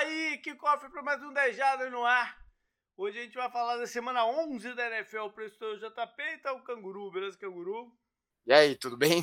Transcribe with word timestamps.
Aí, 0.00 0.38
que 0.38 0.54
cofre 0.54 0.88
para 0.88 1.02
mais 1.02 1.22
um 1.22 1.30
10 1.30 1.54
Jardas 1.54 1.92
no 1.92 2.06
ar. 2.06 2.34
Hoje 2.96 3.18
a 3.18 3.22
gente 3.22 3.34
vai 3.34 3.50
falar 3.50 3.76
da 3.76 3.86
semana 3.86 4.24
11 4.24 4.72
da 4.72 4.86
NFL. 4.96 5.18
O 5.18 5.28
do 5.28 5.76
JP 5.76 6.22
e 6.22 6.38
tá 6.38 6.54
o 6.54 6.62
Canguru, 6.62 7.10
beleza, 7.10 7.36
Canguru? 7.36 7.92
E 8.46 8.52
aí, 8.54 8.76
tudo 8.76 8.96
bem? 8.96 9.22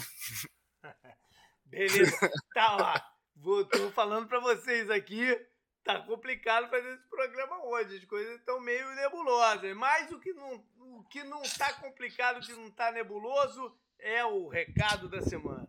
beleza, 1.66 2.16
tá 2.54 2.76
lá. 2.76 3.12
Vou, 3.36 3.66
tô 3.66 3.90
falando 3.90 4.28
para 4.28 4.40
vocês 4.40 4.88
aqui. 4.92 5.36
Tá 5.84 6.00
complicado 6.00 6.70
fazer 6.70 6.94
esse 6.94 7.10
programa 7.10 7.66
hoje. 7.66 7.98
As 7.98 8.06
coisas 8.06 8.38
estão 8.38 8.60
meio 8.60 8.88
nebulosas. 8.94 9.76
Mas 9.76 10.12
o 10.12 10.20
que 10.20 10.32
não, 10.32 10.64
o 10.78 11.04
que 11.10 11.24
não 11.24 11.42
tá 11.58 11.74
complicado, 11.74 12.38
o 12.38 12.46
que 12.46 12.54
não 12.54 12.70
tá 12.70 12.92
nebuloso, 12.92 13.76
é 13.98 14.24
o 14.24 14.48
recado 14.48 15.10
da 15.10 15.24
semana. 15.24 15.68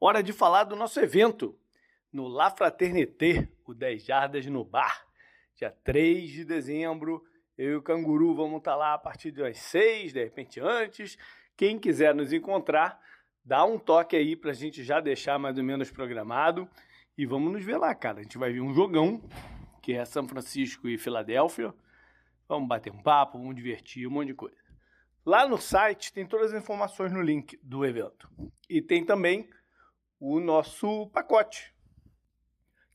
Hora 0.00 0.22
de 0.22 0.32
falar 0.32 0.64
do 0.64 0.74
nosso 0.74 0.98
evento 1.00 1.54
no 2.10 2.28
La 2.28 2.50
Fraternité, 2.50 3.51
o 3.70 3.74
10 3.74 4.04
Jardas 4.04 4.46
no 4.46 4.64
Bar. 4.64 5.06
Dia 5.54 5.70
3 5.84 6.28
de 6.30 6.44
dezembro, 6.44 7.22
eu 7.56 7.70
e 7.70 7.76
o 7.76 7.82
Canguru 7.82 8.34
vamos 8.34 8.58
estar 8.58 8.72
tá 8.72 8.76
lá 8.76 8.94
a 8.94 8.98
partir 8.98 9.30
das 9.30 9.58
6, 9.58 10.12
de 10.12 10.24
repente 10.24 10.58
antes. 10.58 11.16
Quem 11.56 11.78
quiser 11.78 12.14
nos 12.14 12.32
encontrar, 12.32 13.00
dá 13.44 13.64
um 13.64 13.78
toque 13.78 14.16
aí 14.16 14.34
para 14.34 14.50
a 14.50 14.54
gente 14.54 14.82
já 14.82 14.98
deixar 14.98 15.38
mais 15.38 15.56
ou 15.56 15.64
menos 15.64 15.90
programado. 15.90 16.68
E 17.16 17.24
vamos 17.26 17.52
nos 17.52 17.64
ver 17.64 17.76
lá, 17.76 17.94
cara. 17.94 18.20
A 18.20 18.22
gente 18.22 18.38
vai 18.38 18.52
ver 18.52 18.60
um 18.60 18.74
jogão, 18.74 19.22
que 19.82 19.92
é 19.92 20.04
São 20.04 20.26
Francisco 20.26 20.88
e 20.88 20.98
Filadélfia. 20.98 21.72
Vamos 22.48 22.68
bater 22.68 22.92
um 22.92 23.02
papo, 23.02 23.38
vamos 23.38 23.54
divertir, 23.54 24.06
um 24.06 24.10
monte 24.10 24.28
de 24.28 24.34
coisa. 24.34 24.56
Lá 25.24 25.46
no 25.46 25.56
site 25.56 26.12
tem 26.12 26.26
todas 26.26 26.52
as 26.52 26.62
informações 26.62 27.12
no 27.12 27.22
link 27.22 27.58
do 27.62 27.84
evento. 27.84 28.28
E 28.68 28.82
tem 28.82 29.04
também 29.04 29.48
o 30.18 30.40
nosso 30.40 31.06
pacote, 31.08 31.72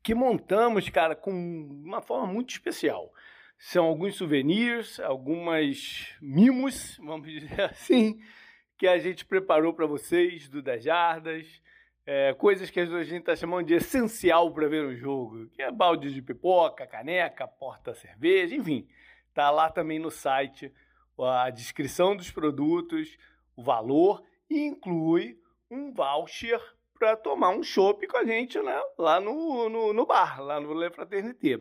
que 0.08 0.16
montamos, 0.16 0.88
cara, 0.88 1.18
com 1.18 1.34
uma 1.34 2.02
forma 2.02 2.32
muito 2.32 2.52
especial. 2.52 3.14
São 3.58 3.84
alguns 3.84 4.16
souvenirs, 4.16 5.02
algumas 5.02 6.16
mimos, 6.22 6.98
vamos 7.04 7.28
dizer 7.30 7.60
assim, 7.60 8.18
que 8.78 8.88
a 8.88 8.98
gente 8.98 9.26
preparou 9.26 9.74
para 9.74 9.86
vocês 9.86 10.48
do 10.48 10.62
Das 10.62 10.82
Jardas. 10.82 11.62
É, 12.06 12.34
coisas 12.36 12.70
que 12.70 12.80
a 12.80 12.86
gente 13.04 13.20
está 13.20 13.36
chamando 13.36 13.68
de 13.68 13.74
essencial 13.74 14.50
para 14.54 14.70
ver 14.70 14.86
um 14.86 14.96
jogo, 14.96 15.50
que 15.50 15.62
é 15.62 15.70
balde 15.70 16.14
de 16.14 16.22
pipoca, 16.22 16.88
caneca, 16.88 17.46
porta-cerveja, 17.46 18.56
enfim. 18.56 18.88
Tá 19.34 19.52
lá 19.52 19.70
também 19.70 20.00
no 20.00 20.10
site 20.10 20.72
a 21.20 21.50
descrição 21.50 22.16
dos 22.16 22.32
produtos, 22.32 23.18
o 23.58 23.62
valor 23.62 24.24
e 24.50 24.68
inclui 24.68 25.38
um 25.70 25.92
voucher 25.92 26.62
para 26.98 27.16
tomar 27.16 27.50
um 27.50 27.64
chopp 27.64 28.06
com 28.08 28.18
a 28.18 28.26
gente 28.26 28.60
né, 28.60 28.82
lá 28.98 29.20
no, 29.20 29.70
no, 29.70 29.94
no, 29.94 30.06
bar, 30.06 30.42
lá 30.42 30.60
no 30.60 30.74
Le 30.74 30.90
Fraternité. 30.90 31.60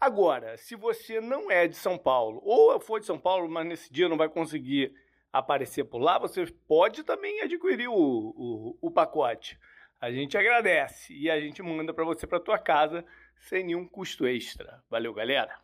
Agora, 0.00 0.56
se 0.56 0.74
você 0.74 1.20
não 1.20 1.50
é 1.50 1.66
de 1.66 1.76
São 1.76 1.96
Paulo, 1.96 2.40
ou 2.44 2.78
for 2.78 3.00
de 3.00 3.06
São 3.06 3.18
Paulo, 3.18 3.48
mas 3.48 3.66
nesse 3.66 3.92
dia 3.92 4.08
não 4.08 4.16
vai 4.16 4.28
conseguir 4.28 4.94
aparecer 5.32 5.84
por 5.84 5.98
lá, 5.98 6.18
você 6.18 6.46
pode 6.68 7.02
também 7.02 7.40
adquirir 7.40 7.88
o, 7.88 7.94
o, 7.94 8.78
o 8.80 8.90
pacote. 8.90 9.58
A 10.00 10.10
gente 10.10 10.36
agradece 10.36 11.14
e 11.14 11.30
a 11.30 11.40
gente 11.40 11.62
manda 11.62 11.94
para 11.94 12.04
você 12.04 12.26
para 12.26 12.40
tua 12.40 12.58
casa 12.58 13.04
sem 13.40 13.64
nenhum 13.64 13.86
custo 13.86 14.26
extra. 14.26 14.82
Valeu, 14.90 15.14
galera. 15.14 15.58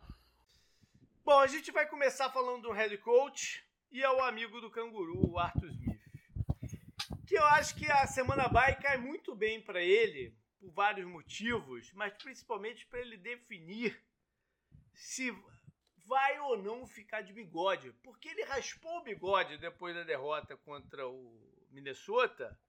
Bom, 1.23 1.39
a 1.39 1.47
gente 1.47 1.71
vai 1.71 1.87
começar 1.87 2.29
falando 2.31 2.63
do 2.63 2.71
head 2.71 2.97
coach 2.97 3.63
e 3.91 4.01
é 4.01 4.09
o 4.09 4.23
amigo 4.23 4.59
do 4.59 4.71
canguru, 4.71 5.31
o 5.31 5.39
Arthur 5.39 5.69
Smith 5.69 5.92
que 7.25 7.35
eu 7.35 7.45
acho 7.45 7.75
que 7.75 7.89
a 7.89 8.05
semana 8.07 8.47
vai 8.47 8.79
cai 8.79 8.97
muito 8.97 9.35
bem 9.35 9.61
para 9.61 9.81
ele, 9.81 10.35
por 10.59 10.71
vários 10.71 11.07
motivos, 11.07 11.91
mas 11.93 12.13
principalmente 12.13 12.85
para 12.87 12.99
ele 12.99 13.17
definir 13.17 14.01
se 14.93 15.31
vai 16.05 16.39
ou 16.39 16.57
não 16.57 16.85
ficar 16.85 17.21
de 17.21 17.33
bigode. 17.33 17.91
Porque 18.03 18.29
ele 18.29 18.43
raspou 18.43 18.99
o 18.99 19.03
bigode 19.03 19.57
depois 19.57 19.95
da 19.95 20.03
derrota 20.03 20.57
contra 20.57 21.07
o 21.07 21.67
Minnesota, 21.71 22.59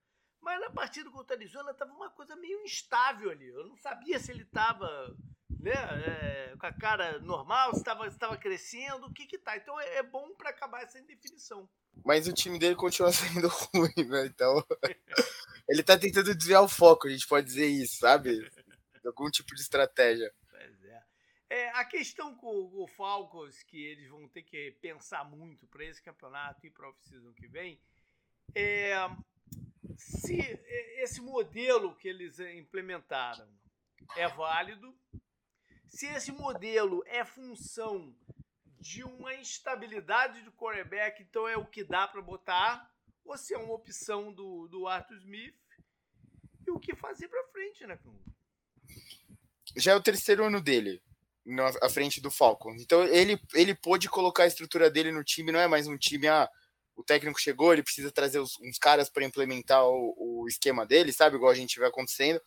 mas 0.41 0.59
na 0.59 0.69
partida 0.69 1.09
contra 1.09 1.35
a 1.35 1.39
Arizona 1.39 1.71
estava 1.71 1.93
uma 1.93 2.09
coisa 2.09 2.35
meio 2.35 2.61
instável 2.61 3.31
ali. 3.31 3.47
Eu 3.47 3.67
não 3.67 3.75
sabia 3.77 4.19
se 4.19 4.31
ele 4.31 4.43
estava 4.43 5.15
né, 5.65 6.51
é, 6.51 6.55
com 6.57 6.65
a 6.65 6.73
cara 6.73 7.19
normal, 7.19 7.73
se 7.73 7.79
estava 7.79 8.37
crescendo, 8.37 9.07
o 9.07 9.13
que 9.13 9.25
que 9.25 9.37
tá. 9.37 9.57
Então 9.57 9.79
é, 9.79 9.97
é 9.97 10.03
bom 10.03 10.33
para 10.35 10.49
acabar 10.49 10.83
essa 10.83 10.99
indefinição 10.99 11.69
mas 12.03 12.27
o 12.27 12.33
time 12.33 12.59
dele 12.59 12.75
continua 12.75 13.11
sendo 13.13 13.47
ruim, 13.47 14.07
né? 14.07 14.25
Então, 14.25 14.63
ele 15.69 15.83
tá 15.83 15.97
tentando 15.97 16.35
desviar 16.35 16.63
o 16.63 16.67
foco, 16.67 17.07
a 17.07 17.11
gente 17.11 17.27
pode 17.27 17.45
dizer 17.45 17.67
isso, 17.67 17.97
sabe? 17.97 18.51
Algum 19.05 19.29
tipo 19.29 19.53
de 19.53 19.61
estratégia. 19.61 20.33
Pois 20.49 20.83
é. 20.85 21.03
é 21.49 21.69
a 21.71 21.85
questão 21.85 22.35
com 22.35 22.71
o 22.73 22.87
Falcons, 22.87 23.61
que 23.63 23.83
eles 23.83 24.09
vão 24.09 24.27
ter 24.27 24.41
que 24.41 24.71
pensar 24.81 25.23
muito 25.23 25.67
para 25.67 25.85
esse 25.85 26.01
campeonato 26.01 26.65
e 26.65 26.71
para 26.71 26.87
a 26.87 26.89
off-season 26.89 27.33
que 27.33 27.47
vem, 27.47 27.79
é 28.53 28.95
se 29.97 30.37
esse 30.97 31.21
modelo 31.21 31.95
que 31.95 32.07
eles 32.07 32.39
implementaram 32.39 33.47
é 34.17 34.27
válido, 34.27 34.93
se 35.89 36.05
esse 36.07 36.31
modelo 36.31 37.03
é 37.07 37.23
função 37.23 38.15
de 38.79 39.03
uma 39.03 39.33
instabilidade 39.35 40.43
de 40.43 40.51
quarterback, 40.51 41.23
então 41.23 41.47
é 41.47 41.57
o 41.57 41.65
que 41.65 41.83
dá 41.83 42.07
para 42.07 42.21
botar, 42.21 42.91
ou 43.23 43.37
se 43.37 43.53
é 43.53 43.57
uma 43.57 43.73
opção 43.73 44.31
do, 44.31 44.67
do 44.67 44.87
Arthur 44.87 45.17
Smith, 45.17 45.55
e 46.67 46.71
o 46.71 46.79
que 46.79 46.95
fazer 46.95 47.27
para 47.27 47.47
frente, 47.47 47.85
né, 47.85 47.97
Já 49.75 49.93
é 49.93 49.95
o 49.95 50.01
terceiro 50.01 50.43
ano 50.43 50.61
dele, 50.61 51.01
na, 51.45 51.67
à 51.81 51.89
frente 51.89 52.19
do 52.19 52.31
Falcons. 52.31 52.81
Então 52.81 53.03
ele, 53.03 53.39
ele 53.53 53.75
pôde 53.75 54.09
colocar 54.09 54.43
a 54.43 54.47
estrutura 54.47 54.89
dele 54.89 55.11
no 55.11 55.23
time, 55.23 55.51
não 55.51 55.59
é 55.59 55.67
mais 55.67 55.87
um 55.87 55.97
time, 55.97 56.27
ah, 56.27 56.49
o 56.95 57.03
técnico 57.03 57.39
chegou, 57.39 57.73
ele 57.73 57.83
precisa 57.83 58.11
trazer 58.11 58.39
os, 58.39 58.59
uns 58.61 58.77
caras 58.77 59.09
para 59.09 59.25
implementar 59.25 59.85
o, 59.85 60.15
o 60.17 60.47
esquema 60.47 60.85
dele, 60.85 61.11
sabe? 61.11 61.35
Igual 61.35 61.51
a 61.51 61.55
gente 61.55 61.79
vê 61.79 61.85
acontecendo. 61.85 62.41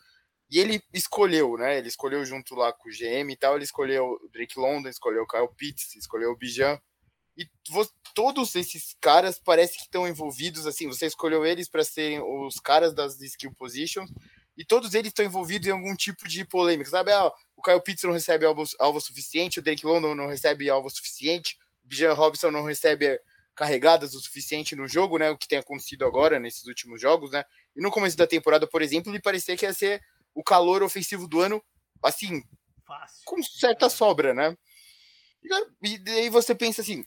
E 0.50 0.59
ele 0.59 0.82
escolheu, 0.92 1.56
né? 1.59 1.78
Ele 1.78 1.88
escolheu 1.88 2.25
junto 2.25 2.54
lá 2.54 2.72
com 2.72 2.88
o 2.88 2.92
GM 2.92 3.31
e 3.31 3.36
tal, 3.36 3.54
ele 3.54 3.64
escolheu 3.64 4.19
o 4.22 4.28
Drake 4.31 4.59
London, 4.59 4.88
escolheu 4.88 5.22
o 5.22 5.26
Kyle 5.26 5.48
Pitts, 5.56 5.94
escolheu 5.94 6.31
o 6.31 6.36
Bijan. 6.36 6.81
E 7.36 7.48
todos 8.14 8.56
esses 8.56 8.97
caras 9.00 9.38
parece 9.38 9.76
que 9.76 9.84
estão 9.84 10.09
envolvidos, 10.09 10.66
assim, 10.66 10.88
você 10.88 11.06
escolheu 11.06 11.47
eles 11.47 11.69
para 11.69 11.84
serem 11.84 12.20
os 12.20 12.59
caras 12.59 12.92
das 12.92 13.20
skill 13.20 13.53
positions, 13.54 14.10
e 14.56 14.64
todos 14.64 14.94
eles 14.94 15.10
estão 15.10 15.25
envolvidos 15.25 15.69
em 15.69 15.70
algum 15.70 15.94
tipo 15.94 16.26
de 16.26 16.44
polêmica, 16.44 16.91
sabe? 16.91 17.12
Ah, 17.12 17.30
o 17.56 17.62
Kyle 17.62 17.80
Pitts 17.80 18.03
não 18.03 18.12
recebe 18.12 18.44
alvo, 18.44 18.65
alvo 18.80 19.00
suficiente, 19.00 19.60
o 19.60 19.62
Drake 19.62 19.86
London 19.86 20.16
não 20.16 20.26
recebe 20.26 20.69
alvo 20.69 20.91
suficiente, 20.91 21.56
o 21.84 21.88
Bijan 21.88 22.12
Robson 22.12 22.50
não 22.50 22.65
recebe 22.65 23.20
carregadas 23.54 24.15
o 24.15 24.20
suficiente 24.20 24.75
no 24.75 24.88
jogo, 24.88 25.16
né? 25.19 25.30
O 25.30 25.38
que 25.38 25.47
tem 25.47 25.59
acontecido 25.59 26.04
agora 26.04 26.41
nesses 26.41 26.65
últimos 26.66 27.00
jogos, 27.00 27.30
né? 27.30 27.44
E 27.76 27.80
no 27.80 27.91
começo 27.91 28.16
da 28.16 28.26
temporada, 28.26 28.66
por 28.66 28.82
exemplo, 28.82 29.12
ele 29.12 29.20
parecia 29.20 29.56
que 29.56 29.65
ia 29.65 29.72
ser 29.72 30.03
o 30.38 30.43
calor 30.44 30.84
ofensivo 30.84 31.26
do 31.26 31.41
ano, 31.41 31.60
assim, 32.00 32.44
Fácil. 32.87 33.22
com 33.25 33.43
certa 33.43 33.91
sobra, 33.91 34.32
né? 34.32 34.56
E 35.82 35.99
daí 35.99 36.31
você 36.31 36.54
pensa 36.54 36.81
assim, 36.81 37.04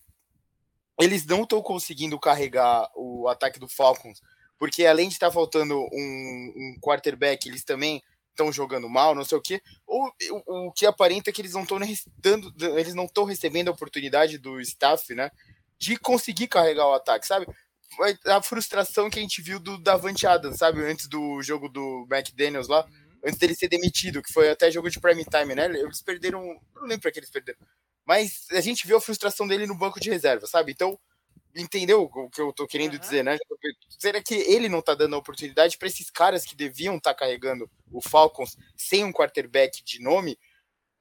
eles 0.99 1.25
não 1.25 1.43
estão 1.43 1.61
conseguindo 1.61 2.19
carregar 2.19 2.91
o 2.93 3.29
ataque 3.29 3.57
do 3.57 3.69
Falcons, 3.69 4.19
porque 4.59 4.85
além 4.85 5.07
de 5.07 5.13
estar 5.13 5.27
tá 5.27 5.33
faltando 5.33 5.79
um, 5.79 6.53
um, 6.55 6.79
quarterback, 6.81 7.47
eles 7.47 7.63
também 7.63 8.01
estão 8.31 8.51
jogando 8.51 8.89
mal, 8.89 9.15
não 9.15 9.23
sei 9.23 9.37
o 9.37 9.41
quê. 9.41 9.61
Ou 9.87 10.11
o, 10.31 10.67
o 10.67 10.71
que 10.73 10.85
aparenta 10.85 11.29
é 11.29 11.33
que 11.33 11.41
eles 11.41 11.53
não 11.53 11.63
estão 11.63 11.79
dando, 12.17 12.53
eles 12.77 12.93
não 12.93 13.05
estão 13.05 13.23
recebendo 13.23 13.69
a 13.69 13.71
oportunidade 13.71 14.37
do 14.37 14.59
staff, 14.59 15.15
né, 15.15 15.31
de 15.79 15.95
conseguir 15.95 16.49
carregar 16.49 16.85
o 16.85 16.95
ataque, 16.95 17.25
sabe? 17.25 17.47
A 18.25 18.41
frustração 18.41 19.09
que 19.09 19.19
a 19.19 19.21
gente 19.21 19.41
viu 19.41 19.57
do 19.57 19.77
Davante 19.77 20.27
Adams, 20.27 20.57
sabe, 20.57 20.83
antes 20.83 21.07
do 21.07 21.41
jogo 21.41 21.69
do 21.69 22.05
McDaniels 22.11 22.67
lá, 22.67 22.85
antes 23.23 23.37
dele 23.37 23.55
ser 23.55 23.67
demitido, 23.67 24.21
que 24.21 24.31
foi 24.31 24.49
até 24.49 24.71
jogo 24.71 24.89
de 24.89 24.99
prime 24.99 25.25
time, 25.25 25.55
né? 25.55 25.65
Eles 25.65 26.01
perderam. 26.01 26.41
Não 26.75 26.83
lembro 26.83 27.01
pra 27.01 27.11
que 27.11 27.19
eles 27.19 27.29
perderam. 27.29 27.59
Mas 28.05 28.47
a 28.51 28.61
gente 28.61 28.87
viu 28.87 28.97
a 28.97 29.01
frustração 29.01 29.47
dele 29.47 29.67
no 29.67 29.77
banco 29.77 29.99
de 29.99 30.09
reserva, 30.09 30.47
sabe? 30.47 30.71
Então, 30.71 30.99
entendeu 31.55 32.03
o 32.03 32.29
que 32.29 32.41
eu 32.41 32.51
tô 32.53 32.65
querendo 32.65 32.93
uhum. 32.93 32.99
dizer, 32.99 33.23
né? 33.23 33.37
Será 33.89 34.21
que 34.21 34.33
ele 34.33 34.69
não 34.69 34.81
tá 34.81 34.95
dando 34.95 35.15
a 35.15 35.19
oportunidade 35.19 35.77
para 35.77 35.87
esses 35.87 36.09
caras 36.09 36.45
que 36.45 36.55
deviam 36.55 36.97
estar 36.97 37.13
tá 37.13 37.19
carregando 37.19 37.69
o 37.91 38.01
Falcons 38.01 38.57
sem 38.75 39.03
um 39.03 39.11
quarterback 39.11 39.83
de 39.83 40.01
nome 40.01 40.37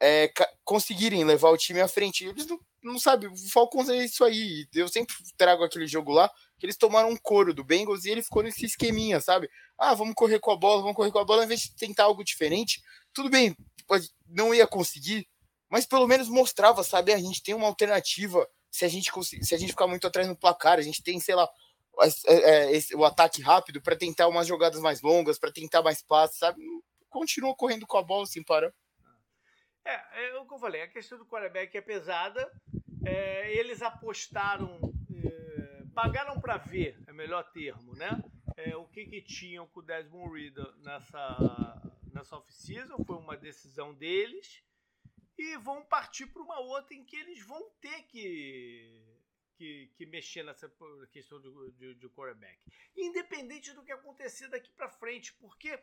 é, 0.01 0.33
conseguirem 0.65 1.25
levar 1.25 1.51
o 1.51 1.57
time 1.57 1.81
à 1.81 1.89
frente? 1.89 2.25
Eles 2.25 2.47
não, 2.47 2.61
não 2.83 2.99
sabem, 2.99 3.29
o 3.29 3.37
Falcons 3.51 3.89
é 3.89 4.05
isso 4.05 4.25
aí. 4.25 4.67
Eu 4.75 4.89
sempre 4.89 5.15
trago 5.37 5.65
aquele 5.65 5.87
jogo 5.87 6.13
lá 6.13 6.31
que 6.59 6.67
eles 6.67 6.77
tomaram 6.77 7.11
um 7.11 7.17
couro 7.17 7.55
do 7.55 7.65
Bengals 7.65 8.05
e 8.05 8.11
ele 8.11 8.23
ficou 8.23 8.43
nesse 8.43 8.67
esqueminha, 8.67 9.21
sabe? 9.21 9.49
Ah, 9.79 9.95
vamos 9.95 10.15
correr 10.15 10.39
com 10.39 10.51
a 10.51 10.57
bola, 10.57 10.83
vamos 10.83 10.97
correr 10.97 11.11
com 11.11 11.19
a 11.19 11.25
bola, 11.25 11.41
ao 11.41 11.45
invés 11.45 11.61
de 11.61 11.75
tentar 11.75 12.05
algo 12.05 12.23
diferente. 12.23 12.83
Tudo 13.13 13.31
bem, 13.31 13.57
não 14.29 14.55
ia 14.55 14.67
conseguir, 14.67 15.27
mas 15.69 15.87
pelo 15.87 16.07
menos 16.07 16.29
mostrava, 16.29 16.83
sabe? 16.83 17.13
A 17.13 17.19
gente 17.19 17.43
tem 17.43 17.55
uma 17.55 17.67
alternativa 17.67 18.47
se 18.71 18.85
a 18.85 18.89
gente 18.89 19.11
se 19.25 19.55
a 19.55 19.59
gente 19.59 19.71
ficar 19.71 19.87
muito 19.87 20.07
atrás 20.07 20.29
no 20.29 20.37
placar, 20.37 20.79
a 20.79 20.83
gente 20.83 21.03
tem, 21.03 21.19
sei 21.19 21.35
lá, 21.35 21.49
é, 22.27 22.77
é, 22.77 22.81
o 22.95 23.05
ataque 23.05 23.43
rápido 23.43 23.83
para 23.83 23.97
tentar 23.97 24.29
umas 24.29 24.47
jogadas 24.47 24.81
mais 24.81 25.03
longas, 25.03 25.39
para 25.39 25.51
tentar 25.53 25.83
mais 25.83 26.03
passes, 26.03 26.39
sabe? 26.39 26.61
Continua 27.09 27.55
correndo 27.55 27.87
com 27.87 27.99
a 27.99 28.03
bola 28.03 28.27
sem 28.27 28.43
parar. 28.43 28.73
É, 29.85 30.29
é 30.29 30.39
o 30.39 30.47
que 30.47 30.55
eu 30.55 30.59
falei, 30.59 30.83
a 30.83 30.89
questão 30.89 31.19
do 31.19 31.27
quarterback 31.27 31.77
é 31.77 31.81
pesada. 31.81 32.51
É, 33.05 33.53
eles 33.55 33.83
apostaram, 33.83 34.79
é, 35.25 35.83
pagaram 35.95 36.41
para 36.41 36.59
ver, 36.59 36.99
é 37.07 37.13
melhor 37.13 37.51
termo, 37.53 37.95
né? 37.95 38.23
É, 38.57 38.77
o 38.77 38.87
que, 38.87 39.07
que 39.07 39.23
tinham 39.23 39.67
com 39.69 39.81
o 39.81 39.83
Desmond 39.83 40.39
Reader 40.39 40.77
nessa, 40.79 41.93
nessa 42.13 42.37
off-season, 42.37 43.03
foi 43.05 43.17
uma 43.17 43.37
decisão 43.37 43.95
deles. 43.95 44.63
E 45.39 45.57
vão 45.57 45.83
partir 45.83 46.27
para 46.27 46.43
uma 46.43 46.61
outra 46.61 46.95
em 46.95 47.03
que 47.03 47.17
eles 47.17 47.43
vão 47.47 47.71
ter 47.81 48.03
que, 48.03 49.03
que, 49.57 49.91
que 49.97 50.05
mexer 50.05 50.43
nessa 50.43 50.71
questão 51.11 51.41
do, 51.41 51.73
de, 51.73 51.95
de 51.95 52.09
quarterback. 52.11 52.59
Independente 52.95 53.73
do 53.73 53.83
que 53.83 53.93
acontecer 53.93 54.49
daqui 54.49 54.71
para 54.73 54.91
frente, 54.91 55.33
porque 55.35 55.79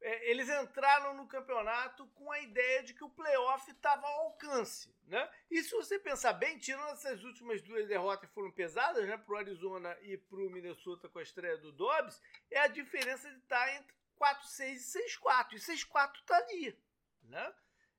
é, 0.00 0.30
eles 0.30 0.48
entraram 0.48 1.14
no 1.14 1.26
campeonato 1.26 2.06
com 2.08 2.30
a 2.30 2.40
ideia 2.40 2.82
de 2.82 2.94
que 2.94 3.04
o 3.04 3.10
playoff 3.10 3.70
estava 3.70 4.06
ao 4.06 4.26
alcance. 4.26 4.92
Né? 5.06 5.28
E 5.50 5.62
se 5.62 5.70
você 5.70 5.98
pensar 5.98 6.34
bem, 6.34 6.58
tirando 6.58 6.90
essas 6.90 7.24
últimas 7.24 7.62
duas 7.62 7.88
derrotas 7.88 8.28
que 8.28 8.34
foram 8.34 8.50
pesadas, 8.50 9.06
né, 9.06 9.16
para 9.16 9.34
o 9.34 9.38
Arizona 9.38 9.96
e 10.02 10.16
para 10.16 10.38
o 10.38 10.50
Minnesota 10.50 11.08
com 11.08 11.18
a 11.18 11.22
estreia 11.22 11.56
do 11.56 11.72
Dobbs, 11.72 12.20
é 12.50 12.60
a 12.60 12.66
diferença 12.66 13.30
de 13.30 13.38
estar 13.38 13.64
tá 13.64 13.74
entre 13.74 13.94
4-6 14.20 14.72
e 14.72 15.18
6-4. 15.20 15.52
E 15.54 15.56
6-4 15.56 16.14
está 16.16 16.36
ali. 16.36 16.78
Né? 17.22 17.54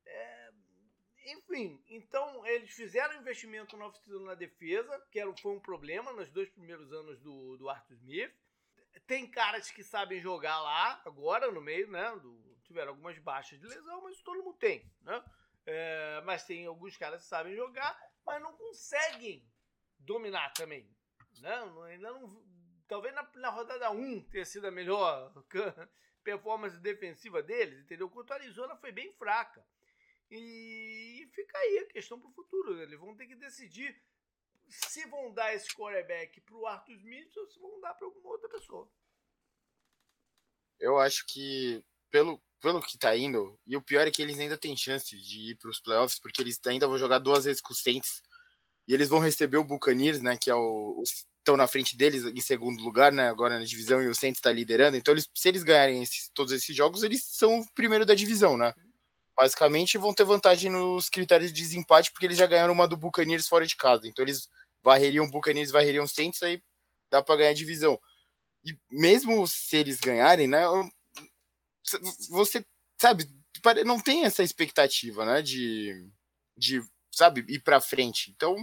É, 0.05 0.51
enfim, 1.25 1.83
então 1.89 2.45
eles 2.45 2.71
fizeram 2.71 3.19
investimento 3.19 3.75
no 3.75 3.85
off 3.85 3.99
na 4.23 4.35
defesa, 4.35 4.99
que 5.11 5.19
era, 5.19 5.35
foi 5.37 5.51
um 5.51 5.59
problema 5.59 6.13
nos 6.13 6.29
dois 6.29 6.49
primeiros 6.49 6.93
anos 6.93 7.19
do, 7.19 7.57
do 7.57 7.69
Arthur 7.69 7.95
Smith 7.95 8.33
tem 9.07 9.29
caras 9.29 9.69
que 9.71 9.83
sabem 9.83 10.19
jogar 10.19 10.61
lá, 10.61 11.01
agora 11.05 11.51
no 11.51 11.61
meio, 11.61 11.89
né? 11.89 12.15
Do, 12.17 12.49
tiveram 12.63 12.91
algumas 12.91 13.17
baixas 13.17 13.59
de 13.59 13.65
lesão, 13.65 14.01
mas 14.03 14.21
todo 14.21 14.43
mundo 14.43 14.57
tem, 14.57 14.91
né? 15.01 15.23
É, 15.65 16.21
mas 16.25 16.45
tem 16.45 16.65
alguns 16.65 16.95
caras 16.97 17.21
que 17.21 17.27
sabem 17.27 17.55
jogar, 17.55 17.99
mas 18.25 18.41
não 18.41 18.55
conseguem 18.55 19.47
dominar 19.97 20.51
também. 20.53 20.89
Né? 21.41 21.53
Ainda 21.87 22.11
não, 22.11 22.43
talvez 22.87 23.13
na, 23.13 23.29
na 23.35 23.49
rodada 23.49 23.91
1 23.91 24.23
tenha 24.29 24.45
sido 24.45 24.67
a 24.67 24.71
melhor 24.71 25.33
performance 26.23 26.77
defensiva 26.79 27.41
deles, 27.41 27.81
entendeu? 27.81 28.09
Quanto 28.09 28.31
a 28.31 28.35
Arizona 28.35 28.75
foi 28.75 28.91
bem 28.91 29.11
fraca. 29.13 29.65
E 30.31 31.27
fica 31.33 31.57
aí 31.57 31.79
a 31.79 31.93
questão 31.93 32.19
para 32.19 32.29
o 32.29 32.33
futuro. 32.33 32.75
Né? 32.75 32.83
Eles 32.83 32.99
vão 32.99 33.15
ter 33.15 33.25
que 33.25 33.35
decidir 33.35 33.99
se 34.69 35.05
vão 35.07 35.33
dar 35.33 35.53
esse 35.53 35.73
quarterback 35.75 36.39
para 36.41 36.55
o 36.55 36.65
Arthur 36.65 36.93
Smith 36.93 37.35
ou 37.37 37.47
se 37.47 37.59
vão 37.59 37.79
dar 37.81 37.93
para 37.93 38.07
alguma 38.07 38.29
outra 38.29 38.47
pessoa. 38.49 38.89
Eu 40.79 40.97
acho 40.97 41.25
que, 41.27 41.83
pelo, 42.09 42.41
pelo 42.61 42.81
que 42.81 42.97
tá 42.97 43.15
indo, 43.15 43.59
e 43.65 43.75
o 43.75 43.81
pior 43.81 44.07
é 44.07 44.11
que 44.11 44.21
eles 44.21 44.39
ainda 44.39 44.57
têm 44.57 44.77
chance 44.77 45.15
de 45.17 45.51
ir 45.51 45.55
para 45.55 45.69
os 45.69 45.79
playoffs, 45.79 46.19
porque 46.19 46.41
eles 46.41 46.59
ainda 46.65 46.87
vão 46.87 46.97
jogar 46.97 47.19
duas 47.19 47.45
vezes 47.45 47.61
com 47.61 47.73
os 47.73 47.81
Saints, 47.81 48.21
e 48.87 48.93
eles 48.93 49.09
vão 49.09 49.19
receber 49.19 49.57
o 49.57 49.63
Buccaneers, 49.63 50.21
né, 50.21 50.37
que 50.37 50.49
é 50.49 50.55
o, 50.55 51.03
estão 51.37 51.57
na 51.57 51.67
frente 51.67 51.97
deles 51.97 52.23
em 52.23 52.41
segundo 52.41 52.81
lugar, 52.81 53.11
né, 53.11 53.27
agora 53.27 53.59
na 53.59 53.65
divisão, 53.65 54.01
e 54.01 54.07
o 54.07 54.15
Saints 54.15 54.39
está 54.39 54.51
liderando, 54.51 54.95
então 54.95 55.13
eles, 55.13 55.29
se 55.33 55.49
eles 55.49 55.63
ganharem 55.63 56.01
esses, 56.01 56.29
todos 56.33 56.53
esses 56.53 56.75
jogos, 56.75 57.03
eles 57.03 57.25
são 57.25 57.59
o 57.59 57.71
primeiro 57.73 58.05
da 58.05 58.15
divisão, 58.15 58.57
né. 58.57 58.73
Basicamente 59.35 59.97
vão 59.97 60.13
ter 60.13 60.25
vantagem 60.25 60.69
nos 60.69 61.09
critérios 61.09 61.51
de 61.51 61.61
desempate, 61.61 62.11
porque 62.11 62.25
eles 62.25 62.37
já 62.37 62.45
ganharam 62.45 62.73
uma 62.73 62.87
do 62.87 62.97
Buccaneers 62.97 63.47
fora 63.47 63.65
de 63.65 63.75
casa, 63.75 64.07
então 64.07 64.23
eles 64.23 64.49
varreriam 64.83 65.25
o 65.25 65.31
Buccaneers, 65.31 65.71
varreriam 65.71 66.03
o 66.03 66.07
Saints, 66.07 66.41
aí 66.43 66.61
dá 67.09 67.21
para 67.21 67.37
ganhar 67.37 67.53
divisão. 67.53 67.99
E 68.63 68.77
mesmo 68.89 69.47
se 69.47 69.77
eles 69.77 69.99
ganharem, 69.99 70.47
né, 70.47 70.63
você, 72.29 72.65
sabe, 72.99 73.27
não 73.85 73.99
tem 73.99 74.25
essa 74.25 74.43
expectativa, 74.43 75.25
né, 75.25 75.41
de, 75.41 76.09
de 76.57 76.81
sabe, 77.11 77.45
ir 77.47 77.59
para 77.59 77.81
frente. 77.81 78.31
Então, 78.31 78.55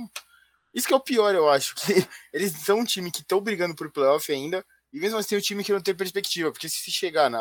isso 0.73 0.87
que 0.87 0.93
é 0.93 0.97
o 0.97 1.01
pior, 1.01 1.35
eu 1.35 1.49
acho, 1.49 1.75
que 1.75 1.93
eles 2.33 2.53
são 2.53 2.81
um 2.81 2.85
time 2.85 3.11
que 3.11 3.21
estão 3.21 3.41
brigando 3.41 3.75
por 3.75 3.91
playoff 3.91 4.31
ainda, 4.31 4.65
e 4.93 4.99
mesmo 4.99 5.19
assim 5.19 5.35
é 5.35 5.39
um 5.39 5.43
time 5.43 5.65
que 5.65 5.73
não 5.73 5.81
tem 5.81 5.95
perspectiva, 5.95 6.53
porque 6.53 6.69
se 6.69 6.91
chegar 6.91 7.29
na, 7.31 7.41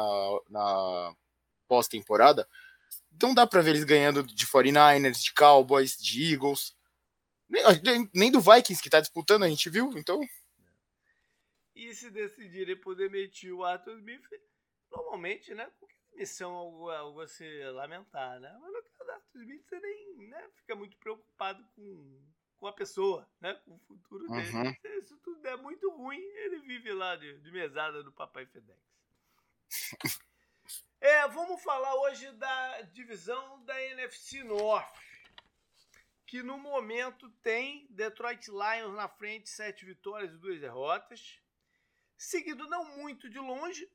na 0.49 1.15
pós-temporada, 1.67 2.47
não 3.21 3.33
dá 3.33 3.47
para 3.47 3.61
ver 3.61 3.71
eles 3.71 3.83
ganhando 3.83 4.23
de 4.23 4.47
49ers, 4.47 5.21
de 5.21 5.33
Cowboys, 5.33 5.97
de 5.97 6.33
Eagles, 6.33 6.75
nem, 7.49 8.09
nem 8.13 8.31
do 8.31 8.41
Vikings 8.41 8.81
que 8.81 8.89
tá 8.89 8.99
disputando, 8.99 9.43
a 9.43 9.49
gente 9.49 9.69
viu, 9.69 9.91
então. 9.97 10.21
E 11.75 11.93
se 11.93 12.09
decidirem 12.09 12.75
por 12.75 12.95
demitir 12.95 13.53
o 13.53 13.63
Arthur 13.63 13.97
Smith, 13.97 14.23
normalmente, 14.91 15.53
né? 15.53 15.69
Missão 16.13 16.53
algo, 16.53 16.89
algo 16.89 17.21
a 17.21 17.27
se 17.27 17.63
lamentar, 17.71 18.39
né? 18.39 18.57
Mas 18.61 18.71
no 18.71 18.83
caso 18.83 19.05
do 19.05 19.11
Arthur 19.11 19.41
Smith, 19.41 19.65
você 19.67 19.79
nem 19.79 20.27
né, 20.29 20.49
fica 20.55 20.75
muito 20.75 20.97
preocupado 20.97 21.63
com, 21.75 22.21
com 22.57 22.67
a 22.67 22.73
pessoa, 22.73 23.29
né? 23.41 23.53
Com 23.65 23.75
o 23.75 23.79
futuro 23.79 24.27
dele. 24.29 24.55
Uhum. 24.55 24.73
Se 24.73 24.97
isso 24.97 25.17
tudo 25.17 25.41
der 25.41 25.57
muito 25.57 25.89
ruim, 25.91 26.21
ele 26.21 26.59
vive 26.59 26.93
lá 26.93 27.15
de, 27.15 27.37
de 27.39 27.51
mesada 27.51 28.01
do 28.01 28.11
Papai 28.11 28.45
Fedex. 28.45 28.79
é, 31.01 31.27
vamos 31.27 31.61
falar 31.61 31.93
hoje 31.95 32.31
da 32.31 32.81
divisão 32.83 33.63
da 33.65 33.81
NFC 33.83 34.43
North 34.43 35.05
que 36.25 36.41
no 36.41 36.57
momento 36.57 37.29
tem 37.41 37.87
Detroit 37.89 38.47
Lions 38.47 38.95
na 38.95 39.07
frente, 39.07 39.49
sete 39.49 39.85
vitórias 39.85 40.33
e 40.33 40.37
duas 40.37 40.59
derrotas. 40.59 41.39
Seguido 42.17 42.67
não 42.67 42.97
muito 42.97 43.29
de 43.29 43.39
longe, 43.39 43.89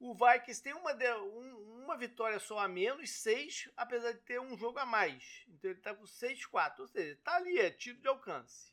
o 0.00 0.14
Vikings 0.14 0.62
tem 0.62 0.74
uma, 0.74 0.92
um, 0.92 1.82
uma 1.82 1.96
vitória 1.96 2.38
só 2.38 2.60
a 2.60 2.68
menos, 2.68 3.10
seis, 3.10 3.68
apesar 3.76 4.12
de 4.12 4.20
ter 4.20 4.40
um 4.40 4.56
jogo 4.56 4.78
a 4.78 4.86
mais. 4.86 5.44
Então 5.48 5.70
ele 5.70 5.80
está 5.80 5.92
com 5.92 6.04
6-4, 6.04 6.80
ou 6.80 6.86
seja, 6.86 7.12
está 7.12 7.34
ali, 7.34 7.58
é 7.58 7.70
tiro 7.70 7.98
de 7.98 8.06
alcance. 8.06 8.72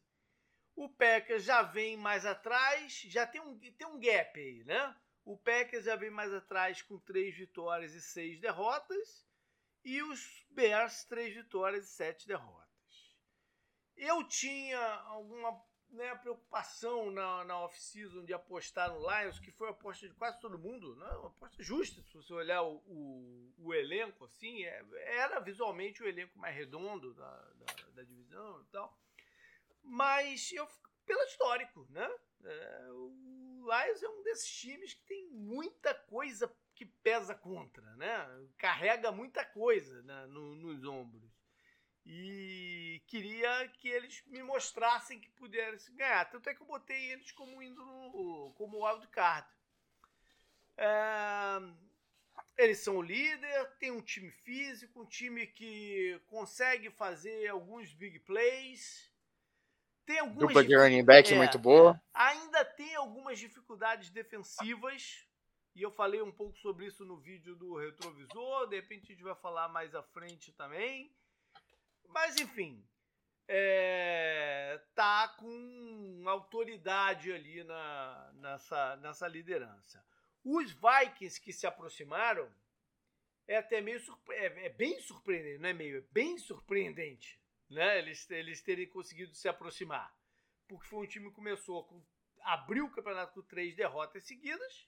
O 0.75 0.87
Packers 0.87 1.43
já 1.43 1.63
vem 1.63 1.97
mais 1.97 2.25
atrás, 2.25 3.01
já 3.07 3.25
tem 3.25 3.41
um, 3.41 3.57
tem 3.57 3.87
um 3.87 3.99
gap 3.99 4.39
aí, 4.39 4.63
né? 4.65 4.95
O 5.23 5.35
Packers 5.35 5.85
já 5.85 5.95
vem 5.95 6.11
mais 6.11 6.31
atrás 6.31 6.83
com 6.83 6.99
três 6.99 7.35
vitórias 7.35 7.95
e 7.95 8.01
seis 8.01 8.39
derrotas. 8.39 9.24
E 9.85 10.01
os 10.01 10.43
Bears, 10.49 11.05
três 11.05 11.35
vitórias 11.35 11.85
e 11.85 11.91
sete 11.91 12.27
derrotas. 12.27 12.65
Eu 13.95 14.27
tinha 14.27 14.79
alguma 14.79 15.63
né, 15.89 16.15
preocupação 16.15 17.11
na, 17.11 17.43
na 17.45 17.59
off-season 17.59 18.25
de 18.25 18.33
apostar 18.33 18.91
no 18.91 18.99
Lions, 18.99 19.37
que 19.37 19.51
foi 19.51 19.67
a 19.67 19.71
aposta 19.71 20.09
de 20.09 20.15
quase 20.15 20.39
todo 20.41 20.57
mundo, 20.57 20.95
né? 20.95 21.07
uma 21.17 21.27
aposta 21.27 21.61
justa, 21.61 22.01
se 22.01 22.13
você 22.15 22.33
olhar 22.33 22.63
o, 22.63 22.77
o, 22.87 23.53
o 23.59 23.73
elenco, 23.75 24.25
assim, 24.25 24.65
é, 24.65 24.83
era 25.19 25.39
visualmente 25.39 26.01
o 26.01 26.07
elenco 26.07 26.37
mais 26.39 26.55
redondo 26.55 27.13
da, 27.13 27.31
da, 27.31 27.73
da, 27.93 28.03
divisão 28.03 28.61
e 28.61 28.65
tal. 28.71 28.99
Mas 29.83 30.51
eu 30.51 30.67
pelo 31.05 31.21
histórico, 31.25 31.85
né? 31.91 32.09
É, 32.43 32.87
o 32.89 33.61
Lions 33.61 34.01
é 34.01 34.09
um 34.09 34.23
desses 34.23 34.49
times 34.49 34.95
que 34.95 35.03
tem 35.05 35.29
muita 35.29 35.93
coisa 35.93 36.47
que 36.75 36.85
pesa 36.85 37.33
contra, 37.33 37.83
né? 37.95 38.47
Carrega 38.57 39.11
muita 39.11 39.43
coisa 39.45 40.01
né, 40.03 40.25
no, 40.27 40.55
nos 40.55 40.83
ombros 40.83 41.35
e 42.05 43.01
queria 43.07 43.67
que 43.79 43.87
eles 43.87 44.23
me 44.27 44.43
mostrassem 44.43 45.19
que 45.19 45.29
pudessem 45.31 45.95
ganhar. 45.95 46.29
Tanto 46.29 46.47
é 46.47 46.53
que 46.53 46.61
eu 46.61 46.67
botei 46.67 47.11
eles 47.11 47.31
como 47.31 47.61
indo 47.63 47.83
no, 47.83 48.53
como 48.57 48.85
wildcard. 48.85 49.47
É, 50.77 50.85
eles 52.57 52.79
são 52.79 52.97
o 52.97 53.01
líder, 53.01 53.71
tem 53.79 53.89
um 53.89 54.01
time 54.01 54.29
físico, 54.29 55.01
um 55.01 55.05
time 55.05 55.47
que 55.47 56.21
consegue 56.27 56.91
fazer 56.91 57.47
alguns 57.47 57.91
big 57.91 58.19
plays. 58.19 59.11
Tem 60.05 60.19
algumas 60.19 60.49
Dupla 60.49 60.63
de 60.63 60.75
running 60.75 61.03
back 61.03 61.33
é, 61.33 61.37
muito 61.37 61.57
boa. 61.57 61.99
Ainda 62.13 62.63
tem 62.63 62.93
algumas 62.93 63.39
dificuldades 63.39 64.11
defensivas. 64.11 65.25
E 65.75 65.81
eu 65.81 65.91
falei 65.91 66.21
um 66.21 66.31
pouco 66.31 66.57
sobre 66.57 66.85
isso 66.85 67.03
no 67.03 67.17
vídeo 67.17 67.53
do 67.53 67.75
retrovisor. 67.75 68.67
De 68.67 68.77
repente 68.77 69.11
a 69.11 69.15
gente 69.15 69.23
vai 69.23 69.35
falar 69.35 69.67
mais 69.67 69.93
à 69.93 70.01
frente 70.01 70.53
também. 70.53 71.13
Mas 72.07 72.37
enfim, 72.39 72.81
é, 73.45 74.81
tá 74.95 75.27
com 75.37 76.23
autoridade 76.25 77.29
ali 77.31 77.61
na, 77.65 78.31
nessa, 78.35 78.95
nessa 78.97 79.27
liderança. 79.27 80.03
Os 80.45 80.71
Vikings 80.71 81.41
que 81.41 81.51
se 81.51 81.67
aproximaram 81.67 82.49
é 83.45 83.57
até 83.57 83.81
meio 83.81 83.99
é, 84.29 84.67
é, 84.67 84.69
bem 84.69 84.99
surpreendente, 85.01 85.59
não 85.59 85.69
é 85.69 85.73
meio, 85.73 85.97
é 85.97 86.03
bem 86.11 86.37
surpreendente, 86.37 87.39
né? 87.69 87.99
Eles, 87.99 88.29
eles 88.31 88.61
terem 88.61 88.87
conseguido 88.87 89.35
se 89.35 89.47
aproximar, 89.47 90.15
porque 90.67 90.87
foi 90.87 91.03
um 91.03 91.07
time 91.07 91.29
que 91.29 91.35
começou 91.35 91.83
com 91.83 92.01
abriu 92.41 92.85
o 92.85 92.91
campeonato 92.91 93.33
com 93.33 93.41
três 93.41 93.75
derrotas 93.75 94.23
seguidas 94.23 94.87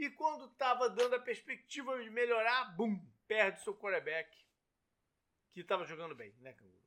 e 0.00 0.10
quando 0.10 0.46
estava 0.46 0.88
dando 0.88 1.14
a 1.14 1.20
perspectiva 1.20 2.02
de 2.02 2.08
melhorar, 2.08 2.74
bum, 2.74 2.98
perde 3.28 3.62
seu 3.62 3.74
quarterback 3.74 4.34
que 5.52 5.60
estava 5.60 5.84
jogando 5.84 6.14
bem, 6.14 6.34
né, 6.40 6.54
Canguru? 6.54 6.80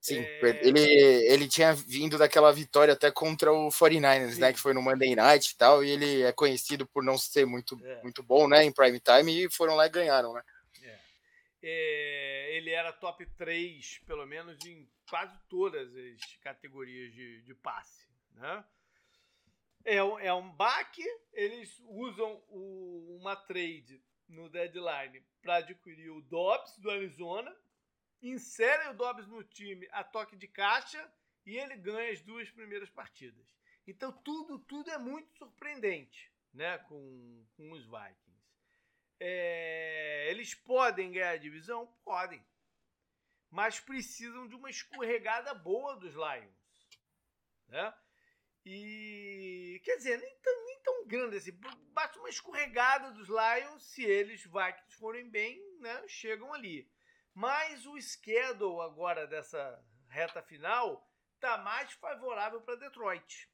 Sim, 0.00 0.20
é... 0.20 0.66
ele, 0.66 0.80
ele 0.80 1.48
tinha 1.48 1.74
vindo 1.74 2.16
daquela 2.16 2.50
vitória 2.50 2.94
até 2.94 3.10
contra 3.10 3.52
o 3.52 3.68
49ers, 3.68 4.32
Sim. 4.32 4.40
né? 4.40 4.52
Que 4.54 4.60
foi 4.60 4.72
no 4.72 4.80
Monday 4.80 5.14
Night 5.14 5.50
e 5.50 5.56
tal, 5.56 5.84
e 5.84 5.90
ele 5.90 6.22
é 6.22 6.32
conhecido 6.32 6.86
por 6.86 7.04
não 7.04 7.18
ser 7.18 7.44
muito, 7.44 7.78
é. 7.84 8.02
muito 8.02 8.22
bom, 8.22 8.48
né? 8.48 8.64
Em 8.64 8.72
prime 8.72 9.00
time, 9.00 9.44
e 9.44 9.50
foram 9.50 9.74
lá 9.74 9.86
e 9.86 9.90
ganharam, 9.90 10.32
né? 10.32 10.42
É. 10.82 10.98
É, 11.62 12.56
ele 12.56 12.70
era 12.70 12.90
top 12.90 13.26
3, 13.36 14.00
pelo 14.06 14.24
menos, 14.24 14.64
em 14.64 14.88
quase 15.10 15.38
todas 15.48 15.94
as 15.94 16.36
categorias 16.40 17.12
de, 17.12 17.42
de 17.42 17.54
passe. 17.54 18.08
Né? 18.34 18.64
É, 19.88 19.96
é 19.96 20.34
um 20.34 20.52
baque, 20.52 21.02
eles 21.32 21.80
usam 21.86 22.44
o, 22.48 23.16
uma 23.18 23.34
trade 23.34 24.04
no 24.28 24.50
deadline 24.50 25.24
para 25.40 25.56
adquirir 25.56 26.10
o 26.10 26.20
Dobbs 26.20 26.76
do 26.76 26.90
Arizona, 26.90 27.56
inserem 28.20 28.90
o 28.90 28.92
Dobbs 28.94 29.26
no 29.26 29.42
time 29.42 29.88
a 29.90 30.04
toque 30.04 30.36
de 30.36 30.46
caixa 30.46 31.10
e 31.46 31.56
ele 31.56 31.74
ganha 31.78 32.12
as 32.12 32.20
duas 32.20 32.50
primeiras 32.50 32.90
partidas. 32.90 33.46
Então 33.86 34.12
tudo, 34.12 34.58
tudo 34.58 34.90
é 34.90 34.98
muito 34.98 35.32
surpreendente 35.38 36.30
né, 36.52 36.76
com, 36.80 37.46
com 37.56 37.72
os 37.72 37.82
Vikings. 37.86 38.44
É, 39.18 40.28
eles 40.30 40.54
podem 40.54 41.12
ganhar 41.12 41.30
a 41.30 41.38
divisão? 41.38 41.86
Podem. 42.04 42.44
Mas 43.50 43.80
precisam 43.80 44.46
de 44.46 44.54
uma 44.54 44.68
escorregada 44.68 45.54
boa 45.54 45.96
dos 45.96 46.12
Lions. 46.12 46.58
Né? 47.68 47.94
E 48.70 49.57
quer 49.80 49.96
dizer, 49.96 50.18
nem 50.18 50.36
tão, 50.42 50.66
nem 50.66 50.82
tão 50.82 51.06
grande 51.06 51.36
assim. 51.36 51.52
Basta 51.92 52.18
uma 52.18 52.28
escorregada 52.28 53.10
dos 53.12 53.28
Lions, 53.28 53.82
se 53.84 54.04
eles 54.04 54.42
Vikings 54.42 54.96
forem 54.96 55.28
bem, 55.28 55.60
né, 55.80 56.04
chegam 56.06 56.52
ali. 56.52 56.90
Mas 57.34 57.86
o 57.86 58.00
schedule 58.00 58.80
agora 58.80 59.26
dessa 59.26 59.84
reta 60.08 60.42
final 60.42 61.08
tá 61.40 61.58
mais 61.58 61.92
favorável 61.92 62.60
para 62.60 62.76
Detroit. 62.76 63.48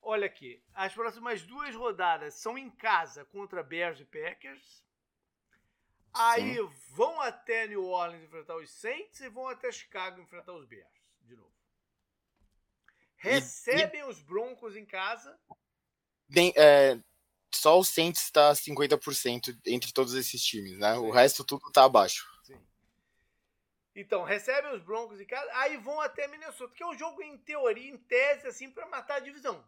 Olha 0.00 0.26
aqui, 0.26 0.62
as 0.74 0.92
próximas 0.92 1.42
duas 1.42 1.74
rodadas 1.74 2.34
são 2.34 2.58
em 2.58 2.68
casa 2.70 3.24
contra 3.26 3.62
Bears 3.62 4.00
e 4.00 4.04
Packers. 4.04 4.84
Aí 6.12 6.56
Sim. 6.56 6.70
vão 6.90 7.20
até 7.20 7.66
New 7.68 7.84
Orleans 7.84 8.24
enfrentar 8.24 8.56
os 8.56 8.70
Saints 8.70 9.20
e 9.20 9.28
vão 9.28 9.48
até 9.48 9.70
Chicago 9.72 10.20
enfrentar 10.20 10.52
os 10.52 10.66
Bears. 10.66 10.91
Recebem 13.22 14.00
e, 14.00 14.04
os 14.04 14.20
Broncos 14.20 14.74
em 14.74 14.84
casa. 14.84 15.38
Bem, 16.28 16.52
é, 16.56 16.98
só 17.54 17.78
o 17.78 17.84
Saints 17.84 18.24
está 18.24 18.52
50% 18.52 19.56
entre 19.64 19.92
todos 19.92 20.14
esses 20.14 20.42
times, 20.42 20.76
né? 20.76 20.94
Sim. 20.94 20.98
O 20.98 21.10
resto 21.12 21.44
tudo 21.44 21.68
está 21.68 21.84
abaixo. 21.84 22.28
Sim. 22.42 22.60
Então, 23.94 24.24
recebem 24.24 24.74
os 24.74 24.82
Broncos 24.82 25.20
em 25.20 25.24
casa, 25.24 25.48
aí 25.54 25.76
vão 25.76 26.00
até 26.00 26.26
Minnesota, 26.26 26.74
que 26.74 26.82
é 26.82 26.86
um 26.86 26.98
jogo 26.98 27.22
em 27.22 27.38
teoria, 27.38 27.88
em 27.88 27.96
tese, 27.96 28.48
assim, 28.48 28.68
para 28.68 28.86
matar 28.86 29.16
a 29.16 29.20
divisão. 29.20 29.64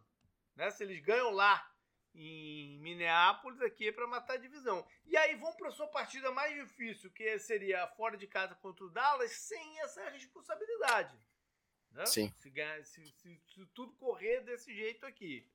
Né? 0.53 0.69
Se 0.69 0.83
eles 0.83 0.99
ganham 0.99 1.31
lá 1.31 1.65
em 2.13 2.77
Minneapolis, 2.79 3.61
aqui 3.61 3.87
é 3.87 3.91
para 3.93 4.05
matar 4.05 4.33
a 4.33 4.37
divisão. 4.37 4.85
E 5.05 5.15
aí 5.15 5.33
vão 5.35 5.53
para 5.53 5.71
sua 5.71 5.87
partida 5.87 6.29
mais 6.29 6.53
difícil, 6.53 7.09
que 7.11 7.39
seria 7.39 7.87
fora 7.95 8.17
de 8.17 8.27
casa 8.27 8.53
contra 8.55 8.83
o 8.83 8.89
Dallas, 8.89 9.31
sem 9.31 9.79
essa 9.79 10.09
responsabilidade. 10.09 11.17
Né? 11.95 12.05
Sim. 12.05 12.31
Se, 12.37 12.51
se, 12.83 13.05
se, 13.11 13.41
se, 13.47 13.65
tudo 13.73 13.93
correr 13.93 14.41
desse 14.41 14.73
jeito 14.73 15.05
aqui. 15.05 15.49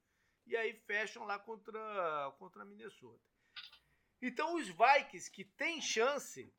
E 0.46 0.56
aí 0.56 0.72
fecham 0.86 1.24
lá 1.24 1.38
contra, 1.38 2.34
contra 2.38 2.64
Minnesota. 2.64 3.22
Então 4.20 4.56
os 4.56 4.66
Vikings 4.68 5.30
que 5.30 5.44
têm 5.44 5.80
chance 5.80 6.52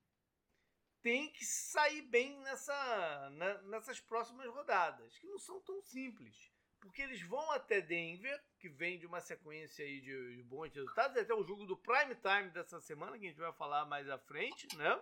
têm 1.02 1.32
que 1.32 1.44
sair 1.44 2.04
bem 2.04 2.40
nessa, 2.40 3.30
na, 3.32 3.62
nessas 3.64 4.00
próximas 4.00 4.48
rodadas, 4.48 5.18
que 5.18 5.28
não 5.28 5.40
são 5.40 5.60
tão 5.62 5.82
simples 5.82 6.52
porque 6.82 7.02
eles 7.04 7.22
vão 7.22 7.52
até 7.52 7.80
Denver, 7.80 8.44
que 8.60 8.68
vem 8.68 8.98
de 8.98 9.06
uma 9.06 9.22
sequência 9.22 9.86
aí 9.86 10.02
de, 10.02 10.36
de 10.36 10.44
bons 10.44 10.74
resultados, 10.74 11.16
até 11.16 11.34
o 11.34 11.44
jogo 11.44 11.66
do 11.66 11.78
prime 11.78 12.16
time 12.16 12.50
dessa 12.50 12.82
semana, 12.82 13.18
que 13.18 13.26
a 13.26 13.30
gente 13.30 13.40
vai 13.40 13.54
falar 13.54 13.86
mais 13.86 14.10
à 14.10 14.18
frente, 14.18 14.76
né? 14.76 15.00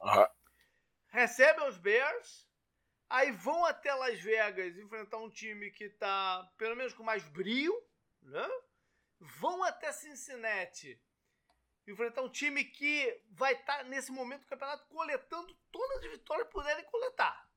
Uhum. 0.00 0.26
Recebem 1.08 1.66
os 1.66 1.78
Bears, 1.78 2.46
aí 3.08 3.32
vão 3.32 3.64
até 3.64 3.94
Las 3.94 4.20
Vegas 4.20 4.76
enfrentar 4.76 5.18
um 5.18 5.30
time 5.30 5.70
que 5.70 5.84
está, 5.84 6.50
pelo 6.56 6.76
menos, 6.76 6.92
com 6.92 7.02
mais 7.02 7.24
brio, 7.28 7.74
né? 8.22 8.48
Vão 9.20 9.62
até 9.64 9.92
Cincinnati 9.92 11.00
enfrentar 11.86 12.22
um 12.22 12.28
time 12.28 12.64
que 12.64 13.22
vai 13.30 13.54
estar, 13.54 13.78
tá, 13.78 13.84
nesse 13.84 14.12
momento 14.12 14.42
do 14.42 14.48
campeonato, 14.48 14.86
coletando 14.88 15.54
todas 15.72 16.04
as 16.04 16.10
vitórias 16.10 16.46
que 16.46 16.52
puderem 16.52 16.84
coletar. 16.84 17.48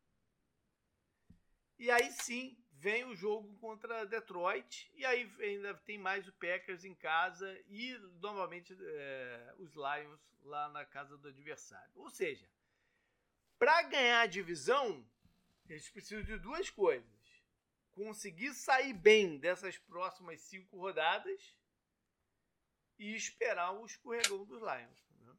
E 1.77 1.91
aí 1.91 2.11
sim, 2.11 2.57
vem 2.73 3.03
o 3.05 3.15
jogo 3.15 3.57
contra 3.57 4.05
Detroit 4.05 4.89
e 4.93 5.05
aí 5.05 5.31
ainda 5.39 5.73
tem 5.73 5.97
mais 5.97 6.27
o 6.27 6.33
Packers 6.33 6.85
em 6.85 6.95
casa 6.95 7.59
e 7.67 7.97
normalmente 8.21 8.75
é, 8.79 9.53
os 9.57 9.73
Lions 9.73 10.21
lá 10.43 10.69
na 10.69 10.85
casa 10.85 11.17
do 11.17 11.27
adversário. 11.27 11.91
Ou 11.95 12.09
seja, 12.09 12.49
para 13.59 13.83
ganhar 13.83 14.21
a 14.21 14.27
divisão, 14.27 15.05
eles 15.71 15.89
precisam 15.89 16.23
de 16.23 16.37
duas 16.37 16.69
coisas: 16.69 17.05
conseguir 17.91 18.53
sair 18.53 18.93
bem 18.93 19.37
dessas 19.37 19.77
próximas 19.77 20.41
cinco 20.41 20.77
rodadas 20.77 21.55
e 22.99 23.15
esperar 23.15 23.71
o 23.71 23.85
escorregão 23.85 24.45
dos 24.45 24.59
Lions. 24.59 24.99
Né? 25.19 25.33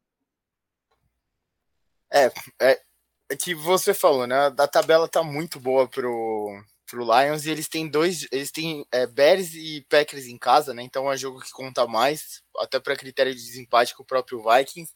É, 2.11 2.27
é, 2.61 2.83
é 3.31 3.37
que 3.37 3.55
você 3.55 3.95
falou, 3.95 4.27
né? 4.27 4.47
A 4.47 4.69
tabela 4.69 5.09
tá 5.09 5.23
muito 5.23 5.61
boa 5.61 5.89
pro 5.89 6.65
pro 6.93 7.05
Lions 7.05 7.47
e 7.47 7.51
eles 7.51 7.69
têm 7.69 7.89
dois, 7.89 8.29
eles 8.31 8.51
têm 8.51 8.87
é, 8.93 9.07
Bears 9.07 9.55
e 9.55 9.81
Packers 9.89 10.27
em 10.27 10.37
casa, 10.37 10.75
né? 10.75 10.83
Então 10.83 11.11
é 11.11 11.15
um 11.15 11.17
jogo 11.17 11.41
que 11.41 11.51
conta 11.51 11.87
mais, 11.87 12.43
até 12.59 12.79
para 12.79 12.97
critério 12.97 13.35
de 13.35 13.41
desempate 13.41 13.97
com 13.97 14.03
o 14.03 14.07
próprio 14.07 14.43
Vikings. 14.43 14.93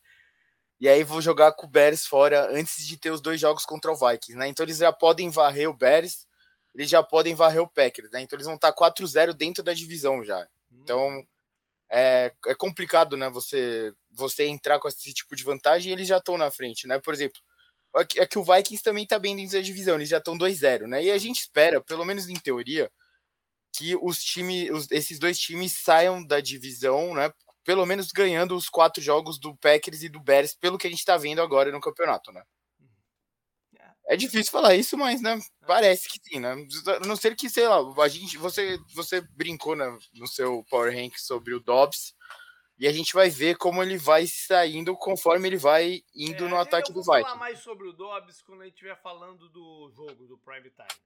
E 0.79 0.89
aí 0.89 1.03
vou 1.03 1.23
jogar 1.23 1.53
com 1.53 1.67
o 1.67 1.71
Bears 1.71 2.07
fora 2.07 2.51
antes 2.53 2.87
de 2.87 2.97
ter 2.99 3.11
os 3.11 3.21
dois 3.21 3.41
jogos 3.41 3.65
contra 3.65 3.91
o 3.91 3.97
Vikings, 3.97 4.37
né? 4.37 4.49
Então 4.49 4.65
eles 4.65 4.79
já 4.79 4.93
podem 4.93 5.31
varrer 5.31 5.69
o 5.71 5.75
Bears, 5.75 6.27
eles 6.75 6.91
já 6.91 7.03
podem 7.03 7.35
varrer 7.35 7.63
o 7.63 7.69
Packers, 7.69 8.11
né? 8.11 8.21
Então 8.21 8.37
eles 8.37 8.47
vão 8.47 8.57
estar 8.57 8.73
4-0 8.73 9.33
dentro 9.33 9.63
da 9.63 9.73
divisão 9.73 10.23
já. 10.23 10.47
Então 10.71 11.27
é, 11.91 12.33
é 12.47 12.55
complicado, 12.55 13.17
né? 13.17 13.31
Você 13.31 13.93
você 14.11 14.47
entrar 14.47 14.79
com 14.79 14.89
esse 14.89 15.13
tipo 15.13 15.37
de 15.37 15.45
vantagem 15.45 15.91
e 15.91 15.93
eles 15.93 16.09
já 16.09 16.19
estão 16.19 16.39
na 16.39 16.51
frente, 16.51 16.87
né? 16.87 16.99
Por 16.99 17.15
exemplo, 17.15 17.41
é 18.17 18.27
que 18.27 18.39
o 18.39 18.45
Vikings 18.45 18.83
também 18.83 19.07
tá 19.07 19.19
bem 19.19 19.35
dentro 19.37 19.53
da 19.53 19.63
divisão, 19.63 19.95
eles 19.95 20.09
já 20.09 20.19
estão 20.19 20.37
2-0, 20.37 20.87
né? 20.87 21.03
E 21.03 21.11
a 21.11 21.19
gente 21.19 21.41
espera, 21.41 21.81
pelo 21.81 22.05
menos 22.05 22.29
em 22.29 22.35
teoria, 22.35 22.91
que 23.73 23.97
os 23.97 24.23
times, 24.23 24.71
os, 24.71 24.91
esses 24.91 25.19
dois 25.19 25.39
times 25.39 25.73
saiam 25.73 26.25
da 26.25 26.41
divisão, 26.41 27.15
né? 27.15 27.33
Pelo 27.67 27.85
menos 27.85 28.13
ganhando 28.13 28.57
os 28.57 28.69
quatro 28.69 29.03
jogos 29.03 29.39
do 29.39 29.55
Packers 29.57 30.03
e 30.03 30.09
do 30.09 30.21
Bears, 30.21 30.55
pelo 30.55 30.79
que 30.79 30.87
a 30.87 30.91
gente 30.91 31.05
tá 31.05 31.17
vendo 31.17 31.43
agora 31.43 31.71
no 31.71 31.81
campeonato, 31.81 32.33
né? 32.33 32.43
É 34.09 34.17
difícil 34.17 34.53
falar 34.53 34.77
isso, 34.77 34.97
mas 34.97 35.21
né, 35.21 35.37
parece 35.67 36.09
que 36.09 36.21
sim, 36.23 36.39
né? 36.39 36.53
A 36.53 37.07
não 37.07 37.17
ser 37.17 37.35
que, 37.35 37.51
sei 37.51 37.67
lá, 37.67 37.79
a 38.01 38.09
gente, 38.09 38.39
você, 38.39 38.79
você 38.95 39.21
brincou 39.21 39.75
né, 39.75 39.99
no 40.15 40.29
seu 40.29 40.65
Power 40.71 40.95
Rank 40.95 41.19
sobre 41.19 41.53
o 41.55 41.61
Dobbs. 41.61 42.15
E 42.79 42.87
a 42.87 42.93
gente 42.93 43.15
vai 43.15 43.31
ver 43.31 43.57
como 43.57 43.83
ele 43.83 43.97
vai 43.97 44.27
saindo 44.27 44.95
conforme 44.97 45.49
ele 45.49 45.57
vai 45.57 46.03
indo 46.15 46.45
é, 46.45 46.49
no 46.49 46.57
ataque 46.57 46.93
do 46.93 47.01
Vikings. 47.01 47.19
Eu 47.19 47.25
vou 47.25 47.25
falar 47.25 47.37
mais 47.37 47.59
sobre 47.61 47.89
o 47.89 47.93
Dobbs 47.93 48.43
quando 48.43 48.61
a 48.61 48.65
gente 48.67 48.75
estiver 48.75 49.01
falando 49.03 49.49
do 49.49 49.91
jogo, 49.91 50.27
do 50.27 50.39
Prime 50.39 50.71
Time. 50.71 51.01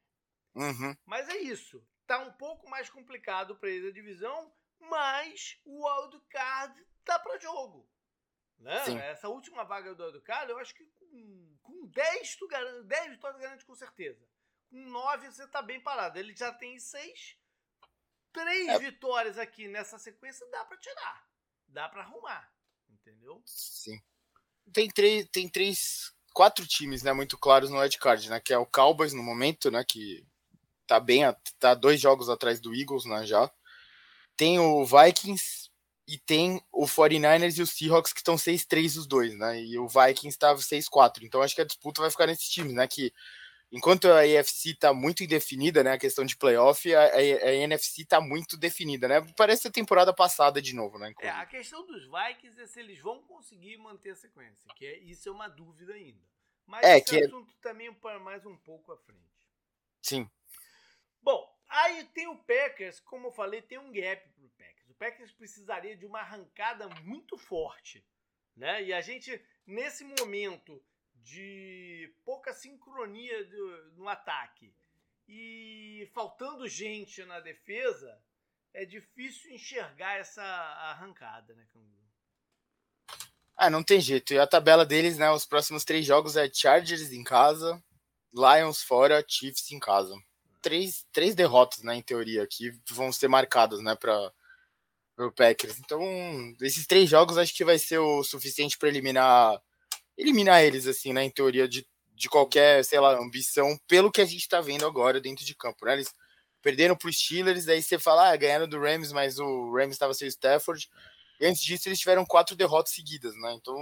Uhum. 0.57 0.97
Mas 1.07 1.29
é 1.29 1.39
isso. 1.39 1.83
Tá 2.07 2.19
um 2.19 2.33
pouco 2.33 2.69
mais 2.69 2.91
complicado 2.91 3.55
para 3.55 3.71
eles 3.71 3.89
a 3.89 3.95
divisão, 3.95 4.53
mas 4.91 5.59
o 5.65 5.87
wildcard 5.87 6.87
tá 7.05 7.19
para 7.19 7.39
jogo. 7.39 7.89
Né? 8.59 8.85
Sim. 8.85 8.99
Essa 8.99 9.29
última 9.29 9.65
vaga 9.65 9.95
do 9.95 10.05
wildcard, 10.05 10.51
eu 10.51 10.59
acho 10.59 10.75
que 10.75 10.85
com, 10.85 11.57
com 11.63 11.87
10, 11.87 12.37
tu 12.37 12.47
garante, 12.47 12.87
10 12.87 13.11
vitórias 13.13 13.41
garante 13.41 13.65
com 13.65 13.75
certeza. 13.75 14.29
Com 14.69 14.85
9 14.85 15.31
você 15.31 15.47
tá 15.47 15.63
bem 15.63 15.81
parado. 15.81 16.19
Ele 16.19 16.37
já 16.37 16.53
tem 16.53 16.79
6. 16.79 17.39
Três 18.33 18.69
é. 18.69 18.79
vitórias 18.79 19.39
aqui 19.39 19.67
nessa 19.67 19.99
sequência 19.99 20.47
dá 20.51 20.65
para 20.65 20.77
tirar 20.77 21.31
dá 21.73 21.89
para 21.89 22.03
arrumar, 22.03 22.49
entendeu? 22.89 23.43
Sim. 23.47 24.01
Tem 24.73 24.89
três, 24.89 25.27
tem 25.31 25.49
três, 25.49 26.13
quatro 26.33 26.67
times, 26.67 27.03
né, 27.03 27.13
muito 27.13 27.39
claros 27.39 27.71
no 27.71 27.79
card, 27.99 28.31
né, 28.31 28.41
que 28.41 28.53
é 28.53 28.59
o 28.59 28.67
Cowboys 28.67 29.13
no 29.13 29.23
momento, 29.23 29.71
né, 29.71 29.85
que 29.85 30.25
tá 30.87 31.01
bem, 31.01 31.23
tá 31.59 31.75
dois 31.75 32.01
jogos 32.01 32.29
atrás 32.29 32.61
do 32.61 32.75
Eagles, 32.75 33.05
né, 33.05 33.25
já. 33.25 33.51
Tem 34.41 34.59
o 34.59 34.87
Vikings 34.87 35.69
e 36.09 36.17
tem 36.17 36.63
o 36.73 36.87
49ers 36.87 37.59
e 37.59 37.63
o 37.63 37.67
Seahawks 37.67 38.11
que 38.11 38.21
estão 38.21 38.37
6-3 38.37 38.97
os 38.97 39.07
dois, 39.07 39.37
né? 39.37 39.63
E 39.63 39.79
o 39.79 39.87
Vikings 39.87 40.29
estava 40.29 40.59
6-4. 40.59 41.25
Então 41.25 41.43
acho 41.43 41.55
que 41.55 41.61
a 41.61 41.67
disputa 41.67 42.01
vai 42.01 42.11
ficar 42.11 42.27
nesses 42.27 42.49
times, 42.49 42.73
né, 42.73 42.89
que 42.89 43.13
enquanto 43.71 44.09
a 44.09 44.21
AFC 44.21 44.71
está 44.71 44.95
muito 44.95 45.23
indefinida, 45.23 45.85
né, 45.85 45.93
a 45.93 45.99
questão 45.99 46.25
de 46.25 46.39
playoff, 46.39 46.91
a, 46.95 47.03
a, 47.03 47.17
a 47.17 47.53
NFC 47.53 48.01
está 48.01 48.19
muito 48.19 48.57
definida, 48.57 49.07
né? 49.09 49.21
Parece 49.37 49.69
a 49.69 49.71
temporada 49.71 50.11
passada 50.11 50.63
de 50.63 50.75
novo, 50.75 50.99
né? 50.99 51.13
É, 51.21 51.29
a 51.29 51.45
questão 51.45 51.87
dos 51.87 52.05
Vikings 52.05 52.63
é 52.63 52.67
se 52.67 52.81
eles 52.81 52.99
vão 52.99 53.21
conseguir 53.25 53.77
manter 53.77 54.13
a 54.13 54.17
sequência, 54.17 54.73
que 54.75 54.87
é, 54.87 55.01
isso 55.01 55.29
é 55.29 55.33
uma 55.33 55.49
dúvida 55.49 55.93
ainda. 55.93 56.25
Mas 56.67 56.83
é, 56.83 56.97
esse 56.97 57.05
que 57.05 57.17
é 57.17 57.27
assunto 57.27 57.53
é... 57.59 57.61
também 57.61 57.93
para 57.93 58.19
mais 58.19 58.47
um 58.47 58.57
pouco 58.57 58.91
à 58.91 58.97
frente. 58.97 59.21
Sim. 60.01 60.31
Bom, 61.23 61.47
aí 61.71 62.05
tem 62.05 62.29
o 62.29 62.37
Packers, 62.37 63.01
como 63.01 63.29
eu 63.29 63.33
falei, 63.33 63.63
tem 63.63 63.79
um 63.79 63.93
gap 63.93 64.29
pro 64.31 64.49
Packers. 64.51 64.91
O 64.91 64.95
Packers 64.95 65.33
precisaria 65.33 65.97
de 65.97 66.05
uma 66.05 66.21
arrancada 66.21 66.89
muito 67.05 67.39
forte, 67.39 68.05
né? 68.55 68.83
E 68.83 68.93
a 68.93 69.01
gente 69.01 69.41
nesse 69.67 70.05
momento 70.05 70.83
de 71.15 72.13
pouca 72.25 72.53
sincronia 72.53 73.45
do, 73.45 73.93
no 73.93 74.09
ataque 74.09 74.75
e 75.29 76.11
faltando 76.13 76.69
gente 76.69 77.23
na 77.25 77.39
defesa, 77.39 78.21
é 78.75 78.85
difícil 78.85 79.53
enxergar 79.53 80.19
essa 80.19 80.43
arrancada, 80.43 81.55
né, 81.55 81.67
Canguru? 81.73 82.01
Ah, 83.57 83.71
não 83.71 83.85
tem 83.85 84.01
jeito. 84.01 84.33
E 84.33 84.39
a 84.39 84.47
tabela 84.47 84.87
deles, 84.87 85.19
né? 85.19 85.31
Os 85.31 85.45
próximos 85.45 85.85
três 85.85 86.05
jogos 86.05 86.37
é 86.37 86.51
Chargers 86.53 87.13
em 87.13 87.23
casa, 87.23 87.81
Lions 88.33 88.83
fora, 88.83 89.25
Chiefs 89.27 89.71
em 89.71 89.79
casa. 89.79 90.15
Três, 90.63 91.07
três 91.13 91.35
derrotas, 91.35 91.83
né, 91.83 91.95
em 91.95 92.03
teoria, 92.03 92.47
que 92.47 92.73
vão 92.91 93.13
ser 93.13 93.29
marcadas, 93.29 93.81
né, 93.81 93.95
para 93.95 94.33
o 95.19 95.33
Packers. 95.33 95.79
Então, 95.79 96.03
esses 96.61 96.87
três 96.87 97.09
jogos 97.09 97.39
acho 97.39 97.55
que 97.55 97.65
vai 97.65 97.79
ser 97.79 97.99
o 97.99 98.23
suficiente 98.23 98.77
para 98.79 98.89
eliminar 98.89 99.61
eliminar 100.21 100.63
eles, 100.63 100.87
assim, 100.87 101.13
né, 101.13 101.25
em 101.25 101.31
teoria 101.31 101.67
de, 101.67 101.87
de 102.15 102.29
qualquer, 102.29 102.85
sei 102.85 103.01
lá, 103.01 103.19
ambição, 103.19 103.79
pelo 103.89 104.11
que 104.13 104.21
a 104.21 104.25
gente 104.25 104.43
está 104.43 104.61
vendo 104.61 104.87
agora 104.87 105.21
dentro 105.21 105.45
de 105.45 105.55
campo, 105.55 105.87
né? 105.87 105.95
Eles 105.95 106.15
perderam 106.61 106.95
para 106.95 107.09
os 107.09 107.19
Steelers, 107.19 107.65
daí 107.65 107.83
você 107.83 107.99
fala, 107.99 108.31
ah, 108.31 108.37
ganharam 108.37 108.69
do 108.69 108.79
Rams, 108.79 109.13
mas 109.13 109.39
o 109.39 109.73
Rams 109.73 109.93
estava 109.95 110.13
sem 110.13 110.29
o 110.29 110.29
Stafford. 110.29 110.91
E 111.41 111.47
antes 111.47 111.63
disso, 111.63 111.89
eles 111.89 111.99
tiveram 111.99 112.27
quatro 112.27 112.55
derrotas 112.55 112.93
seguidas, 112.93 113.35
né? 113.37 113.55
Então, 113.55 113.77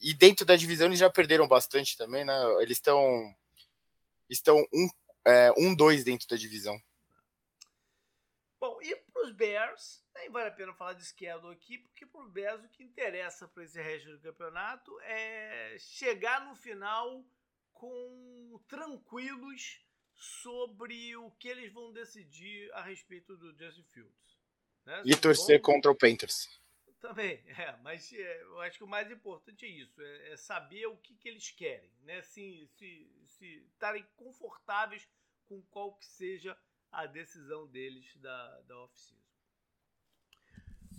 e 0.00 0.14
dentro 0.14 0.46
da 0.46 0.54
divisão 0.54 0.86
eles 0.86 0.98
já 0.98 1.10
perderam 1.10 1.48
bastante 1.48 1.96
também, 1.96 2.24
né? 2.24 2.34
Eles 2.60 2.76
estão 2.78 3.34
estão 4.28 4.56
um, 4.72 4.88
é, 5.26 5.52
um 5.56 5.74
dois 5.74 6.04
dentro 6.04 6.26
da 6.28 6.36
divisão. 6.36 6.80
Bom, 8.60 8.78
e 8.82 8.94
para 8.94 9.22
os 9.22 9.32
Bears, 9.32 10.04
nem 10.14 10.30
vale 10.30 10.48
a 10.48 10.52
pena 10.52 10.74
falar 10.74 10.92
de 10.92 11.04
schedule 11.04 11.54
aqui, 11.54 11.78
porque 11.78 12.04
para 12.04 12.20
os 12.20 12.30
Bears 12.30 12.62
o 12.62 12.68
que 12.68 12.82
interessa 12.84 13.48
para 13.48 13.64
esse 13.64 13.80
resto 13.80 14.10
do 14.10 14.20
campeonato 14.20 14.98
é 15.00 15.76
chegar 15.78 16.46
no 16.46 16.54
final 16.54 17.24
com 17.72 18.60
tranquilos 18.68 19.80
sobre 20.14 21.16
o 21.16 21.30
que 21.32 21.48
eles 21.48 21.72
vão 21.72 21.92
decidir 21.92 22.70
a 22.74 22.82
respeito 22.82 23.36
do 23.38 23.56
Justin 23.56 23.84
Fields. 23.84 24.38
Né? 24.84 25.02
E 25.06 25.16
torcer 25.16 25.58
bom... 25.58 25.72
contra 25.72 25.90
o 25.90 25.94
Panthers. 25.94 26.60
Também, 27.00 27.42
é, 27.58 27.74
mas 27.82 28.12
é, 28.12 28.42
eu 28.42 28.60
acho 28.60 28.76
que 28.76 28.84
o 28.84 28.88
mais 28.88 29.10
importante 29.10 29.64
é 29.64 29.68
isso, 29.68 30.00
é, 30.02 30.32
é 30.32 30.36
saber 30.36 30.86
o 30.86 30.96
que, 30.98 31.14
que, 31.14 31.28
eles 31.28 31.50
querem, 31.50 31.90
né? 32.02 32.20
Se 32.22 32.70
estarem 33.46 34.06
confortáveis 34.16 35.08
com 35.46 35.62
qual 35.62 35.96
que 35.96 36.06
seja 36.06 36.56
a 36.90 37.06
decisão 37.06 37.66
deles 37.66 38.16
da, 38.16 38.60
da 38.62 38.78
off-season. 38.78 39.20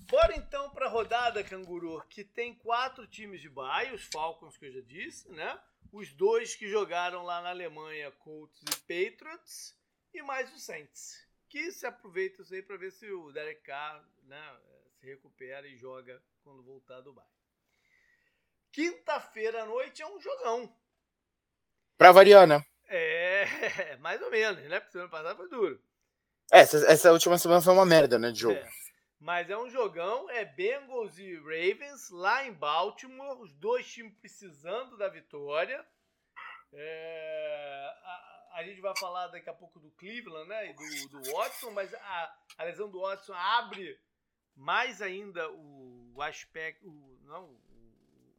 Bora 0.10 0.36
então 0.36 0.70
para 0.72 0.88
a 0.88 0.90
rodada, 0.90 1.44
Canguru, 1.44 2.02
que 2.10 2.24
tem 2.24 2.54
quatro 2.54 3.08
times 3.08 3.40
de 3.40 3.50
bairro, 3.50 3.96
os 3.96 4.04
Falcons 4.06 4.58
que 4.58 4.66
eu 4.66 4.72
já 4.74 4.82
disse, 4.82 5.32
né? 5.32 5.62
Os 5.92 6.12
dois 6.12 6.56
que 6.56 6.68
jogaram 6.68 7.24
lá 7.24 7.42
na 7.42 7.50
Alemanha, 7.50 8.12
Colts 8.12 8.62
e 8.62 8.76
Patriots, 8.82 9.78
e 10.14 10.22
mais 10.22 10.54
o 10.54 10.60
Saints, 10.60 11.26
que 11.48 11.72
se 11.72 11.86
aproveita 11.86 12.42
isso 12.42 12.54
aí 12.54 12.62
para 12.62 12.78
ver 12.78 12.92
se 12.92 13.10
o 13.10 13.32
Derek 13.32 13.62
Carr, 13.62 14.06
né, 14.24 14.60
se 15.00 15.06
recupera 15.06 15.68
e 15.68 15.78
joga 15.78 16.22
quando 16.44 16.64
voltar 16.64 17.02
do 17.02 17.14
bairro. 17.14 17.32
Quinta-feira 18.72 19.64
à 19.64 19.66
noite 19.66 20.02
é 20.02 20.08
um 20.08 20.20
jogão. 20.20 20.74
Pra 22.02 22.12
variar, 22.12 22.48
né? 22.48 22.66
É, 22.88 23.46
mais 24.02 24.20
ou 24.24 24.32
menos, 24.32 24.60
né? 24.68 24.80
Porque 24.80 24.92
semana 24.92 25.12
passada 25.12 25.36
foi 25.36 25.48
duro. 25.48 25.80
É, 26.52 26.62
essa, 26.62 26.78
essa 26.92 27.12
última 27.12 27.38
semana 27.38 27.62
foi 27.62 27.72
uma 27.72 27.86
merda, 27.86 28.18
né, 28.18 28.32
de 28.32 28.40
jogo. 28.40 28.56
É. 28.56 28.68
Mas 29.20 29.52
é 29.52 29.56
um 29.56 29.70
jogão, 29.70 30.28
é 30.32 30.44
Bengals 30.44 31.20
e 31.20 31.36
Ravens 31.36 32.10
lá 32.10 32.44
em 32.44 32.54
Baltimore, 32.54 33.40
os 33.40 33.54
dois 33.54 33.86
times 33.86 34.16
precisando 34.16 34.98
da 34.98 35.10
vitória. 35.10 35.86
É, 36.74 37.94
a, 38.04 38.50
a, 38.56 38.64
gente 38.64 38.82
vai 38.82 38.98
falar 38.98 39.28
daqui 39.28 39.52
a 39.52 39.54
pouco 39.54 39.80
do 39.80 39.92
Cleveland 39.92 40.50
né, 40.50 40.72
e 40.72 40.74
do, 40.74 41.22
do 41.22 41.32
Watson, 41.34 41.70
mas 41.70 41.94
a, 41.94 42.36
a 42.58 42.64
lesão 42.64 42.90
do 42.90 43.02
Watson 43.02 43.34
abre 43.34 43.96
mais 44.56 45.04
ainda 45.04 45.48
o, 45.52 46.14
o 46.16 46.22
aspecto, 46.24 46.84
o, 46.90 47.20
não, 47.26 47.44
o, 47.44 48.36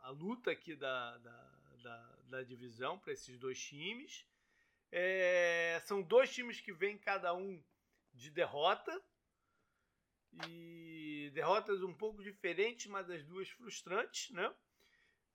a 0.00 0.10
luta 0.10 0.50
aqui 0.50 0.76
da, 0.76 1.16
da, 1.16 1.50
da, 1.82 2.17
da 2.28 2.42
divisão 2.42 2.98
para 2.98 3.12
esses 3.12 3.38
dois 3.38 3.58
times. 3.60 4.26
É, 4.90 5.80
são 5.84 6.02
dois 6.02 6.32
times 6.32 6.60
que 6.60 6.72
vêm 6.72 6.96
cada 6.96 7.34
um 7.34 7.62
de 8.12 8.30
derrota 8.30 9.02
e 10.46 11.30
derrotas 11.34 11.82
um 11.82 11.94
pouco 11.94 12.22
diferentes, 12.22 12.86
mas 12.86 13.10
as 13.10 13.24
duas 13.24 13.48
frustrantes, 13.50 14.30
né? 14.30 14.54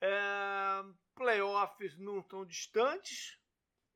É, 0.02 0.84
playoffs 1.16 1.98
não 1.98 2.22
tão 2.22 2.46
distantes, 2.46 3.40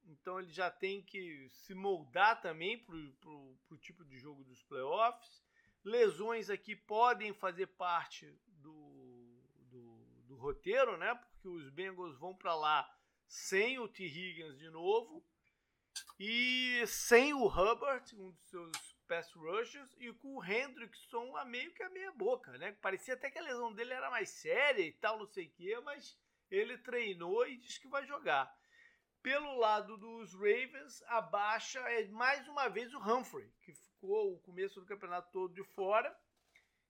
então 0.05 0.39
ele 0.39 0.51
já 0.51 0.71
tem 0.71 1.03
que 1.03 1.49
se 1.49 1.73
moldar 1.73 2.41
também 2.41 2.77
para 2.83 2.95
o 2.95 3.77
tipo 3.79 4.05
de 4.05 4.17
jogo 4.17 4.43
dos 4.45 4.63
playoffs. 4.63 5.43
Lesões 5.83 6.49
aqui 6.49 6.75
podem 6.75 7.33
fazer 7.33 7.67
parte 7.67 8.25
do, 8.47 9.41
do, 9.69 10.05
do 10.27 10.36
roteiro, 10.36 10.97
né? 10.97 11.19
Porque 11.47 11.63
os 11.63 11.69
Bengals 11.69 12.17
vão 12.17 12.36
para 12.36 12.53
lá 12.55 12.86
sem 13.25 13.79
o 13.79 13.88
T. 13.88 14.03
Higgins 14.03 14.57
de 14.57 14.69
novo 14.69 15.25
e 16.19 16.83
sem 16.86 17.33
o 17.33 17.47
Hubbard, 17.47 18.15
um 18.15 18.31
dos 18.31 18.49
seus 18.49 18.97
pass 19.07 19.31
rushers, 19.33 19.95
e 19.97 20.12
com 20.13 20.36
o 20.36 20.43
Hendrickson 20.43 21.38
a 21.38 21.45
meio 21.45 21.73
que 21.73 21.81
a 21.81 21.89
meia 21.89 22.12
boca, 22.12 22.57
né? 22.57 22.73
Parecia 22.81 23.13
até 23.13 23.31
que 23.31 23.39
a 23.39 23.41
lesão 23.41 23.73
dele 23.73 23.93
era 23.93 24.10
mais 24.10 24.29
séria 24.29 24.83
e 24.83 24.91
tal, 24.91 25.17
não 25.17 25.27
sei 25.27 25.45
o 25.45 25.51
quê, 25.51 25.79
mas 25.79 26.19
ele 26.51 26.77
treinou 26.79 27.47
e 27.47 27.57
diz 27.57 27.77
que 27.77 27.88
vai 27.88 28.05
jogar. 28.05 28.53
Pelo 29.23 29.57
lado 29.57 29.97
dos 29.97 30.33
Ravens, 30.33 31.01
a 31.07 31.21
baixa 31.21 31.79
é 31.79 32.07
mais 32.10 32.45
uma 32.47 32.67
vez 32.67 32.93
o 32.93 32.99
Humphrey, 32.99 33.49
que 33.62 33.73
ficou 33.73 34.33
o 34.33 34.39
começo 34.41 34.81
do 34.81 34.86
campeonato 34.86 35.31
todo 35.31 35.53
de 35.53 35.63
fora. 35.63 36.13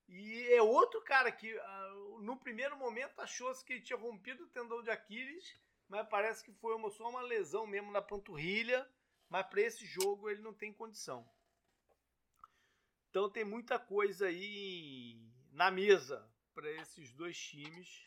E 0.07 0.53
é 0.53 0.61
outro 0.61 1.01
cara 1.01 1.31
que 1.31 1.53
uh, 1.53 2.21
no 2.21 2.37
primeiro 2.37 2.77
momento 2.77 3.19
achou-se 3.19 3.63
que 3.63 3.73
ele 3.73 3.81
tinha 3.81 3.99
rompido 3.99 4.43
o 4.43 4.49
tendão 4.49 4.81
de 4.81 4.89
Aquiles, 4.89 5.57
mas 5.89 6.07
parece 6.07 6.43
que 6.43 6.53
foi 6.53 6.75
uma, 6.75 6.89
só 6.89 7.09
uma 7.09 7.21
lesão 7.21 7.67
mesmo 7.67 7.91
na 7.91 8.01
panturrilha. 8.01 8.87
Mas 9.29 9.45
para 9.47 9.61
esse 9.61 9.85
jogo 9.85 10.29
ele 10.29 10.41
não 10.41 10.53
tem 10.53 10.73
condição. 10.73 11.27
Então 13.09 13.29
tem 13.29 13.43
muita 13.43 13.77
coisa 13.77 14.27
aí 14.27 15.19
na 15.51 15.69
mesa 15.69 16.29
para 16.53 16.69
esses 16.71 17.11
dois 17.13 17.37
times. 17.37 18.03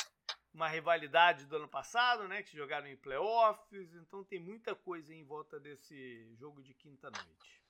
Uma 0.53 0.69
rivalidade 0.69 1.47
do 1.47 1.57
ano 1.57 1.69
passado, 1.69 2.27
né? 2.27 2.43
Que 2.43 2.57
jogaram 2.57 2.87
em 2.87 2.97
playoffs. 2.97 3.95
Então 3.95 4.25
tem 4.25 4.41
muita 4.41 4.75
coisa 4.75 5.15
em 5.15 5.25
volta 5.25 5.61
desse 5.61 6.35
jogo 6.37 6.63
de 6.63 6.75
quinta-noite. 6.75 7.63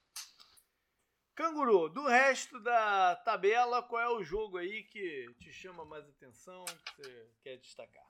Canguru, 1.40 1.88
do 1.88 2.06
resto 2.06 2.60
da 2.60 3.16
tabela, 3.16 3.82
qual 3.82 4.02
é 4.02 4.08
o 4.10 4.22
jogo 4.22 4.58
aí 4.58 4.82
que 4.82 5.26
te 5.38 5.50
chama 5.50 5.86
mais 5.86 6.04
atenção, 6.06 6.66
que 6.66 7.02
você 7.02 7.26
quer 7.42 7.56
destacar? 7.56 8.04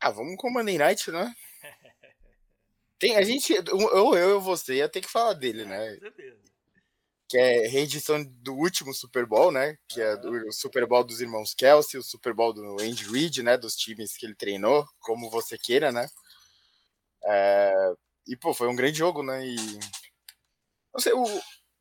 Ah, 0.00 0.10
vamos 0.12 0.36
com 0.36 0.46
o 0.46 0.52
Monday 0.52 0.78
Night, 0.78 1.10
né? 1.10 1.34
Tem, 3.00 3.16
a 3.16 3.22
gente, 3.22 3.52
eu, 3.52 4.14
eu 4.14 4.38
e 4.38 4.40
você 4.40 4.76
ia 4.76 4.88
ter 4.88 5.00
que 5.00 5.10
falar 5.10 5.32
dele, 5.32 5.62
é, 5.62 5.64
né? 5.64 5.94
Com 5.94 6.00
certeza. 6.02 6.40
Que 7.28 7.36
é 7.36 7.66
reedição 7.66 8.22
do 8.22 8.54
último 8.54 8.94
Super 8.94 9.26
Bowl, 9.26 9.50
né? 9.50 9.76
Que 9.88 10.00
é 10.00 10.14
o 10.14 10.52
Super 10.52 10.86
Bowl 10.86 11.02
dos 11.02 11.20
irmãos 11.20 11.52
Kelsey, 11.52 11.98
o 11.98 12.02
Super 12.04 12.32
Bowl 12.32 12.52
do 12.52 12.80
Andy 12.80 13.10
Reid, 13.10 13.42
né? 13.42 13.56
Dos 13.56 13.74
times 13.74 14.16
que 14.16 14.24
ele 14.24 14.36
treinou, 14.36 14.86
como 15.00 15.28
você 15.30 15.58
queira, 15.58 15.90
né? 15.90 16.08
É, 17.24 17.92
e, 18.28 18.36
pô, 18.36 18.54
foi 18.54 18.68
um 18.68 18.76
grande 18.76 18.98
jogo, 18.98 19.24
né? 19.24 19.44
E. 19.44 19.56
Não 20.92 21.00
sei, 21.00 21.12
o, 21.12 21.24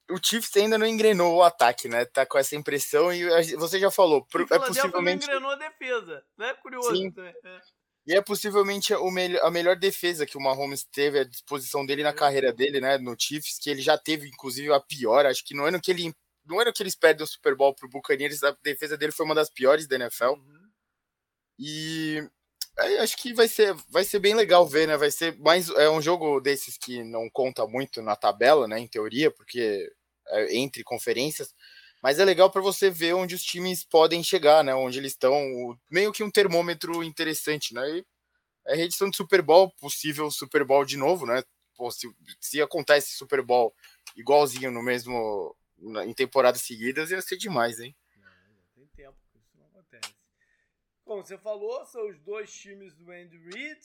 o 0.10 0.18
Chiefs 0.22 0.56
ainda 0.58 0.78
não 0.78 0.86
engrenou 0.86 1.36
o 1.36 1.44
ataque, 1.44 1.88
né? 1.88 2.06
Tá 2.06 2.26
com 2.26 2.38
essa 2.38 2.56
impressão 2.56 3.14
e 3.14 3.56
você 3.56 3.80
já 3.80 3.90
falou, 3.90 4.28
é 4.52 4.60
possivelmente 4.60 5.28
não 5.28 5.36
engrenou 5.36 5.52
a 5.52 5.56
defesa, 5.56 6.24
né? 6.38 6.54
Curioso. 6.56 6.96
Sim. 6.96 7.14
É. 7.18 7.62
E 8.06 8.14
é 8.14 8.22
possivelmente 8.22 8.94
o 8.94 9.10
me 9.10 9.38
a 9.40 9.50
melhor 9.50 9.78
defesa 9.78 10.26
que 10.26 10.38
o 10.38 10.42
Mahomes 10.42 10.84
teve 10.84 11.20
à 11.20 11.24
disposição 11.24 11.86
dele 11.86 12.04
na 12.04 12.10
é. 12.10 12.14
carreira 12.14 12.52
dele, 12.52 12.82
né? 12.82 12.98
No 12.98 13.16
Chiefs, 13.18 13.58
que 13.60 13.70
ele 13.70 13.82
já 13.82 13.98
teve, 13.98 14.28
inclusive, 14.28 14.74
a 14.74 14.80
pior. 14.80 15.26
Acho 15.26 15.44
que 15.46 15.56
no 15.56 15.64
ano 15.64 15.80
que 15.80 15.92
ele. 15.92 16.14
No 16.46 16.60
ano 16.60 16.74
que 16.74 16.84
eles 16.84 16.96
perdem 16.96 17.24
o 17.24 17.28
Super 17.28 17.56
Bowl 17.56 17.74
pro 17.74 17.88
Buccaneers, 17.88 18.44
a 18.44 18.52
defesa 18.62 18.98
dele 18.98 19.14
foi 19.14 19.26
uma 19.26 19.34
das 19.34 19.50
piores 19.50 19.88
da 19.88 19.96
NFL. 19.96 20.32
Uhum. 20.32 20.70
E 21.58 22.18
é, 22.18 22.30
acho 23.02 23.18
que 23.18 23.34
vai 23.34 23.48
ser, 23.48 23.74
vai 23.90 24.04
ser 24.04 24.20
bem 24.20 24.34
legal 24.34 24.68
ver, 24.68 24.88
né? 24.88 24.98
Vai 24.98 25.12
ser 25.12 25.38
mais 25.40 25.70
é 25.70 25.90
um 25.90 26.02
jogo 26.02 26.40
desses 26.40 26.78
que 26.78 27.04
não 27.04 27.30
conta 27.30 27.68
muito 27.68 28.02
na 28.02 28.16
tabela, 28.16 28.68
né? 28.68 28.80
Em 28.80 28.88
teoria, 28.88 29.30
porque 29.32 29.92
é 30.28 30.56
entre 30.56 30.84
conferências. 30.84 31.54
Mas 32.02 32.20
é 32.20 32.26
legal 32.26 32.52
para 32.52 32.62
você 32.62 32.90
ver 32.90 33.14
onde 33.14 33.36
os 33.36 33.44
times 33.44 33.84
podem 33.86 34.24
chegar, 34.24 34.64
né? 34.64 34.76
Onde 34.76 35.00
eles 35.00 35.14
estão, 35.14 35.78
meio 35.90 36.12
que 36.12 36.24
um 36.24 36.32
termômetro 36.32 37.04
interessante, 37.04 37.74
né? 37.74 37.90
E 37.90 38.06
é 38.68 38.76
reedição 38.76 39.10
de 39.10 39.16
Super 39.16 39.42
Bowl, 39.42 39.72
possível 39.80 40.30
Super 40.32 40.66
Bowl 40.66 40.84
de 40.84 40.98
novo, 40.98 41.26
né? 41.26 41.44
Pô, 41.76 41.90
se, 41.92 42.14
se 42.40 42.62
acontece 42.62 43.16
Super 43.16 43.42
Bowl 43.42 43.74
igualzinho 44.16 44.72
no 44.72 44.84
mesmo 44.84 45.56
em 46.06 46.14
temporadas 46.14 46.62
seguidas, 46.62 47.12
ia 47.12 47.22
ser 47.22 47.38
demais, 47.38 47.80
hein? 47.80 47.96
Não, 48.18 48.30
tem 48.76 48.88
tempo 48.88 49.18
que 49.32 49.38
isso 49.40 49.58
não 49.58 49.66
acontece. 49.68 50.14
Como 51.06 51.24
você 51.24 51.38
falou, 51.38 51.86
são 51.86 52.08
os 52.08 52.20
dois 52.20 52.54
times 52.54 52.94
do 52.96 53.12
Andy 53.12 53.38
Reid, 53.38 53.82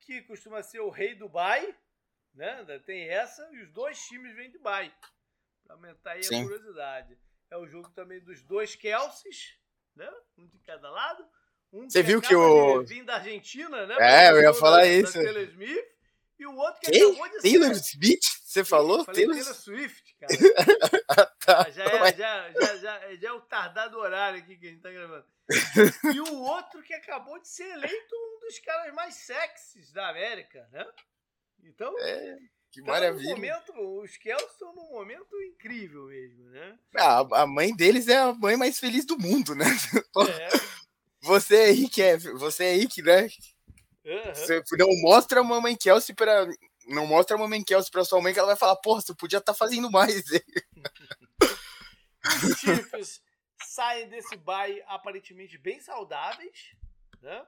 que 0.00 0.22
costuma 0.22 0.62
ser 0.62 0.80
o 0.80 0.90
rei 0.90 1.14
do 1.14 1.26
Dubai, 1.26 1.74
né? 2.34 2.58
Ainda 2.58 2.78
tem 2.80 3.08
essa, 3.08 3.48
e 3.52 3.62
os 3.62 3.70
dois 3.70 3.98
times 4.06 4.34
vêm 4.34 4.50
de 4.50 4.58
Dubai. 4.58 4.94
Para 5.64 5.76
aumentar 5.76 6.12
aí 6.12 6.22
Sim. 6.22 6.40
a 6.40 6.42
curiosidade. 6.42 7.18
É 7.50 7.56
o 7.56 7.66
jogo 7.66 7.90
também 7.90 8.20
dos 8.20 8.42
dois 8.42 8.74
Kelseys, 8.74 9.58
né? 9.94 10.10
Um 10.36 10.46
de 10.46 10.58
cada 10.60 10.90
lado. 10.90 11.24
Um 11.72 11.88
Você 11.88 12.02
viu 12.02 12.20
que 12.20 12.34
o. 12.34 12.82
Vim 12.82 13.04
da 13.04 13.14
Argentina, 13.14 13.86
né? 13.86 13.96
É, 13.98 14.30
eu 14.30 14.42
ia 14.42 14.52
falar 14.52 14.78
da, 14.78 14.86
isso. 14.86 15.14
Da 15.14 15.24
Taylor 15.24 15.42
Smith. 15.44 15.92
E 16.38 16.46
o 16.46 16.56
outro 16.56 16.80
que 16.80 16.90
Quem? 16.90 17.02
acabou 17.02 17.28
de 17.30 17.42
Taylor 17.42 17.74
ser... 17.74 17.80
Smith? 17.80 18.24
Você 18.44 18.64
falou? 18.64 19.04
Taylor... 19.06 19.34
Taylor 19.34 19.54
Swift, 19.54 20.16
cara. 20.18 20.32
já, 21.70 21.84
é, 21.84 22.12
já, 22.14 22.52
já, 22.52 22.76
já, 22.76 23.14
já 23.16 23.28
é 23.28 23.32
o 23.32 23.40
tardado 23.40 23.98
horário 23.98 24.38
aqui 24.38 24.56
que 24.56 24.66
a 24.66 24.70
gente 24.70 24.82
tá 24.82 24.90
gravando. 24.90 25.24
e 26.14 26.20
o 26.20 26.38
outro 26.40 26.82
que 26.82 26.94
acabou 26.94 27.38
de 27.40 27.48
ser 27.48 27.68
eleito 27.70 28.14
um 28.14 28.40
dos 28.40 28.58
caras 28.60 28.94
mais 28.94 29.14
sexys 29.14 29.92
da 29.92 30.08
América, 30.08 30.68
né? 30.72 30.86
Então. 31.64 31.94
É. 32.00 32.38
Que 32.70 32.80
tá 32.80 32.90
maravilha. 32.90 33.34
Momento, 33.34 33.72
os 34.02 34.16
Kels 34.16 34.50
estão 34.50 34.74
num 34.74 34.90
momento 34.90 35.36
incrível 35.42 36.06
mesmo, 36.06 36.48
né? 36.48 36.78
Ah, 36.96 37.20
a 37.42 37.46
mãe 37.46 37.74
deles 37.76 38.08
é 38.08 38.16
a 38.16 38.32
mãe 38.32 38.56
mais 38.56 38.78
feliz 38.78 39.04
do 39.04 39.18
mundo, 39.18 39.54
né? 39.54 39.66
É. 40.40 40.72
Você 41.24 41.54
aí 41.54 41.88
que 41.88 42.02
é, 42.02 42.16
você 42.16 42.64
aí 42.64 42.88
que, 42.88 43.00
né? 43.00 43.28
Uhum. 44.04 44.34
Você 44.34 44.60
não 44.72 44.88
mostra 45.02 45.40
a 45.40 45.44
mamãe 45.44 45.76
Kelsey 45.76 46.14
para 46.16 46.48
não 46.88 47.06
mostra 47.06 47.36
a 47.36 47.38
mamãe 47.38 47.62
Kelsey 47.62 47.90
para 47.90 48.04
sua 48.04 48.20
mãe 48.20 48.32
que 48.32 48.38
ela 48.38 48.48
vai 48.48 48.56
falar, 48.56 48.76
porra, 48.76 49.00
você 49.00 49.14
podia 49.14 49.38
estar 49.38 49.52
tá 49.52 49.58
fazendo 49.58 49.90
mais. 49.90 50.24
Os 52.24 52.58
Chiefs 52.58 53.22
saem 53.64 54.08
desse 54.08 54.36
bye 54.36 54.82
aparentemente 54.86 55.58
bem 55.58 55.80
saudáveis, 55.80 56.76
né? 57.20 57.46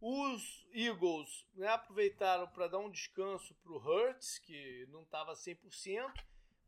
Os 0.00 0.66
Eagles 0.72 1.46
né, 1.54 1.68
aproveitaram 1.68 2.48
para 2.48 2.66
dar 2.66 2.78
um 2.78 2.90
descanso 2.90 3.54
para 3.56 3.72
o 3.72 3.76
Hurts, 3.76 4.38
que 4.38 4.84
não 4.90 5.02
estava 5.02 5.32
100%, 5.32 6.12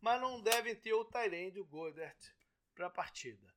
mas 0.00 0.20
não 0.20 0.40
devem 0.40 0.76
ter 0.76 0.92
o 0.92 1.04
Tyrande 1.04 1.58
e 1.58 1.60
o 1.60 1.64
Goddard 1.64 2.16
para 2.74 2.86
a 2.86 2.90
partida. 2.90 3.52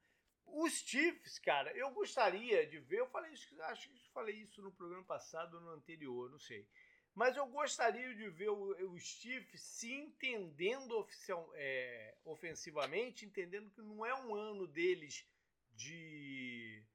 Os 0.48 0.74
Chiefs, 0.74 1.38
cara, 1.40 1.72
eu 1.78 1.92
gostaria 1.92 2.66
de 2.66 2.80
ver, 2.80 3.02
eu 3.02 3.08
falei 3.08 3.32
acho 3.34 3.90
que 3.90 4.10
falei 4.12 4.36
isso 4.36 4.62
no 4.64 4.72
programa 4.72 5.04
passado 5.04 5.56
ou 5.56 5.62
no 5.62 5.72
anterior, 5.72 6.32
não 6.32 6.40
sei. 6.40 6.68
Mas 7.17 7.36
eu 7.36 7.47
gostaria 7.47 8.13
de 8.13 8.30
ver 8.30 8.51
os 8.51 9.01
Chiefs 9.01 9.60
se 9.60 9.91
entendendo 9.91 10.95
oficial, 10.99 11.49
é, 11.56 12.15
ofensivamente, 12.23 13.25
entendendo 13.25 13.71
que 13.71 13.82
não 13.82 14.06
é 14.06 14.13
um 14.13 14.36
ano 14.36 14.67
deles 14.67 15.27
de 15.71 16.86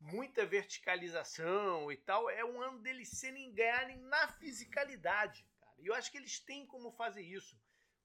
muita 0.00 0.46
verticalização 0.46 1.92
e 1.92 1.96
tal, 1.98 2.30
é 2.30 2.42
um 2.42 2.58
ano 2.62 2.78
deles 2.78 3.10
serem 3.10 3.52
ganharem 3.52 3.98
na 3.98 4.28
fisicalidade, 4.28 5.46
cara. 5.60 5.74
E 5.78 5.88
eu 5.88 5.94
acho 5.94 6.10
que 6.10 6.16
eles 6.16 6.40
têm 6.40 6.64
como 6.64 6.90
fazer 6.90 7.20
isso. 7.20 7.60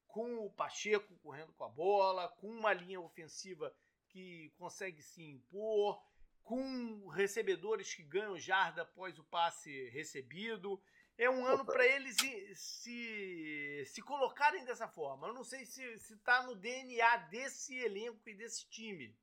Com 0.08 0.46
o 0.46 0.52
Pacheco 0.52 1.16
correndo 1.20 1.54
com 1.54 1.64
a 1.64 1.70
bola, 1.70 2.28
com 2.28 2.50
uma 2.50 2.74
linha 2.74 3.00
ofensiva 3.00 3.74
que 4.10 4.54
consegue 4.58 5.02
se 5.02 5.24
impor, 5.24 6.04
com 6.44 7.08
recebedores 7.08 7.94
que 7.94 8.04
ganham 8.04 8.38
jarda 8.38 8.82
após 8.82 9.18
o 9.18 9.24
passe 9.24 9.88
recebido. 9.92 10.84
É 11.18 11.30
um 11.30 11.46
ano 11.46 11.64
para 11.66 11.86
eles 11.86 12.16
se, 12.56 13.86
se 13.86 14.02
colocarem 14.02 14.66
dessa 14.66 14.88
forma. 14.88 15.28
Eu 15.28 15.34
não 15.34 15.44
sei 15.44 15.66
se 15.66 15.84
está 15.84 16.44
no 16.44 16.56
DNA 16.56 17.18
desse 17.30 17.76
elenco 17.76 18.20
e 18.28 18.34
desse 18.34 18.68
time, 18.68 19.16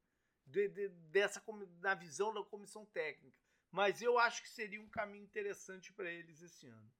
de, 0.46 0.68
de, 0.68 0.88
dessa 1.10 1.42
na 1.80 1.94
visão 1.94 2.32
da 2.32 2.42
comissão 2.42 2.84
técnica. 2.86 3.36
Mas 3.70 4.00
eu 4.00 4.18
acho 4.18 4.42
que 4.42 4.48
seria 4.48 4.80
um 4.80 4.88
caminho 4.88 5.24
interessante 5.24 5.92
para 5.92 6.10
eles 6.10 6.40
esse 6.40 6.68
ano. 6.68 6.90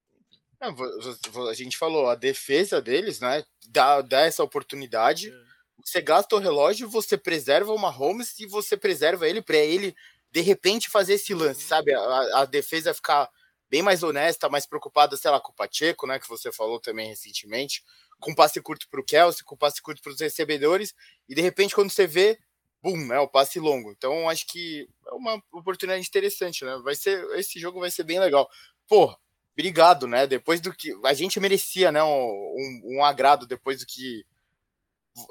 a 1.49 1.55
gente 1.55 1.79
falou, 1.79 2.09
a 2.09 2.15
defesa 2.15 2.83
deles, 2.83 3.21
né, 3.21 3.45
dá, 3.69 4.03
dá 4.03 4.21
essa 4.23 4.43
oportunidade. 4.43 5.31
É 5.31 5.49
você 5.85 6.01
gasta 6.01 6.35
o 6.35 6.39
relógio, 6.39 6.89
você 6.89 7.17
preserva 7.17 7.73
o 7.73 7.79
Mahomes 7.79 8.39
e 8.41 8.47
você 8.47 8.77
preserva 8.77 9.29
ele 9.29 9.41
para 9.41 9.57
ele 9.57 9.95
de 10.31 10.41
repente 10.41 10.91
fazer 10.91 11.15
esse 11.15 11.33
lance, 11.33 11.63
uhum. 11.63 11.69
sabe? 11.69 11.95
A, 11.95 12.41
a, 12.41 12.45
defesa 12.45 12.93
ficar 12.93 13.31
bem 13.71 13.83
mais 13.83 14.03
honesta, 14.03 14.49
mais 14.49 14.67
preocupada, 14.67 15.17
sei 15.17 15.31
lá, 15.31 15.41
com 15.41 15.53
o 15.53 15.55
Pacheco, 15.55 16.07
né? 16.07 16.19
Que 16.19 16.29
você 16.29 16.51
falou 16.53 16.81
também 16.81 17.09
recentemente, 17.09 17.85
com 18.19 18.35
passe 18.35 18.61
curto 18.61 18.89
para 18.91 19.01
o 19.01 19.05
Kelsey, 19.05 19.45
com 19.45 19.57
passe 19.57 19.81
curto 19.81 20.03
para 20.03 20.13
os 20.13 20.21
recebedores, 20.21 20.95
e 21.29 21.35
de 21.35 21.41
repente 21.41 21.75
quando 21.75 21.91
você 21.91 22.07
vê, 22.07 22.39
bum, 22.83 23.13
é 23.13 23.21
o 23.21 23.29
passe 23.29 23.59
longo. 23.61 23.91
Então 23.93 24.29
acho 24.29 24.47
que 24.47 24.89
é 25.07 25.11
uma 25.13 25.43
oportunidade 25.53 26.07
interessante, 26.07 26.65
né? 26.65 26.79
Vai 26.83 26.95
ser 26.95 27.25
esse 27.39 27.59
jogo 27.61 27.81
vai 27.81 27.91
ser 27.91 28.05
bem 28.05 28.19
legal. 28.19 28.49
Porra, 28.87 29.17
obrigado, 29.53 30.07
né? 30.07 30.27
Depois 30.27 30.61
do 30.61 30.75
que 30.75 30.95
a 31.05 31.15
gente 31.15 31.41
merecia, 31.41 31.93
né? 31.93 32.03
Um, 32.03 32.07
um, 32.09 32.83
um 32.97 33.05
agrado 33.05 33.47
depois 33.47 33.81
do 33.81 33.87
que 33.87 34.25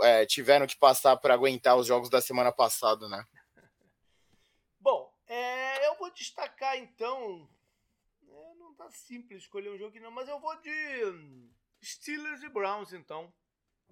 é, 0.02 0.26
tiveram 0.26 0.68
que 0.68 0.78
passar 0.78 1.16
para 1.18 1.34
aguentar 1.34 1.76
os 1.78 1.88
jogos 1.88 2.10
da 2.10 2.22
semana 2.22 2.52
passada, 2.52 3.08
né? 3.08 3.24
Bom, 4.80 5.12
é, 5.28 5.88
eu 5.88 5.96
vou 5.98 6.12
destacar 6.12 6.78
então. 6.78 7.50
Tá 8.78 8.90
simples 8.92 9.42
escolher 9.44 9.70
um 9.72 9.78
jogo 9.78 9.90
aqui 9.90 10.00
não, 10.00 10.12
mas 10.12 10.30
eu 10.30 10.40
vou 10.40 10.56
de 10.62 11.50
Steelers 11.84 12.44
e 12.44 12.50
Browns 12.50 12.94
então. 12.94 13.34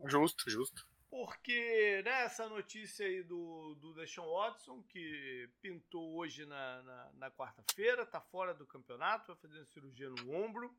Justo, 0.06 0.50
justo. 0.50 0.88
Porque 1.10 2.02
né, 2.04 2.24
essa 2.24 2.48
notícia 2.50 3.06
aí 3.06 3.24
do, 3.24 3.76
do 3.76 3.93
Deshaun 3.93 4.30
Watson, 4.32 4.84
que 4.84 5.50
pintou 5.62 6.15
hoje 6.15 6.45
na, 6.45 6.84
na, 6.84 7.12
na 7.13 7.32
quarta-feira, 7.32 8.06
tá 8.06 8.19
fora 8.19 8.54
do 8.54 8.67
campeonato, 8.67 9.28
vai 9.28 9.38
fazer 9.38 9.65
cirurgia 9.65 10.10
no 10.10 10.36
ombro. 10.36 10.76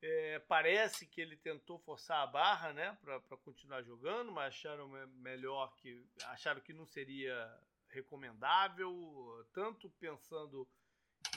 É, 0.00 0.38
parece 0.40 1.06
que 1.06 1.20
ele 1.20 1.36
tentou 1.36 1.78
forçar 1.80 2.22
a 2.22 2.26
barra, 2.26 2.72
né, 2.72 2.96
para 3.02 3.20
continuar 3.38 3.82
jogando, 3.82 4.30
mas 4.30 4.48
acharam 4.54 4.88
melhor 5.16 5.74
que 5.76 6.06
acharam 6.26 6.60
que 6.60 6.72
não 6.72 6.86
seria 6.86 7.60
recomendável, 7.88 9.46
tanto 9.52 9.90
pensando 9.98 10.68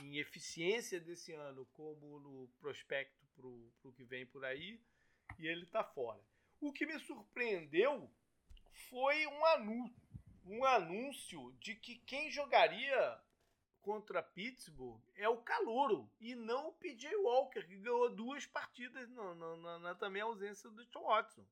em 0.02 0.18
eficiência 0.18 1.00
desse 1.00 1.34
ano 1.34 1.66
como 1.74 2.20
no 2.20 2.48
prospecto 2.60 3.26
para 3.36 3.48
o 3.48 3.94
que 3.94 4.04
vem 4.04 4.26
por 4.26 4.44
aí, 4.44 4.82
e 5.38 5.48
ele 5.48 5.64
está 5.64 5.84
fora. 5.84 6.22
O 6.60 6.74
que 6.74 6.86
me 6.86 7.00
surpreendeu 7.00 8.12
foi 8.90 9.26
um 9.28 9.46
anúncio, 9.46 10.02
um 10.46 10.66
anúncio 10.66 11.56
de 11.60 11.76
que 11.76 11.96
quem 12.00 12.32
jogaria 12.32 13.22
contra 13.82 14.22
Pittsburgh 14.22 15.02
é 15.16 15.28
o 15.30 15.42
Calouro 15.42 16.12
e 16.20 16.36
não 16.36 16.68
o 16.68 16.74
PJ 16.74 17.16
Walker, 17.16 17.66
que 17.66 17.78
ganhou 17.78 18.14
duas 18.14 18.46
partidas 18.46 19.10
na, 19.10 19.36
na, 19.36 19.80
na 19.80 19.96
também 19.96 20.22
ausência 20.22 20.70
do 20.70 20.86
John 20.88 21.04
Watson. 21.04 21.46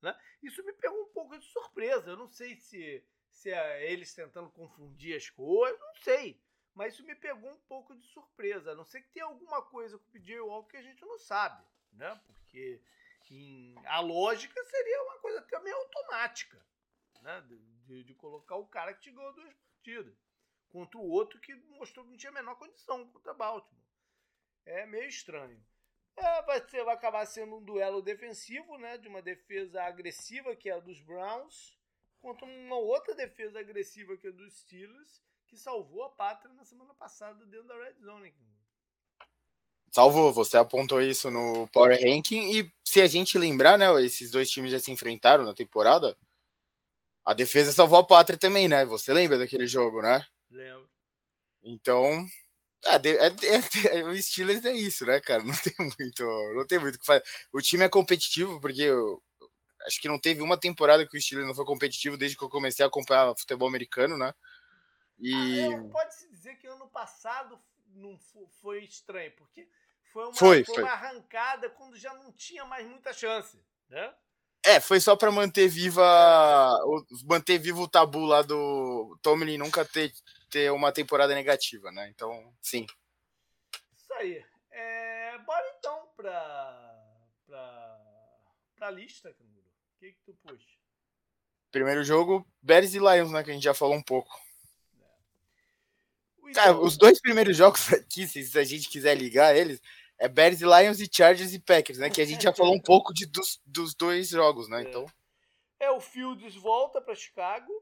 Né? 0.00 0.16
Isso 0.42 0.64
me 0.64 0.72
pegou 0.72 1.02
um 1.02 1.12
pouco 1.12 1.38
de 1.38 1.44
surpresa. 1.46 2.10
Eu 2.10 2.16
não 2.16 2.28
sei 2.28 2.56
se, 2.56 3.04
se 3.30 3.50
é 3.50 3.92
eles 3.92 4.14
tentando 4.14 4.50
confundir 4.50 5.16
as 5.16 5.28
coisas, 5.30 5.78
não 5.78 5.94
sei. 5.96 6.40
Mas 6.74 6.94
isso 6.94 7.04
me 7.04 7.14
pegou 7.14 7.50
um 7.50 7.60
pouco 7.60 7.94
de 7.94 8.06
surpresa. 8.08 8.72
A 8.72 8.74
não 8.74 8.84
ser 8.84 9.02
que 9.02 9.10
tenha 9.10 9.26
alguma 9.26 9.62
coisa 9.62 9.98
com 9.98 10.04
o 10.04 10.10
PJ 10.12 10.40
Walker 10.40 10.70
que 10.70 10.76
a 10.76 10.82
gente 10.82 11.04
não 11.04 11.18
sabe. 11.18 11.62
Né? 11.92 12.20
Porque 12.26 12.82
em, 13.30 13.74
a 13.86 14.00
lógica 14.00 14.62
seria 14.64 15.02
uma 15.04 15.18
coisa 15.18 15.38
até 15.40 15.58
meio 15.60 15.76
automática. 15.76 16.64
Né? 17.20 17.40
De, 17.42 17.58
de, 17.84 18.04
de 18.04 18.14
colocar 18.14 18.56
o 18.56 18.66
cara 18.66 18.94
que 18.94 19.02
te 19.02 19.10
ganhou 19.10 19.34
duas 19.34 19.52
partidas 19.52 20.16
contra 20.70 20.98
o 20.98 21.08
outro 21.08 21.38
que 21.38 21.54
mostrou 21.54 22.04
que 22.04 22.10
não 22.10 22.16
tinha 22.16 22.30
a 22.30 22.34
menor 22.34 22.56
condição 22.56 23.06
contra 23.10 23.34
Baltimore. 23.34 23.82
É 24.64 24.86
meio 24.86 25.08
estranho. 25.08 25.62
É, 26.16 26.42
vai, 26.42 26.66
ser, 26.68 26.84
vai 26.84 26.94
acabar 26.94 27.24
sendo 27.26 27.56
um 27.56 27.64
duelo 27.64 28.02
defensivo, 28.02 28.78
né? 28.78 28.96
De 28.98 29.08
uma 29.08 29.22
defesa 29.22 29.82
agressiva, 29.82 30.56
que 30.56 30.68
é 30.68 30.72
a 30.72 30.80
dos 30.80 31.00
Browns, 31.00 31.78
contra 32.20 32.46
uma 32.46 32.76
outra 32.76 33.14
defesa 33.14 33.60
agressiva, 33.60 34.16
que 34.16 34.26
é 34.26 34.30
a 34.30 34.32
dos 34.32 34.52
Steelers, 34.60 35.22
que 35.52 35.58
salvou 35.58 36.02
a 36.04 36.08
pátria 36.08 36.54
na 36.54 36.64
semana 36.64 36.94
passada 36.94 37.44
dentro 37.44 37.68
da 37.68 37.74
Red 37.74 38.00
Zone. 38.02 38.34
Salvou, 39.90 40.32
você 40.32 40.56
apontou 40.56 41.02
isso 41.02 41.30
no 41.30 41.68
Power 41.68 41.94
Ranking, 42.00 42.58
e 42.58 42.72
se 42.82 43.02
a 43.02 43.06
gente 43.06 43.36
lembrar, 43.36 43.76
né? 43.76 43.86
Esses 44.02 44.30
dois 44.30 44.50
times 44.50 44.72
já 44.72 44.80
se 44.80 44.90
enfrentaram 44.90 45.44
na 45.44 45.52
temporada. 45.52 46.16
A 47.22 47.34
defesa 47.34 47.70
salvou 47.70 47.98
a 47.98 48.06
pátria 48.06 48.38
também, 48.38 48.66
né? 48.66 48.86
Você 48.86 49.12
lembra 49.12 49.36
daquele 49.36 49.66
jogo, 49.66 50.00
né? 50.00 50.26
Lembro. 50.50 50.88
Então, 51.62 52.26
é, 52.86 52.94
é, 52.94 53.26
é, 53.92 53.98
é, 53.98 54.04
o 54.04 54.22
Steelers 54.22 54.64
é 54.64 54.72
isso, 54.72 55.04
né, 55.04 55.20
cara? 55.20 55.44
Não 55.44 55.54
tem 55.54 55.74
muito, 55.78 56.24
não 56.54 56.66
tem 56.66 56.78
muito 56.78 56.94
o 56.94 56.98
que 56.98 57.04
fazer. 57.04 57.24
O 57.52 57.60
time 57.60 57.84
é 57.84 57.90
competitivo 57.90 58.58
porque 58.58 58.80
eu, 58.80 59.22
acho 59.86 60.00
que 60.00 60.08
não 60.08 60.18
teve 60.18 60.40
uma 60.40 60.58
temporada 60.58 61.06
que 61.06 61.16
o 61.16 61.20
Steelers 61.20 61.46
não 61.46 61.54
foi 61.54 61.66
competitivo 61.66 62.16
desde 62.16 62.38
que 62.38 62.42
eu 62.42 62.48
comecei 62.48 62.82
a 62.82 62.88
acompanhar 62.88 63.36
futebol 63.36 63.68
americano, 63.68 64.16
né? 64.16 64.32
E 65.22 65.72
ah, 65.72 65.88
pode 65.90 66.14
se 66.14 66.28
dizer 66.28 66.56
que 66.56 66.66
ano 66.66 66.88
passado 66.88 67.58
não 67.94 68.18
foi 68.60 68.82
estranho, 68.82 69.30
porque 69.36 69.68
foi 70.12 70.24
uma, 70.24 70.34
foi, 70.34 70.64
foi, 70.64 70.74
foi. 70.74 70.82
uma 70.82 70.92
arrancada 70.92 71.70
quando 71.70 71.96
já 71.96 72.12
não 72.14 72.32
tinha 72.32 72.64
mais 72.64 72.86
muita 72.86 73.12
chance, 73.12 73.64
né? 73.88 74.12
É, 74.64 74.80
foi 74.80 75.00
só 75.00 75.16
para 75.16 75.30
manter 75.30 75.68
viva, 75.68 76.04
manter 77.24 77.58
vivo 77.58 77.82
o 77.82 77.88
tabu 77.88 78.24
lá 78.24 78.42
do 78.42 79.18
Tomlin 79.22 79.58
nunca 79.58 79.84
ter 79.84 80.12
ter 80.52 80.70
uma 80.70 80.92
temporada 80.92 81.34
negativa, 81.34 81.90
né? 81.90 82.08
Então, 82.10 82.54
sim. 82.60 82.86
Isso 83.96 84.12
aí. 84.14 84.44
É, 84.70 85.38
bora 85.38 85.74
então 85.78 86.08
pra, 86.14 87.18
pra, 87.46 88.00
pra 88.76 88.90
lista, 88.90 89.32
Canguru. 89.32 89.64
O 89.64 89.98
que, 89.98 90.12
que 90.12 90.20
tu 90.26 90.34
puxa? 90.34 90.76
Primeiro 91.70 92.04
jogo, 92.04 92.46
Bears 92.60 92.92
e 92.94 92.98
Lions, 92.98 93.32
né? 93.32 93.42
Que 93.42 93.50
a 93.50 93.54
gente 93.54 93.62
já 93.62 93.72
falou 93.72 93.96
um 93.96 94.02
pouco. 94.02 94.38
É. 96.52 96.64
Cara, 96.64 96.78
os 96.78 96.96
dois 96.96 97.20
primeiros 97.20 97.56
jogos 97.56 97.90
aqui, 97.92 98.26
se 98.26 98.58
a 98.58 98.64
gente 98.64 98.88
quiser 98.88 99.14
ligar 99.14 99.56
eles, 99.56 99.80
é 100.18 100.28
Bears 100.28 100.60
e 100.60 100.64
Lions 100.64 101.00
e 101.00 101.08
Chargers 101.10 101.52
e 101.52 101.58
Packers, 101.58 101.98
né? 101.98 102.08
Que 102.08 102.20
a 102.20 102.24
gente 102.24 102.44
já 102.44 102.52
falou 102.52 102.74
um 102.74 102.80
pouco 102.82 103.12
de, 103.12 103.26
dos, 103.26 103.60
dos 103.66 103.94
dois 103.94 104.28
jogos, 104.28 104.68
né? 104.68 104.84
É. 104.84 104.88
Então, 104.88 105.06
É, 105.80 105.90
o 105.90 106.00
Fields 106.00 106.54
volta 106.54 107.00
para 107.00 107.14
Chicago, 107.14 107.72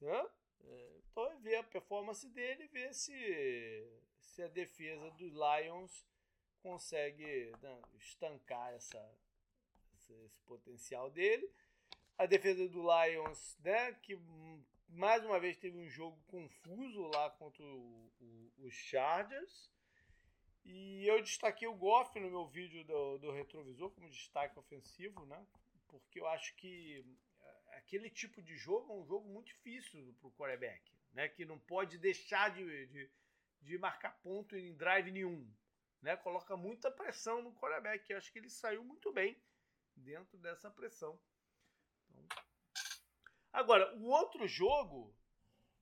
né? 0.00 0.26
É, 0.64 0.88
Então 1.10 1.26
é 1.26 1.36
ver 1.36 1.56
a 1.56 1.62
performance 1.62 2.28
dele 2.28 2.64
e 2.64 2.68
ver 2.68 2.92
se, 2.92 3.86
se 4.20 4.42
a 4.42 4.48
defesa 4.48 5.10
dos 5.12 5.32
Lions 5.32 6.04
consegue 6.62 7.52
né, 7.62 7.78
estancar 7.98 8.74
essa, 8.74 9.02
esse, 9.94 10.12
esse 10.26 10.40
potencial 10.40 11.10
dele. 11.10 11.50
A 12.18 12.26
defesa 12.26 12.68
do 12.68 12.82
Lions, 12.82 13.56
né, 13.64 13.92
que 14.02 14.18
mais 14.92 15.24
uma 15.24 15.38
vez 15.38 15.56
teve 15.56 15.76
um 15.76 15.88
jogo 15.88 16.18
confuso 16.26 17.02
lá 17.08 17.30
contra 17.30 17.64
os 18.58 18.74
Chargers. 18.74 19.70
E 20.64 21.06
eu 21.06 21.20
destaquei 21.22 21.66
o 21.66 21.74
Goff 21.74 22.18
no 22.20 22.30
meu 22.30 22.46
vídeo 22.46 22.84
do, 22.84 23.18
do 23.18 23.32
retrovisor 23.32 23.90
como 23.90 24.10
destaque 24.10 24.58
ofensivo, 24.58 25.24
né? 25.26 25.46
Porque 25.88 26.20
eu 26.20 26.26
acho 26.28 26.54
que 26.56 27.04
eh, 27.40 27.76
aquele 27.78 28.10
tipo 28.10 28.42
de 28.42 28.56
jogo 28.56 28.92
é 28.92 28.96
um 28.96 29.06
jogo 29.06 29.28
muito 29.28 29.46
difícil 29.46 30.14
para 30.20 30.28
o 30.28 30.32
quarterback, 30.32 30.92
né? 31.12 31.28
Que 31.28 31.44
não 31.44 31.58
pode 31.58 31.98
deixar 31.98 32.50
de, 32.50 32.86
de, 32.86 33.10
de 33.62 33.78
marcar 33.78 34.20
ponto 34.22 34.54
em 34.54 34.76
drive 34.76 35.10
nenhum, 35.10 35.50
né? 36.02 36.16
Coloca 36.18 36.56
muita 36.56 36.90
pressão 36.90 37.42
no 37.42 37.54
quarterback. 37.54 38.08
Eu 38.10 38.18
acho 38.18 38.30
que 38.30 38.38
ele 38.38 38.50
saiu 38.50 38.84
muito 38.84 39.10
bem 39.12 39.36
dentro 39.96 40.38
dessa 40.38 40.70
pressão. 40.70 41.18
Agora, 43.52 43.94
o 43.96 44.06
outro 44.08 44.46
jogo 44.46 45.14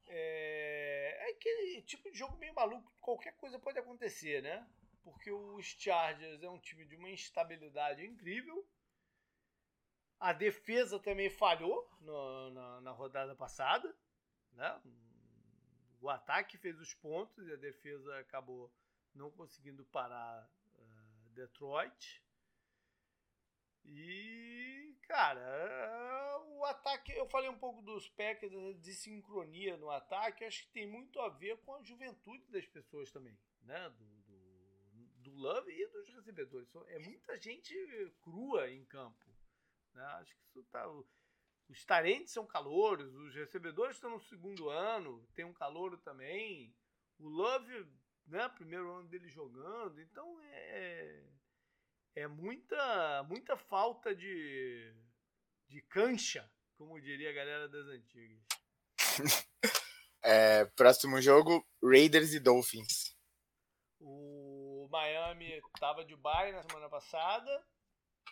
é, 0.06 1.16
é 1.20 1.30
aquele 1.32 1.82
tipo 1.82 2.10
de 2.10 2.18
jogo 2.18 2.36
meio 2.38 2.54
maluco. 2.54 2.90
Qualquer 3.00 3.32
coisa 3.36 3.58
pode 3.58 3.78
acontecer, 3.78 4.42
né? 4.42 4.66
Porque 5.02 5.30
os 5.30 5.66
Chargers 5.66 6.42
é 6.42 6.48
um 6.48 6.58
time 6.58 6.84
de 6.84 6.96
uma 6.96 7.10
instabilidade 7.10 8.04
incrível. 8.04 8.66
A 10.20 10.32
defesa 10.32 10.98
também 10.98 11.30
falhou 11.30 11.88
no- 12.00 12.50
na, 12.50 12.80
na 12.80 12.90
rodada 12.90 13.34
passada. 13.34 13.94
Né? 14.52 14.82
O 16.00 16.08
ataque 16.08 16.58
fez 16.58 16.78
os 16.80 16.94
pontos 16.94 17.46
e 17.46 17.52
a 17.52 17.56
defesa 17.56 18.18
acabou 18.18 18.72
não 19.14 19.30
conseguindo 19.30 19.84
parar 19.86 20.50
ah, 20.78 21.28
Detroit. 21.34 22.22
E, 23.84 24.87
cara, 25.08 26.44
o 26.50 26.64
ataque. 26.66 27.12
Eu 27.12 27.26
falei 27.26 27.48
um 27.48 27.58
pouco 27.58 27.80
dos 27.82 28.08
Packers, 28.10 28.52
de 28.80 28.94
sincronia 28.94 29.76
no 29.76 29.90
ataque. 29.90 30.44
Acho 30.44 30.62
que 30.64 30.72
tem 30.72 30.86
muito 30.86 31.18
a 31.20 31.28
ver 31.30 31.56
com 31.58 31.74
a 31.74 31.82
juventude 31.82 32.46
das 32.50 32.66
pessoas 32.66 33.10
também, 33.10 33.36
né? 33.62 33.88
Do, 33.90 34.04
do, 34.22 35.06
do 35.22 35.34
Love 35.34 35.72
e 35.72 35.88
dos 35.88 36.14
recebedores. 36.14 36.68
É 36.88 36.98
muita 36.98 37.36
gente 37.38 37.74
crua 38.20 38.70
em 38.70 38.84
campo. 38.84 39.26
Né? 39.94 40.04
Acho 40.20 40.36
que 40.36 40.44
isso 40.44 40.62
tá. 40.64 40.86
Os 41.68 41.84
tarentes 41.84 42.32
são 42.32 42.46
calouros, 42.46 43.14
os 43.14 43.34
recebedores 43.34 43.96
estão 43.96 44.10
no 44.10 44.20
segundo 44.20 44.70
ano, 44.70 45.26
tem 45.34 45.44
um 45.44 45.52
calouro 45.52 45.98
também. 45.98 46.74
O 47.18 47.28
Love, 47.28 47.86
né, 48.26 48.48
primeiro 48.48 48.90
ano 48.90 49.06
dele 49.06 49.28
jogando, 49.28 50.00
então 50.00 50.40
é 50.40 51.37
é 52.14 52.26
muita 52.26 53.22
muita 53.24 53.56
falta 53.56 54.14
de 54.14 54.94
de 55.68 55.82
cancha, 55.82 56.50
como 56.76 57.00
diria 57.00 57.30
a 57.30 57.34
galera 57.34 57.68
das 57.68 57.86
antigas. 57.86 58.40
é, 60.22 60.64
próximo 60.64 61.20
jogo, 61.20 61.66
Raiders 61.82 62.32
e 62.32 62.40
Dolphins. 62.40 63.16
O 64.00 64.88
Miami 64.90 65.60
estava 65.74 66.04
de 66.04 66.16
bye 66.16 66.52
na 66.52 66.62
semana 66.62 66.88
passada, 66.88 67.64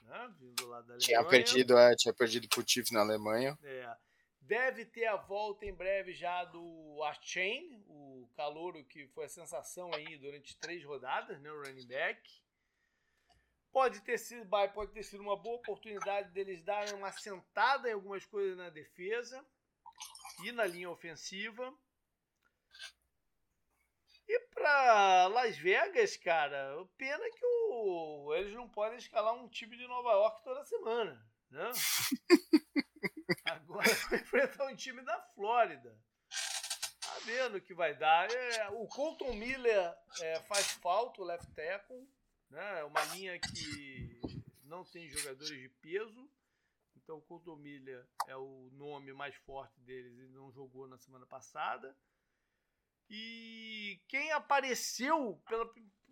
né, 0.03 0.35
vindo 0.39 0.67
lá 0.67 0.79
da 0.79 0.95
Alemanha. 0.95 0.99
Tinha 0.99 1.25
perdido, 1.25 1.77
é, 1.77 1.95
tinha 1.97 2.15
perdido 2.15 2.49
pro 2.49 2.67
Chiefs 2.67 2.93
na 2.93 3.01
Alemanha. 3.01 3.59
É. 3.63 3.97
Deve 4.41 4.85
ter 4.85 5.07
a 5.07 5.17
volta 5.17 5.67
em 5.67 5.75
breve 5.75 6.15
já 6.15 6.45
do 6.45 7.03
Archain, 7.03 7.83
o 7.89 8.31
calouro 8.37 8.85
que 8.85 9.09
foi 9.09 9.25
a 9.25 9.29
sensação 9.29 9.93
aí 9.93 10.17
durante 10.19 10.57
três 10.59 10.85
rodadas, 10.85 11.41
né, 11.41 11.51
o 11.51 11.63
running 11.63 11.87
back. 11.87 12.23
Pode 13.77 14.01
ter 14.01 14.17
sido, 14.17 14.49
pode 14.73 14.91
ter 14.91 15.03
sido 15.03 15.21
uma 15.21 15.37
boa 15.37 15.57
oportunidade 15.57 16.31
deles 16.31 16.63
darem 16.63 16.95
uma 16.95 17.13
sentada 17.13 17.91
em 17.91 17.93
algumas 17.93 18.25
coisas 18.25 18.57
na 18.57 18.71
defesa 18.71 19.47
e 20.47 20.51
na 20.51 20.65
linha 20.65 20.89
ofensiva. 20.89 21.77
E 24.27 24.41
para 24.55 25.27
Las 25.27 25.59
Vegas, 25.59 26.17
cara, 26.17 26.89
pena 26.97 27.23
que 27.29 27.45
o, 27.45 28.35
eles 28.35 28.55
não 28.55 28.67
podem 28.67 28.97
escalar 28.97 29.35
um 29.35 29.47
time 29.47 29.77
de 29.77 29.87
Nova 29.87 30.13
York 30.13 30.43
toda 30.43 30.65
semana, 30.65 31.31
né? 31.51 31.71
Agora 33.45 33.95
vai 34.09 34.21
enfrentar 34.21 34.65
um 34.69 34.75
time 34.75 35.03
da 35.03 35.21
Flórida. 35.35 35.95
Tá 37.03 37.19
vendo 37.27 37.59
o 37.59 37.61
que 37.61 37.75
vai 37.75 37.95
dar. 37.95 38.27
É, 38.33 38.71
o 38.71 38.87
Colton 38.87 39.35
Miller 39.35 39.95
é, 40.23 40.41
faz 40.45 40.73
falta, 40.73 41.21
o 41.21 41.25
left 41.27 41.53
tackle. 41.53 42.16
Né? 42.51 42.81
É 42.81 42.85
uma 42.85 43.05
linha 43.15 43.39
que 43.39 44.21
não 44.65 44.85
tem 44.85 45.09
jogadores 45.09 45.59
de 45.59 45.69
peso. 45.81 46.31
Então 46.97 47.19
o 47.19 47.23
Colton 47.23 47.57
Miller 47.57 48.07
é 48.27 48.37
o 48.37 48.69
nome 48.73 49.13
mais 49.13 49.35
forte 49.37 49.81
deles 49.81 50.19
e 50.19 50.27
não 50.29 50.51
jogou 50.51 50.89
na 50.89 50.99
semana 50.99 51.27
passada. 51.27 51.97
E 53.09 54.01
quem 54.09 54.33
apareceu 54.33 55.41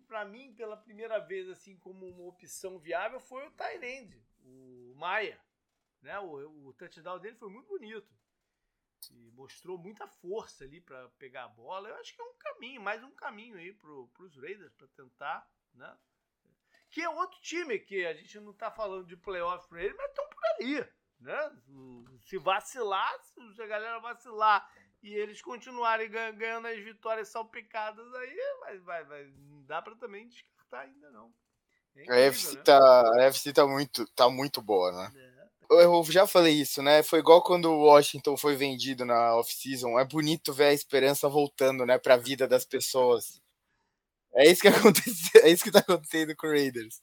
para 0.07 0.23
mim 0.25 0.53
pela 0.55 0.77
primeira 0.77 1.19
vez 1.19 1.49
assim 1.49 1.77
como 1.77 2.07
uma 2.07 2.23
opção 2.23 2.79
viável 2.79 3.19
foi 3.19 3.45
o 3.45 3.51
Tyrande, 3.51 4.23
o 4.39 4.93
Maia. 4.95 5.39
Né? 6.01 6.17
O, 6.19 6.67
o 6.67 6.73
touchdown 6.73 7.19
dele 7.19 7.35
foi 7.35 7.49
muito 7.49 7.67
bonito. 7.67 8.15
E 9.11 9.29
mostrou 9.31 9.77
muita 9.77 10.07
força 10.07 10.63
ali 10.63 10.79
para 10.79 11.09
pegar 11.17 11.43
a 11.43 11.49
bola. 11.49 11.89
Eu 11.89 11.95
acho 11.95 12.15
que 12.15 12.21
é 12.21 12.23
um 12.23 12.37
caminho, 12.37 12.81
mais 12.81 13.03
um 13.03 13.11
caminho 13.11 13.57
aí 13.57 13.73
para 13.73 13.91
os 13.91 14.35
Raiders 14.37 14.73
para 14.73 14.87
tentar, 14.87 15.51
né? 15.73 15.97
Que 16.95 17.01
é 17.01 17.09
outro 17.09 17.37
time 17.41 17.77
que 17.77 18.05
a 18.05 18.13
gente 18.13 18.39
não 18.39 18.53
tá 18.53 18.71
falando 18.71 19.05
de 19.05 19.17
playoff 19.17 19.67
para 19.67 19.83
eles, 19.83 19.97
mas 19.97 20.07
estão 20.07 20.25
por 20.29 20.39
ali, 20.55 20.87
né? 21.19 21.51
Se 22.21 22.37
vacilar, 22.37 23.13
se 23.21 23.61
a 23.61 23.67
galera 23.67 23.99
vacilar 23.99 24.65
e 25.03 25.13
eles 25.13 25.41
continuarem 25.41 26.09
ganhando 26.09 26.69
as 26.69 26.79
vitórias 26.79 27.27
salpicadas 27.27 28.13
aí, 28.13 28.37
vai, 28.61 28.79
vai, 28.79 29.03
vai, 29.03 29.25
não 29.25 29.61
dá 29.65 29.81
para 29.81 29.93
também 29.97 30.25
descartar 30.29 30.83
ainda 30.83 31.11
não. 31.11 31.33
É 31.97 32.03
incrível, 32.03 32.23
a, 32.23 32.27
FC 32.27 32.55
né? 32.55 32.63
tá, 32.63 33.13
a 33.17 33.23
FC 33.23 33.51
tá 33.51 33.67
muito, 33.67 34.07
tá 34.13 34.29
muito 34.29 34.61
boa, 34.61 34.89
né? 34.93 35.11
É 35.17 35.35
eu 35.69 36.01
já 36.05 36.25
falei 36.25 36.53
isso, 36.53 36.81
né? 36.81 37.03
Foi 37.03 37.19
igual 37.19 37.43
quando 37.43 37.65
o 37.65 37.87
Washington 37.87 38.37
foi 38.37 38.55
vendido 38.55 39.03
na 39.03 39.35
off-season. 39.35 39.99
É 39.99 40.05
bonito 40.05 40.53
ver 40.53 40.67
a 40.67 40.73
esperança 40.73 41.27
voltando, 41.27 41.85
né, 41.85 41.97
pra 41.97 42.15
vida 42.15 42.47
das 42.47 42.63
pessoas. 42.63 43.41
É 44.35 44.49
isso 44.49 44.61
que 44.61 44.67
aconteceu, 44.69 45.41
é 45.43 45.49
isso 45.49 45.63
que 45.63 45.71
tá 45.71 45.79
acontecendo 45.79 46.35
com 46.35 46.47
o 46.47 46.51
Raiders. 46.51 47.01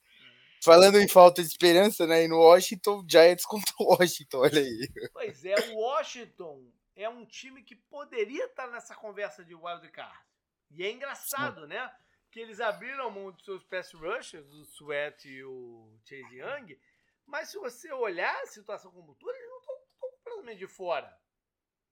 Falando 0.63 0.99
em 0.99 1.09
falta 1.09 1.43
de 1.43 1.49
esperança, 1.49 2.07
né? 2.07 2.25
E 2.25 2.29
no 2.29 2.39
Washington, 2.39 3.05
Giants 3.09 3.45
contra 3.45 3.75
o 3.81 3.97
Washington, 3.97 4.39
olha 4.39 4.61
aí. 4.61 4.89
Pois 5.13 5.45
é, 5.45 5.55
o 5.71 5.79
Washington 5.79 6.73
é 6.95 7.09
um 7.09 7.25
time 7.25 7.63
que 7.63 7.75
poderia 7.75 8.47
estar 8.47 8.69
nessa 8.69 8.95
conversa 8.95 9.45
de 9.45 9.55
wild 9.55 9.89
card. 9.91 10.17
E 10.71 10.85
é 10.85 10.93
engraçado, 10.93 11.63
Sim. 11.63 11.67
né? 11.69 11.93
Que 12.31 12.41
eles 12.41 12.61
abriram 12.61 13.11
mão 13.11 13.33
dos 13.33 13.45
seus 13.45 13.65
pass 13.65 13.93
rushers, 13.93 14.47
o 14.53 14.63
Sweat 14.63 15.29
e 15.29 15.43
o 15.45 15.99
Chase 16.05 16.37
Young, 16.37 16.79
mas 17.27 17.49
se 17.49 17.59
você 17.59 17.93
olhar 17.93 18.35
a 18.43 18.47
situação 18.47 18.91
como 18.91 19.15
tudo, 19.15 19.35
eles 19.35 19.49
não 19.49 19.59
estão 19.59 19.77
completamente 19.99 20.59
de 20.59 20.67
fora. 20.67 21.19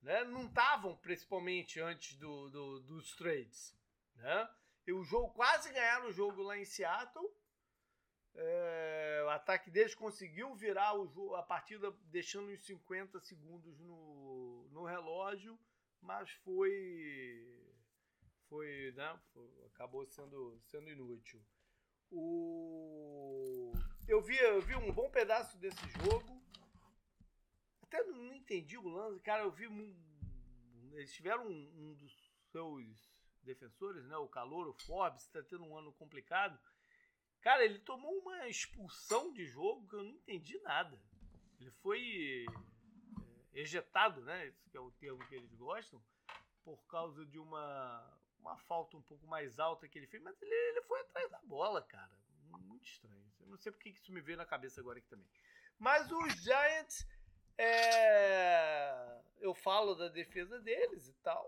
Né? 0.02 0.24
Não 0.24 0.46
estavam, 0.46 0.96
principalmente 0.96 1.80
antes 1.80 2.16
do, 2.16 2.50
do, 2.50 2.80
dos 2.80 3.14
trades. 3.16 3.76
Né? 4.16 4.48
E 4.90 4.92
o 4.92 5.04
jogo, 5.04 5.32
quase 5.34 5.72
ganharam 5.72 6.08
o 6.08 6.12
jogo 6.12 6.42
lá 6.42 6.58
em 6.58 6.64
Seattle. 6.64 7.32
É, 8.34 9.22
o 9.24 9.28
ataque 9.28 9.70
deles 9.70 9.94
conseguiu 9.94 10.52
virar 10.52 10.94
o 10.94 11.36
a 11.36 11.44
partida 11.44 11.92
deixando 12.06 12.50
uns 12.50 12.64
50 12.64 13.20
segundos 13.20 13.78
no, 13.78 14.66
no 14.72 14.84
relógio, 14.84 15.56
mas 16.00 16.28
foi. 16.44 17.72
Foi, 18.48 18.92
né? 18.96 19.16
Foi, 19.32 19.48
acabou 19.66 20.04
sendo, 20.06 20.60
sendo 20.64 20.90
inútil. 20.90 21.40
O... 22.10 23.72
Eu, 24.08 24.20
vi, 24.20 24.36
eu 24.38 24.60
vi 24.60 24.74
um 24.74 24.92
bom 24.92 25.08
pedaço 25.08 25.56
desse 25.58 25.88
jogo. 26.02 26.42
Até 27.80 28.02
não 28.02 28.34
entendi 28.34 28.76
o 28.76 28.88
lance. 28.88 29.20
Cara, 29.20 29.44
eu 29.44 29.52
vi. 29.52 29.68
Um... 29.68 29.94
Eles 30.94 31.12
tiveram 31.12 31.46
um, 31.46 31.70
um 31.76 31.94
dos 31.94 32.12
seus 32.50 33.09
defensores, 33.42 34.04
né? 34.06 34.16
O 34.16 34.28
calor, 34.28 34.68
o 34.68 34.74
Forbes, 34.74 35.22
está 35.22 35.42
tendo 35.42 35.64
um 35.64 35.76
ano 35.76 35.92
complicado. 35.92 36.58
Cara, 37.40 37.64
ele 37.64 37.78
tomou 37.78 38.18
uma 38.18 38.48
expulsão 38.48 39.32
de 39.32 39.46
jogo 39.46 39.88
que 39.88 39.94
eu 39.94 40.04
não 40.04 40.10
entendi 40.10 40.58
nada. 40.60 41.00
Ele 41.58 41.70
foi 41.82 42.46
é, 43.52 43.60
ejetado, 43.60 44.20
né? 44.22 44.46
Esse 44.46 44.76
é 44.76 44.80
o 44.80 44.90
termo 44.92 45.26
que 45.26 45.34
eles 45.34 45.52
gostam, 45.54 46.02
por 46.64 46.78
causa 46.86 47.24
de 47.26 47.38
uma, 47.38 48.18
uma 48.38 48.56
falta 48.58 48.96
um 48.96 49.02
pouco 49.02 49.26
mais 49.26 49.58
alta 49.58 49.88
que 49.88 49.98
ele 49.98 50.06
fez, 50.06 50.22
mas 50.22 50.40
ele, 50.42 50.54
ele 50.54 50.82
foi 50.82 51.00
atrás 51.00 51.30
da 51.30 51.40
bola, 51.40 51.82
cara. 51.82 52.10
Muito 52.58 52.86
estranho. 52.86 53.32
Eu 53.40 53.46
não 53.46 53.56
sei 53.56 53.72
porque 53.72 53.90
isso 53.90 54.12
me 54.12 54.20
veio 54.20 54.38
na 54.38 54.46
cabeça 54.46 54.80
agora 54.80 54.98
aqui 54.98 55.08
também. 55.08 55.28
Mas 55.78 56.10
os 56.10 56.34
Giants, 56.42 57.06
é, 57.56 59.22
eu 59.38 59.54
falo 59.54 59.94
da 59.94 60.08
defesa 60.08 60.60
deles 60.60 61.08
e 61.08 61.14
tal. 61.22 61.46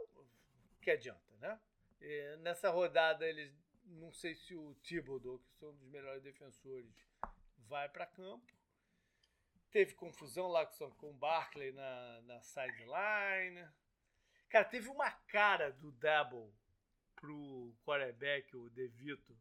Que 0.81 0.91
adianta, 0.91 1.37
né? 1.37 1.61
É, 2.05 2.37
nessa 2.39 2.69
rodada 2.69 3.25
eles 3.27 3.55
não 3.85 4.13
sei 4.13 4.35
se 4.35 4.55
o 4.55 4.75
Thibodeau, 4.83 5.39
que 5.59 5.65
é 5.65 5.69
um 5.69 5.77
dos 5.77 5.89
melhores 5.89 6.23
defensores, 6.23 6.91
vai 7.69 7.89
para 7.89 8.07
campo. 8.07 8.53
Teve 9.71 9.95
confusão 9.95 10.49
lá 10.49 10.67
com 10.67 11.11
o 11.11 11.15
Barkley 11.15 11.73
na, 11.73 12.21
na 12.23 12.43
sideline. 12.43 13.67
Cara, 14.51 14.65
teve 14.65 14.89
uma 14.89 15.11
cara 15.11 15.71
do 15.71 15.91
Double 15.93 16.53
pro 17.17 17.75
quarterback, 17.85 18.55
o 18.55 18.69
DeVito. 18.71 19.35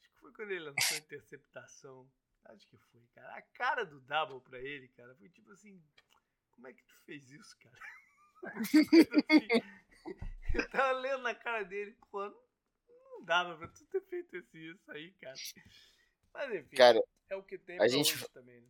Acho 0.00 0.10
que 0.10 0.18
foi 0.18 0.32
quando 0.32 0.50
ele 0.50 0.64
lançou 0.64 0.96
a 0.96 1.00
interceptação. 1.00 2.10
Acho 2.44 2.66
que 2.66 2.76
foi, 2.76 3.06
cara. 3.14 3.36
A 3.36 3.42
cara 3.42 3.84
do 3.84 4.00
Double 4.00 4.40
pra 4.40 4.58
ele, 4.58 4.88
cara, 4.88 5.14
foi 5.14 5.28
tipo 5.30 5.50
assim: 5.52 5.82
como 6.52 6.66
é 6.66 6.72
que 6.72 6.82
tu 6.82 6.94
fez 7.04 7.30
isso, 7.30 7.56
cara? 7.58 7.78
eu 10.54 10.68
tava 10.70 10.92
lendo 10.92 11.22
na 11.22 11.34
cara 11.34 11.62
dele, 11.62 11.96
pô, 12.10 12.24
não 12.88 13.24
dava 13.24 13.56
pra 13.56 13.68
tu 13.68 13.84
ter 13.86 14.00
feito 14.02 14.36
isso 14.36 14.90
aí, 14.90 15.12
cara. 15.20 15.36
Mas 16.32 16.54
enfim, 16.54 16.76
cara, 16.76 17.00
é 17.30 17.36
o 17.36 17.42
que 17.42 17.58
tem 17.58 17.80
a 17.80 17.88
gente, 17.88 18.16
também, 18.28 18.60
né? 18.60 18.68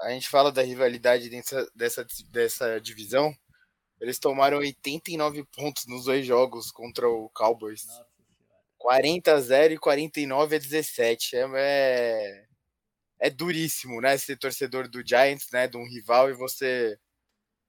A 0.00 0.10
gente 0.10 0.28
fala 0.28 0.50
da 0.50 0.62
rivalidade 0.62 1.28
dessa, 1.28 1.70
dessa, 1.74 2.06
dessa 2.30 2.80
divisão. 2.80 3.34
Eles 4.00 4.18
tomaram 4.18 4.58
89 4.58 5.44
pontos 5.44 5.86
nos 5.86 6.06
dois 6.06 6.26
jogos 6.26 6.70
contra 6.72 7.08
o 7.08 7.30
Cowboys. 7.30 7.86
Nossa 7.86 8.12
40 8.82 9.32
a 9.32 9.40
0 9.40 9.74
e 9.74 9.78
49 9.78 10.56
a 10.56 10.58
17. 10.58 11.36
É, 11.36 11.46
é, 11.54 12.44
é 13.20 13.30
duríssimo, 13.30 14.00
né? 14.00 14.18
Ser 14.18 14.36
torcedor 14.36 14.88
do 14.88 15.06
Giants, 15.06 15.48
né? 15.52 15.68
De 15.68 15.76
um 15.76 15.88
rival 15.88 16.28
e 16.28 16.34
você 16.34 16.98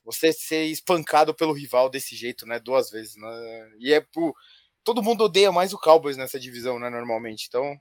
você 0.04 0.34
ser 0.34 0.66
espancado 0.66 1.34
pelo 1.34 1.54
rival 1.54 1.89
desse 1.89 2.16
jeito, 2.16 2.46
né? 2.46 2.60
Duas 2.60 2.89
vezes, 2.89 3.16
né? 3.16 3.72
E 3.80 3.94
é 3.94 4.02
por 4.02 4.36
todo 4.84 5.04
mundo 5.04 5.24
odeia 5.24 5.52
mais 5.52 5.74
o 5.74 5.80
Cowboys 5.80 6.18
nessa 6.18 6.39
divisão, 6.39 6.78
né, 6.78 6.89
normalmente. 6.89 7.46
Então, 7.48 7.80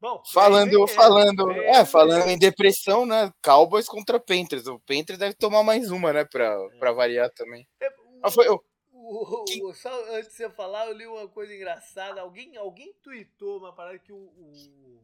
Bom, 0.00 0.22
falando, 0.32 0.86
falando, 0.86 1.50
é, 1.52 1.84
falando 1.84 2.28
em 2.28 2.38
depressão, 2.38 3.04
né? 3.04 3.30
Cowboys 3.44 3.86
contra 3.86 4.18
Panthers. 4.18 4.66
O 4.66 4.80
Panthers 4.80 5.18
deve 5.18 5.34
tomar 5.34 5.62
mais 5.62 5.90
uma, 5.90 6.12
né, 6.12 6.24
para 6.24 6.46
é. 6.46 6.78
para 6.78 6.92
variar 6.92 7.30
também. 7.30 7.68
É, 7.80 7.88
o, 7.88 8.20
ah, 8.22 8.30
foi, 8.30 8.48
o, 8.48 8.62
o, 8.92 9.74
só 9.74 9.90
antes 10.14 10.30
de 10.30 10.36
você 10.36 10.50
falar, 10.50 10.86
eu 10.86 10.94
li 10.94 11.06
uma 11.06 11.28
coisa 11.28 11.54
engraçada. 11.54 12.22
Alguém, 12.22 12.56
alguém 12.56 12.94
tweetou 13.02 13.58
uma 13.58 13.74
parada 13.74 13.98
que 13.98 14.12
o, 14.12 14.16
o 14.16 15.02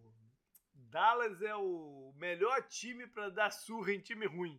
Dallas 0.75 1.43
é 1.43 1.55
o 1.55 2.15
melhor 2.17 2.63
time 2.63 3.07
para 3.07 3.29
dar 3.29 3.51
surra 3.51 3.93
em 3.93 4.01
time 4.01 4.25
ruim. 4.25 4.59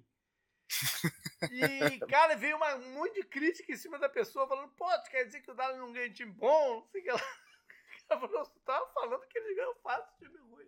E, 1.52 2.00
cara, 2.08 2.36
veio 2.36 2.58
uma, 2.58 2.76
um 2.76 2.94
monte 2.94 3.16
de 3.16 3.24
crítica 3.24 3.72
em 3.72 3.78
cima 3.78 3.98
da 4.00 4.10
pessoa, 4.10 4.48
falando, 4.48 4.70
pô, 4.70 4.86
tu 5.04 5.10
quer 5.10 5.24
dizer 5.26 5.42
que 5.42 5.52
o 5.52 5.54
Dallas 5.54 5.78
não 5.78 5.92
ganha 5.94 6.12
time 6.12 6.32
bom? 6.32 6.82
Não 6.82 6.88
sei 6.88 7.02
o 7.02 7.04
que 7.04 7.12
lá. 7.12 7.22
Cara 8.08 8.22
falou, 8.22 8.46
você 8.46 8.60
tava 8.66 8.88
falando 8.94 9.28
que 9.28 9.38
eles 9.38 9.56
ganham 9.56 9.76
fácil 9.84 10.06
de 10.20 10.26
time 10.26 10.40
ruim. 10.50 10.68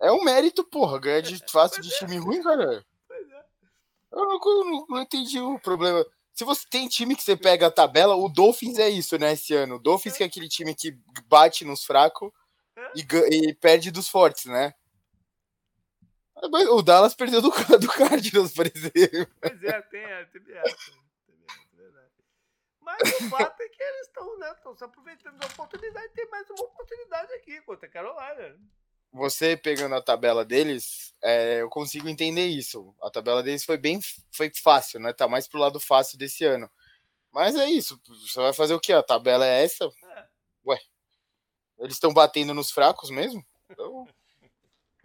É 0.00 0.12
um 0.12 0.24
mérito, 0.24 0.64
porra, 0.64 0.98
ganhar 0.98 1.20
de 1.20 1.42
fácil 1.50 1.82
de 1.82 1.92
é. 1.92 1.98
time 1.98 2.16
ruim, 2.18 2.42
cara. 2.42 2.84
Pois 3.06 3.30
é. 3.30 3.44
Eu 4.12 4.24
não, 4.24 4.38
não, 4.38 4.86
não, 4.88 5.02
entendi 5.02 5.38
o 5.38 5.58
problema. 5.58 6.04
Se 6.32 6.44
você 6.44 6.66
tem 6.68 6.88
time 6.88 7.16
que 7.16 7.22
você 7.22 7.36
pega 7.36 7.66
a 7.66 7.70
tabela, 7.70 8.14
o 8.14 8.28
Dolphins 8.28 8.78
é 8.78 8.88
isso, 8.88 9.18
né, 9.18 9.32
esse 9.32 9.54
ano. 9.54 9.76
O 9.76 9.78
Dolphins 9.78 10.18
é. 10.20 10.24
é 10.24 10.26
aquele 10.26 10.48
time 10.48 10.74
que 10.74 10.96
bate 11.26 11.64
nos 11.64 11.84
fracos 11.84 12.30
é. 12.76 12.92
e, 12.94 13.48
e 13.48 13.54
perde 13.54 13.90
dos 13.90 14.08
fortes, 14.08 14.46
né? 14.46 14.74
O 16.42 16.82
Dallas 16.82 17.14
perdeu 17.14 17.40
do, 17.40 17.50
do 17.50 17.88
Cardinals, 17.88 18.52
por 18.52 18.66
exemplo. 18.66 19.34
Pois 19.40 19.62
é, 19.62 19.82
tem, 19.82 20.02
é, 20.04 20.24
teve 20.26 20.52
essa. 20.52 20.76
Mas 22.86 23.00
o 23.00 23.28
fato 23.30 23.60
é 23.60 23.68
que 23.68 23.82
eles 23.82 24.06
estão 24.06 24.38
né, 24.38 24.54
se 24.76 24.84
aproveitando 24.84 25.38
da 25.38 25.46
oportunidade. 25.46 26.12
Tem 26.14 26.28
mais 26.30 26.48
uma 26.50 26.64
oportunidade 26.64 27.32
aqui 27.32 27.60
contra 27.62 27.86
a 27.86 27.90
Carolina. 27.90 28.56
Você 29.12 29.56
pegando 29.56 29.94
a 29.94 30.02
tabela 30.02 30.44
deles, 30.44 31.12
é, 31.22 31.62
eu 31.62 31.70
consigo 31.70 32.08
entender 32.08 32.46
isso. 32.46 32.94
A 33.02 33.10
tabela 33.10 33.42
deles 33.42 33.64
foi 33.64 33.76
bem 33.76 33.98
foi 34.30 34.52
fácil, 34.54 35.00
né? 35.00 35.12
Tá 35.12 35.26
mais 35.26 35.48
pro 35.48 35.58
lado 35.58 35.80
fácil 35.80 36.18
desse 36.18 36.44
ano. 36.44 36.70
Mas 37.32 37.56
é 37.56 37.66
isso. 37.66 38.00
Você 38.06 38.38
vai 38.40 38.52
fazer 38.52 38.74
o 38.74 38.80
quê? 38.80 38.92
A 38.92 39.02
tabela 39.02 39.46
é 39.46 39.64
essa? 39.64 39.84
É. 39.84 40.26
Ué. 40.66 40.78
Eles 41.78 41.94
estão 41.94 42.12
batendo 42.12 42.54
nos 42.54 42.70
fracos 42.70 43.10
mesmo? 43.10 43.44
Então... 43.70 44.06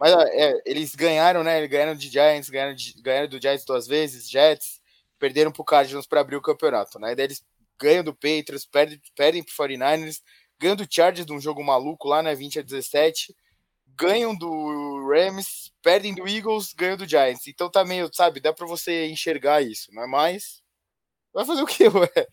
Mas 0.02 0.12
é, 0.32 0.60
eles 0.66 0.96
ganharam, 0.96 1.44
né? 1.44 1.58
Eles 1.58 1.70
ganharam 1.70 1.94
de 1.94 2.08
Giants, 2.08 2.50
ganharam, 2.50 2.74
de, 2.74 2.92
ganharam 3.00 3.28
do 3.28 3.40
Giants 3.40 3.64
duas 3.64 3.86
vezes, 3.86 4.28
Jets, 4.28 4.80
perderam 5.16 5.52
pro 5.52 5.62
Cardinals 5.62 6.08
para 6.08 6.20
abrir 6.20 6.34
o 6.34 6.42
campeonato, 6.42 6.98
né? 6.98 7.14
Daí 7.14 7.26
eles 7.26 7.40
ganham 7.80 8.02
do 8.02 8.12
Patriots, 8.12 8.66
perdem, 8.66 9.00
perdem 9.14 9.44
pro 9.44 9.54
49ers, 9.54 10.20
ganham 10.58 10.74
do 10.74 10.88
Chargers 10.90 11.24
de 11.24 11.32
um 11.32 11.40
jogo 11.40 11.62
maluco 11.62 12.08
lá, 12.08 12.20
né? 12.20 12.34
20 12.34 12.58
a 12.58 12.62
17, 12.62 13.32
ganham 13.96 14.34
do 14.34 15.08
Rams, 15.08 15.72
perdem 15.80 16.12
do 16.12 16.26
Eagles, 16.26 16.72
ganham 16.72 16.96
do 16.96 17.08
Giants. 17.08 17.46
Então 17.46 17.70
tá 17.70 17.84
meio, 17.84 18.10
sabe, 18.12 18.40
dá 18.40 18.52
para 18.52 18.66
você 18.66 19.06
enxergar 19.06 19.62
isso, 19.62 19.94
não 19.94 20.02
é 20.02 20.06
mais? 20.08 20.60
Vai 21.32 21.44
fazer 21.44 21.62
o 21.62 21.66
quê, 21.66 21.84
ué? 21.94 22.26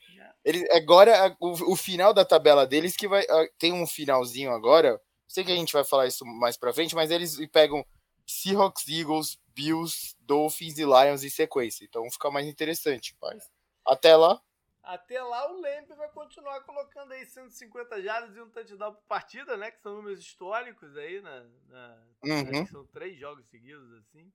Ele, 0.43 0.67
agora, 0.71 1.38
o, 1.39 1.73
o 1.73 1.75
final 1.75 2.15
da 2.15 2.25
tabela 2.25 2.65
deles 2.65 2.95
que 2.95 3.08
vai. 3.08 3.23
Tem 3.60 3.73
um 3.73 3.86
finalzinho 3.86 4.51
agora 4.51 4.99
Sei 5.29 5.43
que 5.43 5.51
a 5.51 5.55
gente 5.55 5.73
vai 5.73 5.83
falar 5.83 6.07
isso 6.07 6.25
mais 6.25 6.57
pra 6.57 6.73
frente, 6.73 6.95
mas 6.95 7.11
eles 7.11 7.37
pegam 7.51 7.85
Seahawks, 8.25 8.87
Eagles, 8.89 9.39
Bills, 9.53 10.15
Dolphins 10.21 10.79
e 10.79 10.83
Lions 10.83 11.23
em 11.23 11.29
sequência. 11.29 11.85
Então 11.85 12.09
fica 12.09 12.31
mais 12.31 12.47
interessante, 12.47 13.15
mas 13.21 13.47
até 13.85 14.15
lá. 14.15 14.41
Até 14.81 15.21
lá 15.21 15.51
o 15.51 15.61
Lembre 15.61 15.93
vai 15.93 16.09
continuar 16.09 16.61
colocando 16.61 17.11
aí 17.11 17.23
150 17.27 18.01
jardas 18.01 18.35
e 18.35 18.41
um 18.41 18.49
touchdown 18.49 18.95
por 18.95 19.03
partida, 19.03 19.55
né? 19.55 19.69
Que 19.69 19.79
são 19.81 19.97
números 19.97 20.19
históricos 20.19 20.97
aí, 20.97 21.21
na, 21.21 21.43
na 21.67 22.03
uhum. 22.23 22.65
são 22.65 22.87
três 22.87 23.15
jogos 23.19 23.45
seguidos 23.49 23.93
assim. 23.99 24.33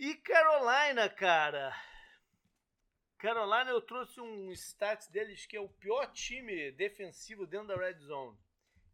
E 0.00 0.16
Carolina, 0.16 1.08
cara. 1.08 1.72
Carolina, 3.18 3.70
eu 3.70 3.80
trouxe 3.80 4.20
um 4.20 4.50
stats 4.50 5.06
deles 5.06 5.46
que 5.46 5.56
é 5.56 5.60
o 5.60 5.68
pior 5.68 6.10
time 6.10 6.72
defensivo 6.72 7.46
dentro 7.46 7.68
da 7.68 7.76
red 7.76 8.00
zone 8.00 8.36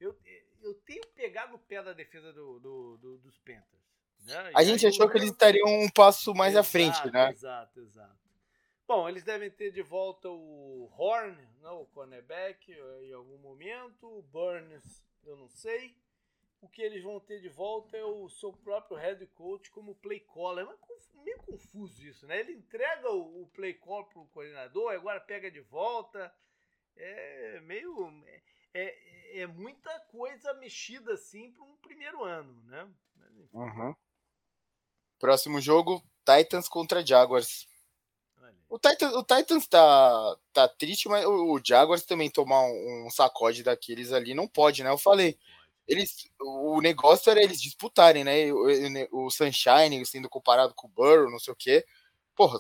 eu, 0.00 0.16
eu 0.62 0.74
tenho 0.74 1.07
pegado 1.14 1.57
o 1.57 1.59
pé 1.59 1.83
da 1.83 1.92
defesa 1.92 2.33
do, 2.33 2.59
do, 2.59 2.96
do 2.98 3.18
dos 3.18 3.38
Panthers. 3.38 3.85
Né? 4.26 4.52
A 4.54 4.64
gente 4.64 4.87
achou 4.87 5.09
que 5.09 5.18
eles 5.18 5.30
estariam 5.30 5.68
um 5.68 5.88
passo 5.90 6.35
mais 6.35 6.54
exato, 6.54 6.66
à 6.66 6.70
frente, 6.70 7.11
né? 7.12 7.30
Exato, 7.30 7.80
exato. 7.80 8.24
Bom, 8.87 9.09
eles 9.09 9.24
devem 9.24 9.50
ter 9.50 9.70
de 9.70 9.83
volta 9.83 10.28
o 10.28 10.90
Horn, 10.96 11.37
né, 11.62 11.70
o 11.70 11.87
cornerback, 11.87 12.70
em 13.02 13.12
algum 13.12 13.38
momento. 13.38 14.07
O 14.07 14.22
Burns, 14.22 15.02
eu 15.24 15.37
não 15.37 15.48
sei. 15.48 15.96
O 16.61 16.68
que 16.68 16.83
eles 16.83 17.02
vão 17.02 17.18
ter 17.20 17.40
de 17.40 17.48
volta 17.48 17.96
é 17.96 18.04
o 18.04 18.28
seu 18.28 18.52
próprio 18.52 18.96
head 18.96 19.26
coach 19.28 19.70
como 19.70 19.94
play 19.94 20.20
caller. 20.20 20.66
É 20.66 21.24
meio 21.24 21.38
confuso 21.38 22.02
isso, 22.06 22.27
né? 22.27 22.40
Ele 22.40 22.52
entrega 22.52 23.10
o, 23.10 23.46
play 23.54 23.75
call 23.75 24.04
para 24.04 24.21
o 24.21 24.27
coordenador, 24.29 24.92
agora 24.92 25.21
pega 25.21 25.50
de 25.50 25.60
volta. 25.60 26.35
É 26.96 27.60
meio. 27.60 28.10
É, 28.75 29.40
é 29.42 29.46
muita 29.46 29.98
coisa 30.10 30.52
mexida 30.54 31.14
assim 31.14 31.52
para 31.52 31.62
um 31.62 31.77
primeiro 31.77 32.25
ano, 32.25 32.52
né? 32.64 32.88
Uhum. 33.52 33.94
Próximo 35.18 35.60
jogo, 35.60 36.02
Titans 36.25 36.68
contra 36.68 37.06
Jaguars. 37.06 37.66
O 38.68 38.79
Titans, 38.79 39.12
o 39.14 39.22
Titans 39.22 39.68
tá, 39.68 40.37
tá 40.52 40.66
triste, 40.66 41.08
mas 41.08 41.25
o, 41.25 41.54
o 41.54 41.60
Jaguars 41.64 42.02
também 42.02 42.29
tomar 42.29 42.60
um, 42.62 43.06
um, 43.06 43.10
sacode 43.10 43.62
daqueles 43.62 44.12
ali 44.12 44.35
não 44.35 44.48
pode, 44.48 44.83
né? 44.83 44.90
Eu 44.90 44.98
falei. 44.98 45.38
Eles, 45.87 46.29
o 46.40 46.81
negócio 46.81 47.31
era 47.31 47.42
eles 47.42 47.60
disputarem, 47.60 48.25
né? 48.25 48.52
O, 48.52 49.27
o 49.27 49.31
Sunshine 49.31 50.04
sendo 50.04 50.29
comparado 50.29 50.75
com 50.75 50.88
o 50.88 50.90
Burrow, 50.90 51.31
não 51.31 51.38
sei 51.38 51.52
o 51.52 51.56
quê. 51.56 51.87
Porra, 52.35 52.58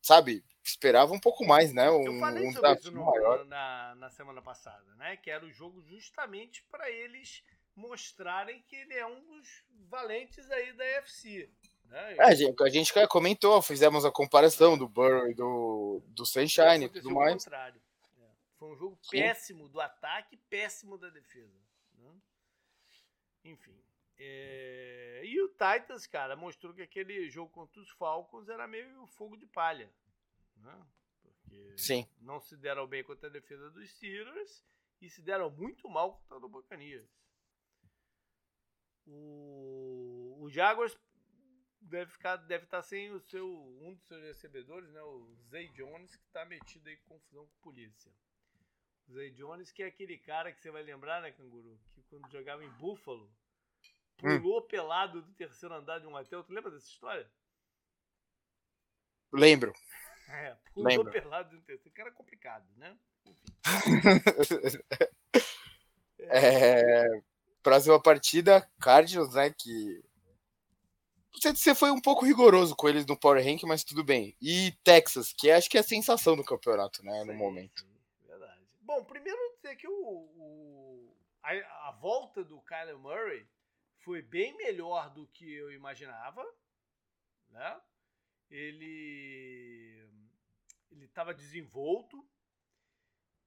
sabe? 0.00 0.44
Esperava 0.68 1.12
um 1.12 1.18
pouco 1.18 1.46
mais, 1.46 1.72
né? 1.72 1.90
Um, 1.90 2.04
eu 2.04 2.20
falei 2.20 2.46
um 2.46 2.52
sobre 2.52 2.72
isso 2.74 2.92
no, 2.92 3.04
maior. 3.04 3.44
Na, 3.46 3.94
na 3.96 4.10
semana 4.10 4.42
passada, 4.42 4.94
né? 4.96 5.16
Que 5.16 5.30
era 5.30 5.44
o 5.44 5.52
jogo 5.52 5.82
justamente 5.82 6.62
para 6.70 6.90
eles 6.90 7.42
mostrarem 7.74 8.62
que 8.62 8.76
ele 8.76 8.94
é 8.94 9.06
um 9.06 9.20
dos 9.24 9.64
valentes 9.88 10.50
aí 10.50 10.72
da 10.72 10.84
UFC. 10.84 11.50
Né? 11.84 12.16
É, 12.16 12.24
a 12.24 12.34
gente, 12.34 12.62
a 12.62 12.68
gente 12.68 12.92
comentou, 13.08 13.62
fizemos 13.62 14.04
a 14.04 14.10
comparação 14.10 14.76
do 14.76 14.88
Burrow 14.88 15.28
e 15.28 15.34
do, 15.34 16.02
do 16.08 16.26
Sunshine 16.26 16.84
e 16.84 16.88
tudo 16.88 17.10
mais. 17.12 17.44
Contrário. 17.44 17.80
É. 18.18 18.26
Foi 18.58 18.72
um 18.72 18.76
jogo 18.76 18.98
Sim. 19.02 19.18
péssimo 19.18 19.68
do 19.68 19.80
ataque, 19.80 20.36
péssimo 20.50 20.98
da 20.98 21.08
defesa. 21.08 21.56
Né? 21.96 22.12
Enfim. 23.44 23.74
É... 24.18 25.22
E 25.24 25.40
o 25.40 25.48
Titans, 25.48 26.06
cara, 26.06 26.34
mostrou 26.34 26.74
que 26.74 26.82
aquele 26.82 27.30
jogo 27.30 27.50
contra 27.50 27.80
os 27.80 27.90
Falcons 27.90 28.48
era 28.48 28.66
meio 28.66 29.06
fogo 29.06 29.36
de 29.36 29.46
palha. 29.46 29.88
Né? 30.58 30.86
Porque 31.22 31.78
Sim. 31.78 32.08
não 32.20 32.40
se 32.40 32.56
deram 32.56 32.86
bem 32.86 33.02
contra 33.04 33.28
a 33.28 33.32
defesa 33.32 33.70
dos 33.70 33.88
Steelers 33.90 34.64
e 35.00 35.08
se 35.08 35.22
deram 35.22 35.50
muito 35.50 35.88
mal 35.88 36.20
contra 36.28 36.46
o 36.46 36.48
Buccaneers. 36.48 37.08
O, 39.06 40.38
o 40.40 40.50
Jaguars 40.50 40.98
deve 41.80 42.10
ficar 42.10 42.36
deve 42.36 42.64
estar 42.64 42.78
tá 42.78 42.82
sem 42.82 43.10
o 43.10 43.20
seu 43.20 43.48
um 43.80 43.94
dos 43.94 44.06
seus 44.06 44.22
recebedores, 44.22 44.90
né, 44.90 45.02
o 45.02 45.34
Zay 45.48 45.68
Jones, 45.68 46.14
que 46.14 46.26
está 46.26 46.44
metido 46.44 46.88
aí 46.88 46.96
com 46.98 47.14
confusão 47.14 47.46
com 47.46 47.54
a 47.54 47.62
polícia. 47.62 48.12
O 49.08 49.12
Zay 49.14 49.30
Jones, 49.30 49.72
que 49.72 49.82
é 49.82 49.86
aquele 49.86 50.18
cara 50.18 50.52
que 50.52 50.60
você 50.60 50.70
vai 50.70 50.82
lembrar, 50.82 51.22
né, 51.22 51.32
Canguru, 51.32 51.80
que 51.94 52.02
quando 52.04 52.30
jogava 52.30 52.62
em 52.62 52.70
Buffalo, 52.72 53.30
hum. 54.22 54.40
pulou 54.40 54.60
hum. 54.60 54.68
pelado 54.68 55.22
do 55.22 55.32
terceiro 55.32 55.74
andar 55.74 55.98
de 56.00 56.06
um 56.06 56.14
hotel. 56.14 56.44
Tu 56.44 56.52
lembra 56.52 56.70
dessa 56.70 56.88
história? 56.88 57.30
Lembro. 59.32 59.72
É, 60.28 60.56
pulou 60.74 60.88
Lembro. 60.88 61.10
pelado 61.10 61.56
um 61.56 61.60
terceiro. 61.62 61.94
Que 61.94 62.00
era 62.00 62.12
complicado, 62.12 62.66
né? 62.76 62.96
é, 66.20 67.22
próxima 67.62 68.00
partida, 68.00 68.68
Cardinals, 68.80 69.34
né, 69.34 69.50
que 69.50 70.02
você 71.32 71.74
foi 71.74 71.90
um 71.90 72.00
pouco 72.00 72.24
rigoroso 72.24 72.74
com 72.74 72.88
eles 72.88 73.06
no 73.06 73.18
Power 73.18 73.44
Rank, 73.44 73.62
mas 73.64 73.84
tudo 73.84 74.02
bem. 74.02 74.36
E 74.40 74.72
Texas, 74.82 75.32
que 75.32 75.50
acho 75.50 75.68
que 75.70 75.76
é 75.76 75.80
a 75.80 75.84
sensação 75.84 76.36
do 76.36 76.44
campeonato, 76.44 77.04
né, 77.04 77.24
no 77.24 77.34
momento. 77.34 77.80
Sim, 77.80 78.26
verdade. 78.26 78.60
Bom, 78.80 79.04
primeiro 79.04 79.38
dizer 79.56 79.76
que 79.76 79.86
o, 79.86 79.92
o 79.92 81.16
a, 81.42 81.88
a, 81.88 81.92
volta 82.00 82.42
do 82.42 82.60
Kyler 82.62 82.98
Murray 82.98 83.46
foi 83.98 84.22
bem 84.22 84.56
melhor 84.56 85.10
do 85.10 85.26
que 85.28 85.52
eu 85.52 85.70
imaginava, 85.72 86.44
né? 87.50 87.80
Ele 88.50 90.07
ele 90.90 91.04
estava 91.04 91.34
desenvolto, 91.34 92.26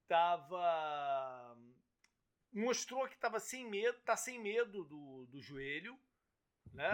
estava 0.02 1.56
mostrou 2.52 3.08
que 3.08 3.14
estava 3.14 3.40
sem 3.40 3.68
medo, 3.68 3.98
tá 4.00 4.16
sem 4.16 4.38
medo 4.38 4.84
do, 4.84 5.26
do 5.26 5.40
joelho, 5.40 5.98
né? 6.72 6.92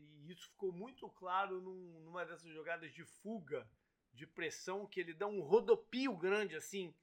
E 0.00 0.32
isso 0.32 0.50
ficou 0.50 0.72
muito 0.72 1.08
claro 1.10 1.60
num, 1.60 2.00
numa 2.04 2.24
dessas 2.26 2.52
jogadas 2.52 2.92
de 2.92 3.04
fuga, 3.04 3.68
de 4.12 4.26
pressão, 4.26 4.86
que 4.86 4.98
ele 4.98 5.14
dá 5.14 5.26
um 5.26 5.40
rodopio 5.40 6.16
grande 6.16 6.56
assim 6.56 6.94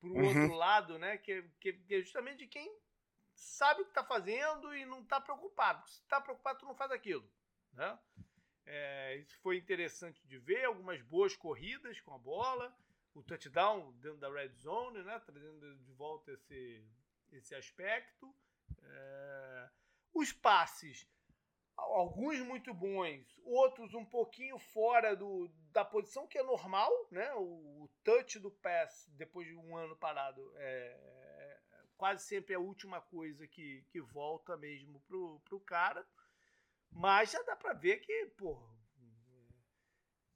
para 0.00 0.08
o 0.08 0.14
uhum. 0.14 0.26
outro 0.26 0.54
lado, 0.54 0.98
né? 0.98 1.18
Que, 1.18 1.42
que, 1.60 1.72
que, 1.74 1.94
é 1.94 2.00
justamente 2.00 2.38
de 2.38 2.46
quem 2.46 2.74
sabe 3.34 3.82
o 3.82 3.84
que 3.84 3.90
está 3.90 4.04
fazendo 4.04 4.74
e 4.74 4.84
não 4.86 5.02
está 5.02 5.20
preocupado. 5.20 5.86
Se 5.88 6.00
está 6.00 6.20
preocupado, 6.20 6.60
tu 6.60 6.66
não 6.66 6.74
faz 6.74 6.90
aquilo, 6.90 7.30
né? 7.74 7.98
É, 8.64 9.16
isso 9.16 9.36
foi 9.42 9.56
interessante 9.56 10.26
de 10.26 10.38
ver, 10.38 10.64
algumas 10.64 11.00
boas 11.02 11.36
corridas 11.36 12.00
com 12.00 12.14
a 12.14 12.18
bola, 12.18 12.74
o 13.14 13.22
touchdown 13.22 13.92
dentro 14.00 14.18
da 14.18 14.30
red 14.30 14.52
zone, 14.60 15.02
né? 15.02 15.20
Trazendo 15.20 15.76
de 15.76 15.92
volta 15.92 16.32
esse, 16.32 16.84
esse 17.32 17.54
aspecto. 17.54 18.34
É, 18.82 19.70
os 20.14 20.32
passes 20.32 21.06
alguns 21.76 22.38
muito 22.40 22.72
bons, 22.72 23.24
outros 23.44 23.94
um 23.94 24.04
pouquinho 24.04 24.58
fora 24.58 25.16
do, 25.16 25.48
da 25.72 25.84
posição 25.84 26.26
que 26.26 26.38
é 26.38 26.42
normal, 26.42 26.90
né? 27.10 27.32
O, 27.34 27.84
o 27.84 27.90
touch 28.04 28.38
do 28.38 28.50
pass 28.50 29.08
depois 29.16 29.46
de 29.46 29.56
um 29.56 29.76
ano 29.76 29.96
parado 29.96 30.52
é, 30.56 30.60
é, 30.60 31.60
quase 31.96 32.24
sempre 32.24 32.54
a 32.54 32.60
última 32.60 33.00
coisa 33.00 33.46
que, 33.46 33.84
que 33.90 34.00
volta 34.00 34.56
mesmo 34.56 35.00
pro, 35.00 35.40
pro 35.44 35.60
cara. 35.60 36.06
Mas 36.92 37.32
já 37.32 37.42
dá 37.42 37.56
para 37.56 37.72
ver 37.72 37.98
que, 37.98 38.26
porra, 38.36 38.70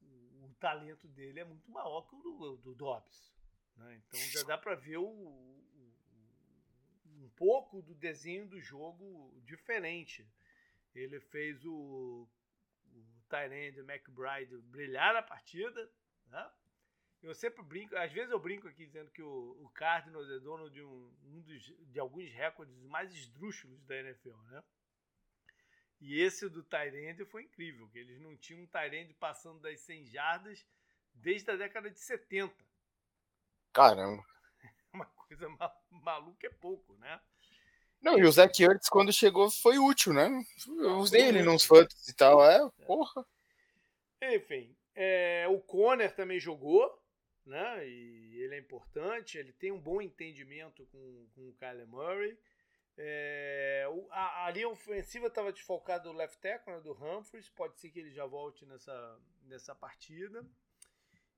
o, 0.00 0.46
o, 0.46 0.54
talento 0.58 1.06
dele 1.08 1.40
é 1.40 1.44
muito 1.44 1.70
maior 1.70 2.02
que 2.02 2.14
o 2.14 2.22
do, 2.22 2.56
do 2.56 2.74
Dobbs. 2.74 3.34
Né? 3.76 3.96
Então 3.96 4.20
já 4.30 4.42
dá 4.42 4.58
para 4.58 4.74
ver 4.74 4.96
o, 4.96 5.56
um 7.06 7.28
pouco 7.36 7.82
do 7.82 7.94
desenho 7.94 8.48
do 8.48 8.60
jogo 8.60 9.38
diferente. 9.44 10.26
Ele 10.94 11.20
fez 11.20 11.64
o, 11.64 12.28
o 12.92 13.22
Tyrande 13.28 13.80
McBride 13.80 14.56
brilhar 14.62 15.12
na 15.14 15.22
partida. 15.22 15.90
Né? 16.28 16.50
Eu 17.22 17.34
sempre 17.34 17.62
brinco, 17.62 17.96
às 17.96 18.12
vezes 18.12 18.30
eu 18.30 18.38
brinco 18.38 18.66
aqui 18.68 18.86
dizendo 18.86 19.10
que 19.10 19.22
o, 19.22 19.56
o 19.62 19.68
Cardinals 19.70 20.30
é 20.30 20.38
dono 20.38 20.70
de, 20.70 20.82
um, 20.82 21.12
um 21.24 21.40
dos, 21.42 21.62
de 21.90 21.98
alguns 21.98 22.30
recordes 22.32 22.76
mais 22.84 23.12
esdrúxulos 23.12 23.82
da 23.84 23.96
NFL, 23.96 24.36
né? 24.44 24.62
E 26.00 26.20
esse 26.20 26.48
do 26.48 26.62
Tyrande 26.62 27.24
foi 27.24 27.44
incrível, 27.44 27.88
que 27.88 27.98
eles 27.98 28.20
não 28.20 28.36
tinham 28.36 28.62
um 28.62 28.66
Tyrande 28.66 29.14
passando 29.14 29.60
das 29.60 29.80
100 29.80 30.06
jardas 30.06 30.66
desde 31.14 31.50
a 31.50 31.56
década 31.56 31.90
de 31.90 31.98
70. 31.98 32.54
Caramba. 33.72 34.24
Uma 34.92 35.06
coisa 35.06 35.48
maluca 35.90 36.46
é 36.46 36.50
pouco, 36.50 36.94
né? 36.94 37.20
Não, 38.00 38.18
e 38.18 38.24
o 38.24 38.30
Zach 38.30 38.62
Ertz, 38.62 38.88
quando 38.88 39.12
chegou, 39.12 39.50
foi 39.50 39.78
útil, 39.78 40.12
né? 40.12 40.30
Eu 40.66 40.98
usei 40.98 41.22
ele 41.22 41.42
nos 41.42 41.64
fantasy 41.64 42.10
e 42.10 42.14
tal, 42.14 42.44
é, 42.44 42.70
porra. 42.86 43.26
Enfim, 44.22 44.76
é, 44.94 45.46
o 45.48 45.58
Conner 45.60 46.14
também 46.14 46.38
jogou, 46.38 47.02
né? 47.44 47.88
E 47.88 48.40
ele 48.42 48.54
é 48.54 48.58
importante, 48.58 49.38
ele 49.38 49.52
tem 49.52 49.72
um 49.72 49.80
bom 49.80 50.00
entendimento 50.00 50.86
com, 50.86 51.28
com 51.34 51.48
o 51.48 51.54
Kyler 51.54 51.86
Murray. 51.86 52.38
É, 52.98 53.86
a, 54.10 54.46
a, 54.46 54.50
linha 54.50 54.68
ofensiva 54.68 55.26
estava 55.26 55.52
desfocada 55.52 56.04
do 56.04 56.12
left 56.12 56.38
tackle, 56.40 56.72
né, 56.72 56.80
do 56.80 56.92
Humphries, 56.92 57.50
pode 57.50 57.78
ser 57.78 57.90
que 57.90 57.98
ele 57.98 58.10
já 58.10 58.24
volte 58.24 58.64
nessa, 58.64 59.20
nessa 59.42 59.74
partida. 59.74 60.44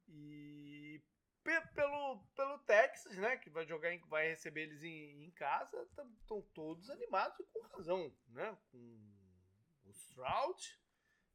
E 0.06 1.02
pelo, 1.74 2.18
pelo 2.36 2.58
Texas, 2.60 3.16
né, 3.16 3.36
que 3.36 3.50
vai 3.50 3.66
jogar, 3.66 3.92
em, 3.92 3.98
vai 4.06 4.28
receber 4.28 4.62
eles 4.62 4.82
em, 4.82 5.24
em 5.24 5.30
casa, 5.30 5.82
estão 6.20 6.42
todos 6.54 6.90
animados 6.90 7.38
e 7.40 7.44
com 7.44 7.60
razão, 7.68 8.14
né, 8.28 8.56
com 8.70 8.78
o 9.84 9.90
Stroud 9.90 10.78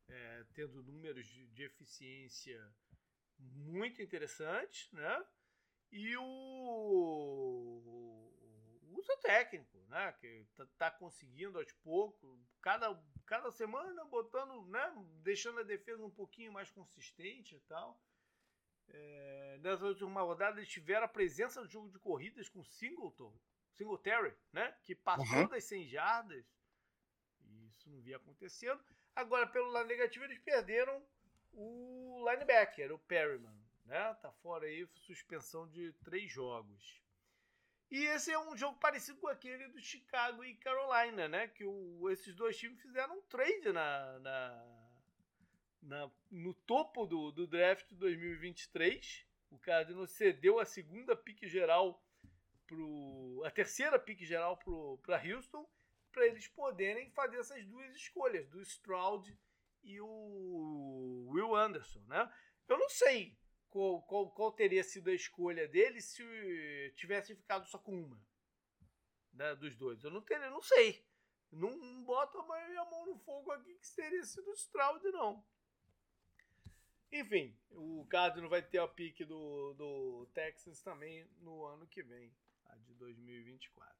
é, 0.08 0.46
tendo 0.54 0.84
números 0.84 1.26
de, 1.28 1.48
de, 1.48 1.64
eficiência 1.64 2.60
muito 3.38 4.02
interessantes, 4.02 4.92
né, 4.92 5.26
e 5.92 6.16
o, 6.18 6.24
o 8.94 9.00
uso 9.00 9.18
técnico, 9.22 9.80
né, 9.88 10.12
que 10.20 10.46
tá, 10.56 10.68
tá 10.78 10.92
conseguindo 10.92 11.58
aos 11.58 11.72
poucos, 11.84 12.40
cada, 12.62 13.02
cada 13.26 13.52
semana 13.52 14.06
botando, 14.06 14.66
né, 14.68 14.94
deixando 15.24 15.60
a 15.60 15.64
defesa 15.64 16.06
um 16.06 16.12
pouquinho 16.12 16.52
mais 16.52 16.70
consistente 16.72 17.56
e 17.56 17.60
tal. 17.62 18.00
É, 18.90 19.58
nessa 19.62 19.86
última 19.86 20.22
rodada 20.22 20.60
eles 20.60 20.70
tiveram 20.70 21.06
a 21.06 21.10
presença 21.10 21.62
do 21.62 21.70
jogo 21.70 21.90
de 21.90 22.00
corridas 22.00 22.50
com 22.50 22.64
Singleton, 22.64 23.34
Singletary, 23.72 24.34
né? 24.52 24.76
Que 24.84 24.94
passou 24.94 25.38
uhum. 25.38 25.48
das 25.48 25.64
100 25.64 25.88
jardas. 25.88 26.46
E 27.42 27.68
isso 27.68 27.90
não 27.90 28.02
via 28.02 28.18
acontecendo. 28.18 28.84
Agora, 29.16 29.48
pelo 29.48 29.70
lado 29.70 29.88
negativo, 29.88 30.26
eles 30.26 30.40
perderam 30.40 31.04
o 31.54 32.24
linebacker, 32.30 32.92
o 32.94 33.00
Perryman. 33.00 33.56
Né? 33.86 34.14
Tá 34.22 34.32
fora 34.32 34.66
aí, 34.66 34.88
suspensão 34.96 35.68
de 35.68 35.92
três 36.04 36.32
jogos. 36.32 37.03
E 37.92 38.06
esse 38.06 38.32
é 38.32 38.40
um 38.40 38.58
jogo 38.58 38.78
parecido 38.80 39.20
com 39.20 39.28
aquele 39.28 39.68
do 39.68 39.80
Chicago 39.80 40.44
e 40.44 40.56
Carolina, 40.56 41.28
né? 41.28 41.48
Que 41.48 41.64
o, 41.64 42.10
esses 42.10 42.34
dois 42.36 42.58
times 42.58 42.82
fizeram 42.82 43.18
um 43.18 43.22
trade 43.22 43.72
na, 43.72 44.20
na 44.20 44.84
na, 45.84 46.10
no 46.32 46.54
topo 46.54 47.06
do, 47.06 47.32
do 47.32 47.46
draft 47.46 47.92
2023. 47.92 49.26
O 49.52 49.60
Cardinals 49.60 50.12
cedeu 50.12 50.60
a 50.60 50.66
segunda 50.66 51.16
pique 51.16 51.48
geral 51.48 52.04
pro, 52.66 53.44
a 53.46 53.52
terceira 53.52 54.00
pique 54.00 54.26
geral 54.26 54.58
para 55.02 55.22
Houston 55.24 55.68
para 56.12 56.28
eles 56.28 56.48
poderem 56.48 57.10
fazer 57.12 57.38
essas 57.38 57.66
duas 57.66 57.96
escolhas, 57.96 58.48
do 58.50 58.62
Stroud 58.62 59.36
e 59.84 60.00
o 60.00 61.28
Will 61.30 61.56
Anderson, 61.56 62.02
né? 62.08 62.32
Eu 62.68 62.78
não 62.78 62.90
sei 62.90 63.36
qual, 63.74 64.04
qual, 64.04 64.30
qual 64.30 64.52
teria 64.52 64.84
sido 64.84 65.10
a 65.10 65.16
escolha 65.16 65.68
dele 65.68 66.00
se 66.00 66.24
tivesse 66.96 67.36
ficado 67.36 67.68
só 67.68 67.80
com 67.80 68.04
uma 68.04 68.22
né, 69.34 69.56
dos 69.56 69.76
dois. 69.76 70.04
Eu 70.04 70.12
não 70.12 70.22
teria, 70.22 70.50
não 70.52 70.62
sei. 70.62 71.04
Não, 71.52 71.76
não 71.76 72.04
boto 72.04 72.38
a 72.38 72.86
mão 72.86 73.06
no 73.08 73.18
fogo 73.18 73.52
aqui 73.52 73.74
que 73.74 73.96
teria 73.96 74.24
sido 74.24 74.48
o 74.50 74.54
Stroud, 74.54 75.04
não. 75.12 75.44
Enfim, 77.12 77.56
o 77.72 78.06
Cardinals 78.10 78.50
vai 78.50 78.62
ter 78.62 78.78
a 78.78 78.88
pique 78.88 79.26
do, 79.26 79.74
do 79.74 80.28
Texas 80.34 80.82
também 80.82 81.28
no 81.40 81.66
ano 81.66 81.88
que 81.88 82.02
vem, 82.04 82.32
a 82.66 82.76
de 82.78 82.94
2024. 82.94 83.94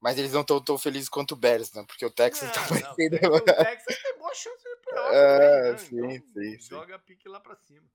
Mas 0.00 0.18
eles 0.18 0.32
não 0.32 0.42
estão 0.42 0.62
tão 0.62 0.76
felizes 0.76 1.08
quanto 1.08 1.32
o 1.32 1.36
Bears, 1.36 1.72
né? 1.72 1.82
Porque 1.86 2.04
o 2.04 2.10
Texas 2.10 2.48
não, 2.48 2.52
tá 2.52 2.68
parecendo... 2.68 3.34
O 3.34 3.40
Texas 3.40 4.02
tem 4.02 4.18
boa 4.18 4.34
chance 4.34 4.62
de 4.62 4.76
playoff. 4.76 5.14
É, 5.14 5.62
também, 5.62 5.72
né? 5.72 5.78
sim, 5.78 5.96
Então, 5.96 6.42
sim, 6.42 6.58
sim. 6.58 6.68
Joga 6.68 6.98
pique 6.98 7.28
lá 7.28 7.40
pra 7.40 7.56
cima. 7.56 7.90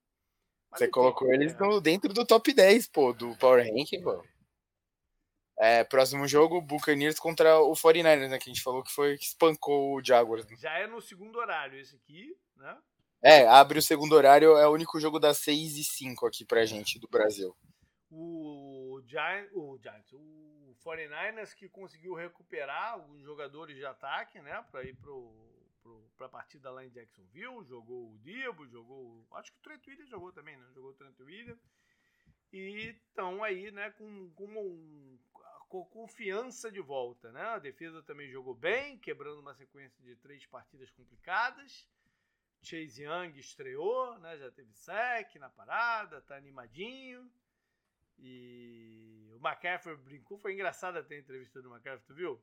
Você 0.72 0.88
colocou 0.88 1.32
eles 1.32 1.54
é. 1.54 1.58
no, 1.58 1.80
dentro 1.80 2.12
do 2.12 2.24
top 2.24 2.52
10, 2.52 2.88
pô, 2.88 3.12
do 3.12 3.36
Power 3.36 3.64
Ranking, 3.64 4.02
pô. 4.02 4.24
É, 5.58 5.84
próximo 5.84 6.26
jogo, 6.26 6.60
Buccaneers 6.60 7.18
contra 7.18 7.60
o 7.60 7.72
49ers, 7.72 8.30
né? 8.30 8.38
Que 8.38 8.48
a 8.48 8.52
gente 8.52 8.62
falou 8.62 8.82
que 8.82 8.90
foi 8.90 9.18
que 9.18 9.24
espancou 9.24 9.94
o 9.94 10.02
Jaguars. 10.02 10.46
né? 10.46 10.56
Já 10.56 10.78
é 10.78 10.86
no 10.86 11.02
segundo 11.02 11.38
horário 11.38 11.78
esse 11.78 11.96
aqui, 11.96 12.34
né? 12.56 12.78
É, 13.22 13.46
abre 13.46 13.78
o 13.78 13.82
segundo 13.82 14.14
horário, 14.14 14.56
é 14.56 14.66
o 14.66 14.72
único 14.72 14.98
jogo 14.98 15.18
das 15.18 15.36
6 15.38 15.76
e 15.76 15.84
5 15.84 16.26
aqui 16.26 16.46
pra 16.46 16.64
gente, 16.64 16.98
do 16.98 17.06
Brasil. 17.06 17.54
O 18.10 19.02
Giants, 19.06 19.50
o 19.52 19.78
Giants, 19.78 20.12
o 20.14 20.74
49ers 20.82 21.54
que 21.54 21.68
conseguiu 21.68 22.14
recuperar 22.14 22.94
alguns 22.94 23.22
jogadores 23.22 23.76
de 23.76 23.84
ataque, 23.84 24.40
né, 24.40 24.64
para 24.70 24.82
ir 24.84 24.96
pro, 24.96 25.30
pro, 25.90 26.10
pra 26.16 26.28
partida 26.28 26.70
lá 26.70 26.84
em 26.84 26.90
Jacksonville, 26.90 27.64
jogou 27.64 28.12
o 28.14 28.18
Debo, 28.18 28.66
jogou, 28.68 29.26
acho 29.32 29.52
que 29.52 29.58
o 29.58 29.62
Trent 29.62 29.86
Williams 29.86 30.08
jogou 30.10 30.32
também, 30.32 30.56
né, 30.56 30.70
jogou 30.74 30.90
o 30.90 30.94
Trent 30.94 31.18
Williams, 31.20 31.60
e 32.52 32.90
estão 32.90 33.42
aí, 33.42 33.70
né, 33.70 33.90
com, 33.92 34.30
com, 34.34 34.46
um- 34.46 35.18
com 35.68 35.84
confiança 35.86 36.70
de 36.70 36.80
volta, 36.80 37.30
né, 37.32 37.42
a 37.42 37.58
defesa 37.58 38.02
também 38.02 38.30
jogou 38.30 38.54
bem, 38.54 38.98
quebrando 38.98 39.40
uma 39.40 39.54
sequência 39.54 40.02
de 40.04 40.16
três 40.16 40.46
partidas 40.46 40.90
complicadas, 40.90 41.88
Chase 42.62 43.02
Young 43.02 43.38
estreou, 43.38 44.18
né, 44.18 44.36
já 44.38 44.50
teve 44.50 44.72
sec 44.74 45.34
na 45.36 45.48
parada, 45.50 46.20
tá 46.22 46.36
animadinho, 46.36 47.30
e 48.18 49.30
o 49.32 49.36
McCaffrey 49.36 49.96
brincou, 49.96 50.38
foi 50.38 50.52
engraçado 50.52 50.98
até 50.98 51.14
a 51.16 51.18
entrevista 51.18 51.62
do 51.62 51.70
McCaffrey, 51.70 52.06
tu 52.06 52.14
viu? 52.14 52.40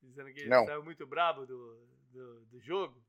Dizendo 0.00 0.32
que 0.32 0.40
ele 0.40 0.50
Não. 0.50 0.64
saiu 0.66 0.84
muito 0.84 1.04
brabo 1.04 1.44
do, 1.46 1.88
do, 2.16 2.44
do 2.46 2.60
jogo. 2.60 3.04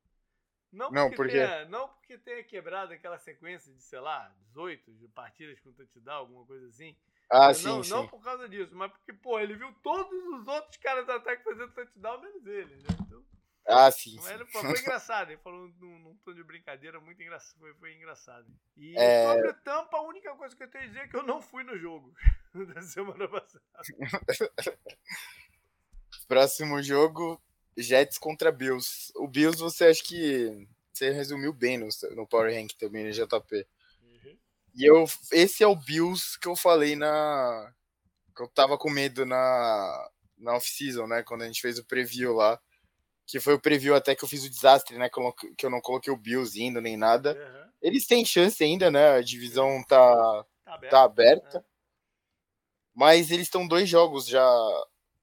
Não 0.71 0.91
Não, 0.91 1.03
porque, 1.03 1.15
por 1.15 1.25
quê? 1.27 1.31
tenha, 1.33 1.65
não 1.65 1.87
porque 1.87 2.17
tenha 2.17 2.43
quebrado 2.43 2.91
aquela 2.93 3.17
sequência 3.17 3.73
de, 3.73 3.81
sei 3.81 3.99
lá, 3.99 4.29
18 4.47 4.91
de 4.95 5.07
partidas 5.07 5.59
com 5.61 5.71
touchdown, 5.71 6.15
alguma 6.17 6.45
coisa 6.45 6.67
assim. 6.67 6.95
Ah, 7.29 7.47
não, 7.63 7.83
sim, 7.83 7.89
não 7.89 8.07
por 8.07 8.21
causa 8.23 8.47
disso, 8.47 8.75
mas 8.75 8.91
porque, 8.91 9.13
pô, 9.13 9.39
ele 9.39 9.55
viu 9.55 9.73
todos 9.81 10.11
os 10.39 10.47
outros 10.47 10.77
caras 10.77 11.05
do 11.05 11.11
ataque 11.13 11.43
fazendo 11.43 11.73
touchdown, 11.73 12.21
menos 12.21 12.45
ele, 12.45 12.75
né? 12.75 12.87
Então, 13.05 13.23
Ah, 13.65 13.91
sim, 13.91 14.15
mas 14.17 14.27
ele- 14.31 14.45
foi, 14.45 14.61
foi 14.61 14.79
engraçado, 14.81 15.29
ele 15.31 15.41
falou 15.41 15.67
num, 15.79 15.99
num 15.99 16.15
tom 16.17 16.33
de 16.33 16.43
brincadeira 16.43 16.99
muito 17.01 17.21
engraçado, 17.21 17.57
foi, 17.59 17.73
foi 17.75 17.93
engraçado. 17.95 18.47
E 18.77 18.97
É. 18.97 19.23
sobre 19.33 19.53
Tampa, 19.63 19.97
a 19.97 20.01
única 20.03 20.35
coisa 20.35 20.55
que 20.55 20.63
eu 20.63 20.69
tenho 20.69 20.83
a 20.83 20.87
dizer 20.87 20.99
é 20.99 21.07
que 21.07 21.15
eu 21.15 21.23
não 21.23 21.41
fui 21.41 21.63
no 21.63 21.77
jogo 21.77 22.13
da 22.75 22.81
semana 22.81 23.27
passada. 23.27 23.63
Próximo 26.27 26.81
jogo, 26.83 27.41
Jets 27.77 28.17
contra 28.17 28.51
Bills. 28.51 29.11
O 29.15 29.27
Bills 29.27 29.59
você 29.59 29.85
acha 29.85 30.03
que 30.03 30.67
você 30.91 31.11
resumiu 31.11 31.53
bem 31.53 31.77
no, 31.77 31.87
no 32.15 32.27
Power 32.27 32.53
Rank 32.53 32.73
também, 32.73 33.05
no 33.05 33.11
JP. 33.11 33.65
E 34.75 34.85
eu, 34.85 35.05
esse 35.31 35.63
é 35.63 35.67
o 35.67 35.75
Bills 35.75 36.39
que 36.39 36.47
eu 36.47 36.55
falei 36.55 36.95
na. 36.95 37.73
que 38.35 38.43
eu 38.43 38.47
tava 38.47 38.77
com 38.77 38.89
medo 38.89 39.25
na, 39.25 40.09
na 40.37 40.55
off-season, 40.55 41.07
né? 41.07 41.23
Quando 41.23 41.41
a 41.43 41.47
gente 41.47 41.61
fez 41.61 41.79
o 41.79 41.85
preview 41.85 42.33
lá. 42.33 42.59
Que 43.25 43.39
foi 43.39 43.55
o 43.55 43.59
preview 43.59 43.93
até 43.93 44.15
que 44.15 44.23
eu 44.23 44.27
fiz 44.29 44.45
o 44.45 44.49
desastre, 44.49 44.97
né? 44.97 45.09
Que 45.09 45.65
eu 45.65 45.69
não, 45.69 45.81
coloquei 45.81 46.13
o 46.13 46.17
Bills 46.17 46.61
indo 46.61 46.79
nem 46.79 46.95
nada. 46.95 47.31
Aham, 47.31 47.71
Eles 47.81 48.07
têm 48.07 48.23
chance 48.23 48.63
ainda, 48.63 48.89
né? 48.89 49.15
A 49.15 49.21
divisão 49.21 49.83
tá, 49.83 50.45
Tá 50.63 50.73
aberto. 50.75 50.91
tá 50.91 51.03
aberta. 51.03 51.65
Mas 52.93 53.29
eles 53.29 53.47
estão 53.47 53.67
dois 53.67 53.89
jogos 53.89 54.25
já 54.27 54.47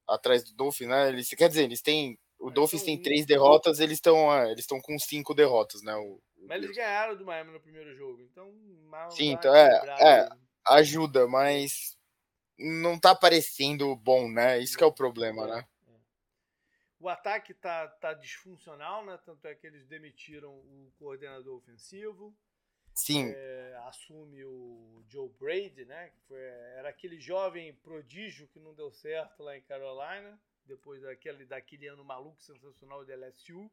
atrás 0.07 0.45
do 0.45 0.53
Dolphins, 0.55 0.89
né? 0.89 1.09
Eles, 1.09 1.29
quer 1.31 1.49
dizer, 1.49 1.65
eles 1.65 1.81
têm. 1.81 2.19
O 2.45 2.51
Dolphins 2.51 2.83
tem 2.83 3.01
três 3.01 3.25
derrotas, 3.25 3.81
eles 3.81 3.97
estão 3.97 4.31
é, 4.31 4.51
eles 4.51 4.65
estão 4.65 4.79
com 4.79 4.99
cinco 4.99 5.35
derrotas, 5.35 5.83
né? 5.83 5.97
O, 5.97 6.21
Mas 6.47 6.63
eles 6.63 6.77
ganharam 6.77 7.17
do 7.17 7.25
Miami 7.25 7.53
no 7.53 7.61
primeiro 7.61 7.97
jogo, 7.97 8.21
então. 8.21 8.53
mal 8.87 9.11
Sim, 9.11 9.33
dá 9.33 9.39
então, 9.39 9.57
é, 9.57 10.21
é. 10.21 10.29
Ajuda, 10.69 11.27
mas 11.27 11.97
não 12.59 13.01
tá 13.01 13.15
parecendo 13.15 13.97
bom, 13.97 14.31
né? 14.31 14.59
Isso 14.59 14.77
que 14.77 14.85
é 14.85 14.87
o 14.87 14.93
problema, 14.93 15.47
né? 15.47 15.67
O 17.01 17.09
ataque 17.09 17.55
tá, 17.55 17.89
tá 17.89 18.13
disfuncional, 18.13 19.07
né? 19.07 19.19
Tanto 19.25 19.47
é 19.47 19.55
que 19.55 19.67
eles 19.67 19.87
demitiram 19.87 20.53
o 20.53 20.93
coordenador 20.99 21.57
ofensivo. 21.57 22.37
Sim, 22.95 23.33
É, 23.35 23.81
assume 23.87 24.45
o 24.45 25.03
Joe 25.09 25.31
Brady, 25.41 25.87
né? 25.87 26.11
Que 26.11 26.21
foi, 26.29 26.41
era 26.77 26.91
aquele 26.91 27.19
jovem 27.19 27.75
prodígio 27.77 28.49
que 28.49 28.61
não 28.61 28.75
deu 28.75 28.93
certo 28.93 29.43
lá 29.43 29.57
em 29.57 29.63
Carolina, 29.63 30.39
depois 30.67 31.03
daquele, 31.03 31.45
daquele 31.45 31.87
ano 31.89 32.05
maluco 32.05 32.41
sensacional 32.43 33.05
de 33.05 33.13
LSU, 33.15 33.71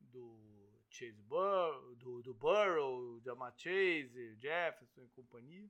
do 0.00 0.70
Chase 0.88 1.22
Burrow, 1.22 1.94
do, 1.96 2.22
do 2.22 2.34
Burrow, 2.34 3.20
Jamar 3.20 3.52
Chase, 3.56 4.36
Jefferson 4.40 5.02
e 5.02 5.08
companhia. 5.08 5.68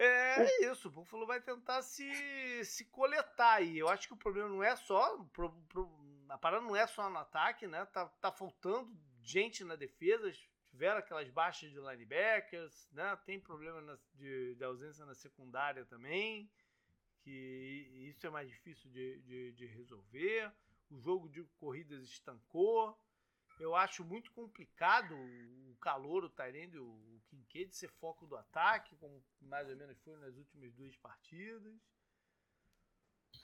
É 0.00 0.64
isso, 0.70 0.86
o 0.88 0.90
Buffalo 0.92 1.26
vai 1.26 1.40
tentar 1.40 1.82
se, 1.82 2.64
se 2.64 2.84
coletar 2.84 3.54
aí. 3.54 3.76
Eu 3.78 3.88
acho 3.88 4.06
que 4.06 4.14
o 4.14 4.18
problema 4.18 4.48
não 4.48 4.62
é 4.62 4.76
só. 4.76 5.18
pro- 5.32 5.52
pro- 5.68 6.24
a 6.28 6.38
parada 6.38 6.64
não 6.64 6.76
é 6.76 6.86
só 6.86 7.10
no 7.10 7.18
ataque, 7.18 7.66
né? 7.66 7.84
Tá, 7.86 8.06
tá 8.20 8.30
faltando 8.30 8.96
gente 9.22 9.64
na 9.64 9.74
defesa. 9.74 10.30
Tiveram 10.66 10.98
aquelas 10.98 11.28
baixas 11.30 11.70
de 11.72 11.80
linebackers, 11.80 12.88
né? 12.92 13.16
Tem 13.26 13.40
problema 13.40 13.80
na- 13.80 13.98
de, 14.14 14.54
de 14.54 14.62
ausência 14.64 15.04
na 15.04 15.14
secundária 15.14 15.84
também. 15.84 16.48
Que 17.28 18.08
isso 18.08 18.26
é 18.26 18.30
mais 18.30 18.48
difícil 18.48 18.90
de, 18.90 19.20
de, 19.20 19.52
de 19.52 19.66
resolver. 19.66 20.50
O 20.90 20.98
jogo 20.98 21.28
de 21.28 21.44
corridas 21.60 22.02
estancou. 22.04 22.98
Eu 23.60 23.74
acho 23.74 24.02
muito 24.02 24.32
complicado 24.32 25.14
o 25.14 25.76
calor, 25.78 26.24
o 26.24 26.30
Tyrande, 26.30 26.78
o 26.78 27.20
Kincaid 27.26 27.76
ser 27.76 27.90
foco 27.90 28.26
do 28.26 28.34
ataque, 28.34 28.96
como 28.96 29.22
mais 29.42 29.68
ou 29.68 29.76
menos 29.76 29.98
foi 29.98 30.16
nas 30.16 30.34
últimas 30.36 30.72
duas 30.72 30.96
partidas. 30.96 31.74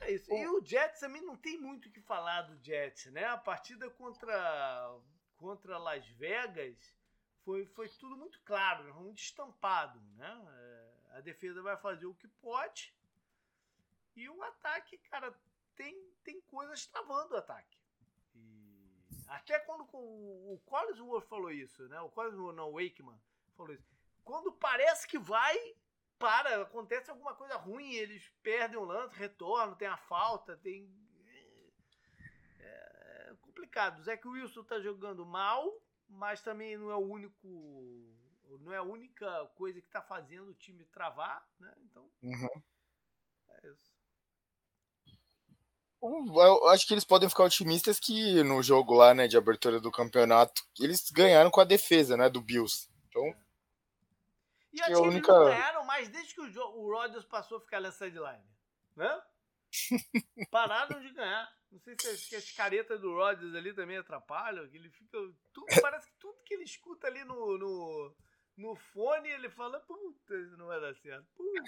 É 0.00 0.12
isso. 0.12 0.32
E 0.32 0.48
o 0.48 0.64
Jets 0.64 1.00
também 1.00 1.20
não 1.20 1.36
tem 1.36 1.58
muito 1.58 1.90
o 1.90 1.92
que 1.92 2.00
falar 2.00 2.42
do 2.42 2.64
Jets, 2.64 3.12
né? 3.12 3.26
A 3.26 3.36
partida 3.36 3.90
contra, 3.90 4.98
contra 5.36 5.76
Las 5.76 6.06
Vegas 6.08 6.96
foi, 7.44 7.66
foi 7.66 7.88
tudo 7.90 8.16
muito 8.16 8.40
claro, 8.44 8.84
né? 8.84 8.92
muito 8.92 9.18
estampado, 9.18 10.00
né? 10.16 10.42
É, 10.48 11.18
a 11.18 11.20
defesa 11.20 11.60
vai 11.60 11.76
fazer 11.76 12.06
o 12.06 12.14
que 12.14 12.28
pode 12.28 12.94
e 14.16 14.28
o 14.28 14.42
ataque, 14.42 14.98
cara, 14.98 15.34
tem, 15.74 16.12
tem 16.22 16.40
coisas 16.42 16.86
travando 16.86 17.34
o 17.34 17.38
ataque. 17.38 17.78
E 18.34 18.74
até 19.28 19.58
quando 19.60 19.88
o, 19.92 20.54
o 20.54 20.60
Collinsworth 20.66 21.26
falou 21.26 21.50
isso, 21.50 21.88
né? 21.88 22.00
O 22.00 22.10
Collinsworth, 22.10 22.54
não, 22.54 22.70
o 22.70 22.80
Wakeman 22.80 23.20
falou 23.56 23.72
isso. 23.72 23.94
Quando 24.22 24.52
parece 24.52 25.06
que 25.06 25.18
vai, 25.18 25.56
para, 26.18 26.62
acontece 26.62 27.10
alguma 27.10 27.34
coisa 27.34 27.56
ruim, 27.56 27.92
eles 27.92 28.28
perdem 28.42 28.78
o 28.78 28.84
lance, 28.84 29.14
retornam, 29.16 29.74
tem 29.74 29.88
a 29.88 29.96
falta, 29.96 30.56
tem. 30.56 30.90
É 32.58 33.34
complicado. 33.40 34.02
O 34.24 34.30
Wilson 34.30 34.64
tá 34.64 34.80
jogando 34.80 35.26
mal, 35.26 35.70
mas 36.08 36.42
também 36.42 36.76
não 36.76 36.90
é 36.90 36.96
o 36.96 37.06
único. 37.06 37.46
Não 38.60 38.72
é 38.72 38.76
a 38.76 38.82
única 38.82 39.46
coisa 39.56 39.80
que 39.80 39.88
tá 39.88 40.00
fazendo 40.00 40.48
o 40.48 40.54
time 40.54 40.84
travar, 40.86 41.46
né? 41.58 41.74
Então, 41.78 42.10
uhum. 42.22 42.62
é 43.48 43.68
isso. 43.68 43.93
Eu 46.04 46.68
acho 46.68 46.86
que 46.86 46.94
eles 46.94 47.04
podem 47.04 47.28
ficar 47.28 47.44
otimistas 47.44 47.98
que 47.98 48.42
no 48.42 48.62
jogo 48.62 48.94
lá, 48.94 49.14
né, 49.14 49.26
de 49.26 49.36
abertura 49.36 49.80
do 49.80 49.90
campeonato, 49.90 50.62
eles 50.80 51.10
ganharam 51.10 51.50
com 51.50 51.60
a 51.60 51.64
defesa, 51.64 52.16
né, 52.16 52.28
do 52.28 52.40
Bills. 52.40 52.88
Então, 53.08 53.24
E 54.72 54.80
acho 54.82 54.92
a 54.92 54.94
que 54.94 55.00
única- 55.00 55.32
eles 55.32 55.44
não 55.44 55.50
ganharam 55.50 55.84
mais 55.84 56.08
desde 56.08 56.34
que 56.34 56.40
o, 56.40 56.66
o 56.76 56.90
Rodgers 56.92 57.24
passou 57.24 57.58
a 57.58 57.60
ficar 57.60 57.80
na 57.80 57.90
sideline. 57.92 58.44
Né? 58.96 59.22
Pararam 60.50 61.00
de 61.00 61.10
ganhar. 61.12 61.48
Não 61.72 61.80
sei 61.80 61.96
se 62.00 62.08
as, 62.08 62.24
que 62.26 62.36
as 62.36 62.50
caretas 62.52 63.00
do 63.00 63.12
Rodgers 63.12 63.54
ali 63.56 63.72
também 63.74 63.96
atrapalham. 63.96 64.68
Que 64.68 64.76
ele 64.76 64.88
fica. 64.90 65.18
Tudo, 65.52 65.66
parece 65.82 66.06
que 66.06 66.16
tudo 66.20 66.36
que 66.44 66.54
ele 66.54 66.62
escuta 66.64 67.08
ali 67.08 67.24
no, 67.24 67.58
no, 67.58 68.14
no 68.56 68.76
fone, 68.76 69.28
ele 69.28 69.50
fala: 69.50 69.80
Puta, 69.80 70.34
isso 70.36 70.56
não 70.56 70.66
vai 70.66 70.80
dar 70.80 70.94
certo. 70.94 71.26
Puta. 71.34 71.62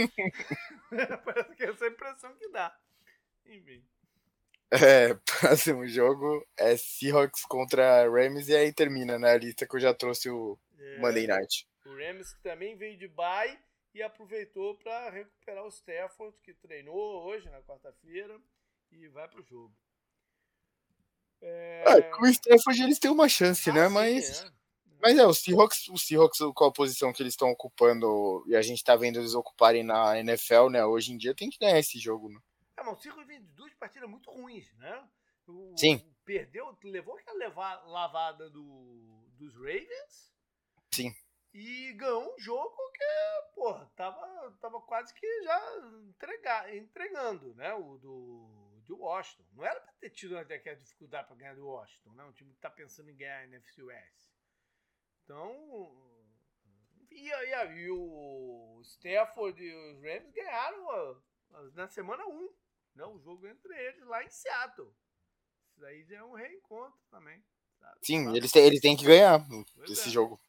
parece 1.24 1.54
que 1.54 1.64
é 1.64 1.70
essa 1.70 1.84
a 1.84 1.88
impressão 1.88 2.34
que 2.36 2.48
dá. 2.48 2.74
Enfim. 3.46 3.82
é, 4.72 5.14
próximo 5.40 5.86
jogo 5.86 6.44
é 6.56 6.76
Seahawks 6.76 7.44
contra 7.44 8.08
Rams 8.08 8.48
e 8.48 8.56
aí 8.56 8.72
termina, 8.72 9.18
né, 9.18 9.32
a 9.32 9.38
lista 9.38 9.66
que 9.66 9.76
eu 9.76 9.80
já 9.80 9.94
trouxe 9.94 10.28
o 10.30 10.58
É, 10.78 10.98
Monday 10.98 11.26
Night. 11.26 11.68
O 11.86 11.94
Rams 11.94 12.32
que 12.34 12.42
também 12.42 12.76
veio 12.76 12.96
de 12.98 13.08
bye 13.08 13.58
e 13.94 14.02
aproveitou 14.02 14.76
para 14.76 15.10
recuperar 15.10 15.64
o 15.64 15.68
Stafford, 15.68 16.36
que 16.42 16.52
treinou 16.54 17.22
hoje, 17.24 17.48
na 17.48 17.62
quarta-feira, 17.62 18.40
e 18.90 19.06
vai 19.08 19.28
pro 19.28 19.42
jogo. 19.44 19.72
É... 21.40 21.84
Ah, 21.86 22.02
com 22.02 22.24
o 22.24 22.26
Stafford 22.26 22.82
eles 22.82 22.98
têm 22.98 23.10
uma 23.10 23.28
chance, 23.28 23.70
Ah, 23.70 23.72
né, 23.72 23.86
sim, 23.88 23.94
mas... 23.94 24.42
é. 24.42 24.64
Mas 25.02 25.18
é, 25.18 25.26
o 25.26 25.34
Seahawks, 25.34 25.88
o 25.90 25.98
Seahawks, 25.98 26.38
qual 26.54 26.70
a 26.70 26.72
posição 26.72 27.12
que 27.12 27.22
eles 27.22 27.34
estão 27.34 27.50
ocupando, 27.50 28.42
e 28.46 28.56
a 28.56 28.62
gente 28.62 28.82
tá 28.82 28.96
vendo 28.96 29.18
eles 29.18 29.34
ocuparem 29.34 29.82
na 29.82 30.18
NFL, 30.18 30.70
né? 30.70 30.82
Hoje 30.82 31.12
em 31.12 31.18
dia 31.18 31.34
tem 31.34 31.50
que 31.50 31.58
ganhar 31.58 31.78
esse 31.78 31.98
jogo, 31.98 32.30
né? 32.30 32.40
É, 32.84 32.86
mas 32.86 32.98
o 32.98 33.02
Circo 33.02 33.24
vem 33.24 33.40
de 33.40 33.48
duas 33.52 33.72
partidas 33.74 34.08
muito 34.08 34.30
ruins, 34.30 34.70
né? 34.76 35.08
O, 35.46 35.74
Sim. 35.76 35.98
Perdeu, 36.24 36.78
levou 36.84 37.16
aquela 37.16 37.38
leva, 37.38 37.74
lavada 37.84 38.50
do, 38.50 39.26
dos 39.38 39.54
Ravens. 39.56 40.34
Sim. 40.92 41.14
E 41.52 41.92
ganhou 41.94 42.34
um 42.34 42.38
jogo 42.38 42.76
que, 42.92 43.54
porra, 43.54 43.90
tava, 43.96 44.56
tava 44.60 44.80
quase 44.82 45.14
que 45.14 45.42
já 45.44 45.76
entregar, 46.08 46.74
entregando, 46.74 47.54
né? 47.54 47.72
O 47.74 47.96
do, 47.98 48.82
do 48.84 48.98
Washington. 48.98 49.44
Não 49.52 49.64
era 49.64 49.80
pra 49.80 49.92
ter 49.94 50.10
tido 50.10 50.36
aquela 50.36 50.76
dificuldade 50.76 51.26
pra 51.26 51.36
ganhar 51.36 51.54
do 51.54 51.66
Washington, 51.66 52.12
né? 52.12 52.24
Um 52.24 52.32
time 52.32 52.52
que 52.52 52.60
tá 52.60 52.70
pensando 52.70 53.10
em 53.10 53.16
ganhar 53.16 53.38
a 53.38 53.44
NFC 53.44 53.82
West. 53.82 54.30
Então. 55.22 56.12
E, 57.10 57.30
e, 57.30 57.84
e 57.84 57.90
o 57.90 58.80
Stafford 58.82 59.62
e 59.62 59.72
os 59.72 60.02
Rams 60.02 60.32
ganharam 60.32 61.22
na 61.74 61.88
semana 61.88 62.26
1. 62.26 62.63
Né, 62.94 63.04
o 63.04 63.18
jogo 63.18 63.46
entre 63.46 63.74
eles 63.76 64.04
lá 64.06 64.22
em 64.22 64.30
Seattle. 64.30 64.94
Isso 65.68 65.80
daí 65.80 66.04
já 66.04 66.18
é 66.18 66.22
um 66.24 66.34
reencontro 66.34 66.98
também. 67.10 67.44
Sabe? 67.80 67.98
Sim, 68.02 68.36
eles, 68.36 68.52
têm, 68.52 68.64
eles 68.64 68.80
têm 68.80 68.96
que 68.96 69.04
ganhar 69.04 69.44
Pois 69.74 69.90
esse 69.90 70.08
é. 70.08 70.12
jogo. 70.12 70.40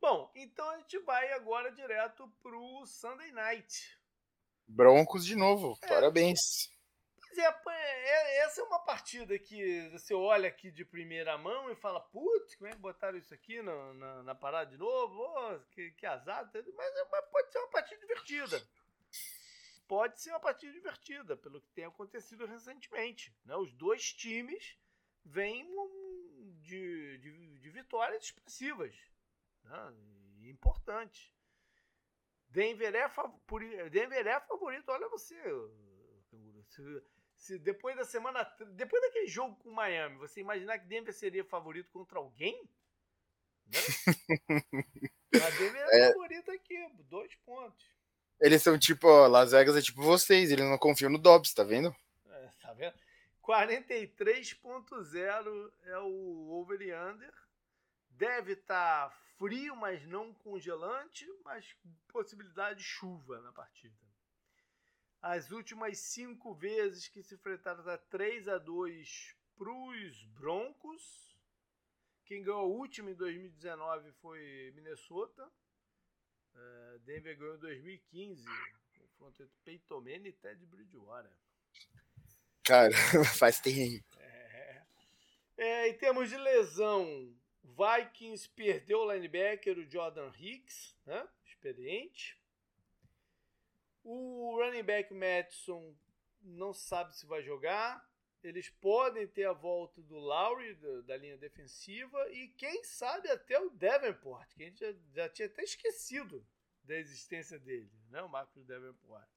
Bom, 0.00 0.30
então 0.34 0.68
a 0.70 0.78
gente 0.78 0.98
vai 1.00 1.32
agora 1.32 1.72
direto 1.72 2.28
pro 2.42 2.84
Sunday 2.86 3.32
Night. 3.32 3.98
Broncos 4.68 5.24
de 5.24 5.34
novo. 5.34 5.78
É. 5.82 5.88
Parabéns. 5.88 6.70
Pois 7.18 7.38
é, 7.38 7.50
pô, 7.52 7.70
é- 7.70 8.36
essa 8.38 8.60
é 8.60 8.64
uma 8.64 8.78
partida 8.80 9.38
que 9.38 9.88
você 9.90 10.14
olha 10.14 10.48
aqui 10.48 10.70
de 10.70 10.84
primeira 10.84 11.36
mão 11.38 11.70
e 11.70 11.76
fala, 11.76 12.00
putz, 12.00 12.54
como 12.56 12.68
é 12.68 12.72
que 12.72 12.78
botaram 12.78 13.18
isso 13.18 13.32
aqui 13.34 13.60
na, 13.62 13.94
na, 13.94 14.22
na 14.22 14.34
parada 14.34 14.70
de 14.70 14.76
novo? 14.76 15.18
Ô, 15.22 15.60
que, 15.70 15.90
que 15.92 16.06
azar. 16.06 16.48
Mas, 16.52 16.66
é- 16.66 17.08
mas 17.10 17.24
pode 17.30 17.50
ser 17.50 17.58
uma 17.58 17.70
partida 17.70 18.00
divertida. 18.00 18.62
Pode 19.88 20.20
ser 20.20 20.30
uma 20.30 20.40
partida 20.40 20.72
divertida, 20.72 21.36
pelo 21.36 21.60
que 21.60 21.70
tem 21.70 21.84
acontecido 21.84 22.44
recentemente. 22.46 23.34
Né? 23.44 23.54
Os 23.56 23.72
dois 23.72 24.12
times 24.12 24.76
vêm 25.24 25.64
de, 26.60 27.18
de, 27.18 27.58
de 27.60 27.70
vitórias 27.70 28.24
expressivas. 28.24 28.94
Né? 29.62 29.94
E 30.38 30.50
importantes. 30.50 31.32
Denver 32.48 32.94
é, 32.94 33.08
favori- 33.08 33.90
Denver 33.90 34.26
é 34.26 34.40
favorito, 34.40 34.88
olha 34.90 35.08
você. 35.08 35.36
Se, 36.68 37.02
se 37.36 37.58
depois 37.58 37.96
da 37.96 38.04
semana. 38.04 38.42
Depois 38.74 39.02
daquele 39.02 39.26
jogo 39.28 39.56
com 39.56 39.70
o 39.70 39.74
Miami, 39.74 40.16
você 40.18 40.40
imaginar 40.40 40.78
que 40.78 40.86
Denver 40.86 41.12
seria 41.14 41.44
favorito 41.44 41.90
contra 41.92 42.18
alguém? 42.18 42.68
Né? 43.66 43.78
A 45.46 45.50
Denver 45.50 45.86
é, 45.90 46.00
É. 46.00 46.12
favorito 46.12 46.50
aqui, 46.50 46.88
dois 47.04 47.34
pontos. 47.36 47.95
Eles 48.40 48.62
são 48.62 48.78
tipo, 48.78 49.08
ó, 49.08 49.26
Las 49.26 49.50
Vegas 49.52 49.76
é 49.76 49.82
tipo 49.82 50.02
vocês, 50.02 50.50
eles 50.50 50.64
não 50.64 50.78
confiam 50.78 51.10
no 51.10 51.18
Dobbs, 51.18 51.52
tá 51.54 51.64
vendo? 51.64 51.94
É, 52.28 52.50
tá 52.60 52.72
vendo? 52.74 52.94
43.0 53.42 55.72
é 55.84 55.98
o 55.98 56.50
over 56.50 56.82
e 56.82 56.94
under. 56.94 57.32
Deve 58.10 58.52
estar 58.52 59.10
frio, 59.38 59.74
mas 59.76 60.06
não 60.06 60.34
congelante, 60.34 61.26
mas 61.44 61.74
possibilidade 62.08 62.80
de 62.80 62.84
chuva 62.84 63.40
na 63.40 63.52
partida. 63.52 63.96
As 65.22 65.50
últimas 65.50 65.98
cinco 65.98 66.54
vezes 66.54 67.08
que 67.08 67.22
se 67.22 67.34
enfrentaram 67.34 67.82
tá 67.82 67.96
3 67.98 68.48
a 68.48 68.58
2 68.58 69.34
para 69.56 69.70
os 69.70 70.24
Broncos. 70.26 71.34
Quem 72.24 72.42
ganhou 72.42 72.60
a 72.60 72.64
última 72.64 73.10
em 73.10 73.14
2019 73.14 74.12
foi 74.20 74.72
Minnesota. 74.74 75.50
É, 76.56 76.98
Denver 77.04 77.36
ganhou 77.36 77.56
em 77.56 77.60
2015. 77.60 78.44
Confronto 78.98 79.42
entre 79.42 79.56
Peyton 79.64 80.00
Manning 80.00 80.28
e 80.28 80.32
Ted 80.32 80.66
Bridgewater. 80.66 81.30
Cara, 82.62 82.92
faz 83.38 83.60
tempo. 83.60 84.04
É. 84.18 84.82
É, 85.56 85.88
em 85.88 85.94
termos 85.94 86.28
de 86.28 86.36
lesão, 86.36 87.34
Vikings 87.62 88.48
perdeu 88.50 89.00
o 89.00 89.12
linebacker, 89.12 89.78
o 89.78 89.88
Jordan 89.88 90.32
Hicks, 90.38 90.96
né? 91.06 91.26
experiente. 91.44 92.38
O 94.04 94.56
running 94.56 94.82
back 94.82 95.12
Madison 95.12 95.96
não 96.40 96.72
sabe 96.72 97.16
se 97.16 97.26
vai 97.26 97.42
jogar. 97.42 98.06
Eles 98.46 98.70
podem 98.70 99.26
ter 99.26 99.44
a 99.44 99.52
volta 99.52 100.00
do 100.02 100.16
Lowry, 100.16 100.74
da, 100.74 101.00
da 101.02 101.16
linha 101.16 101.36
defensiva, 101.36 102.30
e 102.30 102.48
quem 102.48 102.84
sabe 102.84 103.28
até 103.28 103.58
o 103.58 103.70
Davenport, 103.70 104.48
que 104.54 104.62
a 104.62 104.66
gente 104.66 104.78
já, 104.78 104.94
já 105.12 105.28
tinha 105.28 105.46
até 105.46 105.64
esquecido 105.64 106.46
da 106.84 106.94
existência 106.94 107.58
dele, 107.58 107.90
né? 108.08 108.22
o 108.22 108.28
Marcos 108.28 108.64
Davenport. 108.64 109.28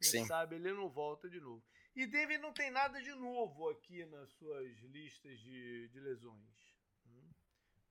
Quem 0.00 0.10
Sim. 0.10 0.26
sabe 0.26 0.56
ele 0.56 0.72
não 0.72 0.88
volta 0.88 1.30
de 1.30 1.40
novo. 1.40 1.64
E 1.94 2.06
Denver 2.06 2.40
não 2.40 2.52
tem 2.52 2.70
nada 2.70 3.00
de 3.00 3.14
novo 3.14 3.70
aqui 3.70 4.04
nas 4.06 4.28
suas 4.32 4.76
listas 4.80 5.38
de, 5.38 5.88
de 5.88 6.00
lesões. 6.00 6.74
Hum, 7.06 7.30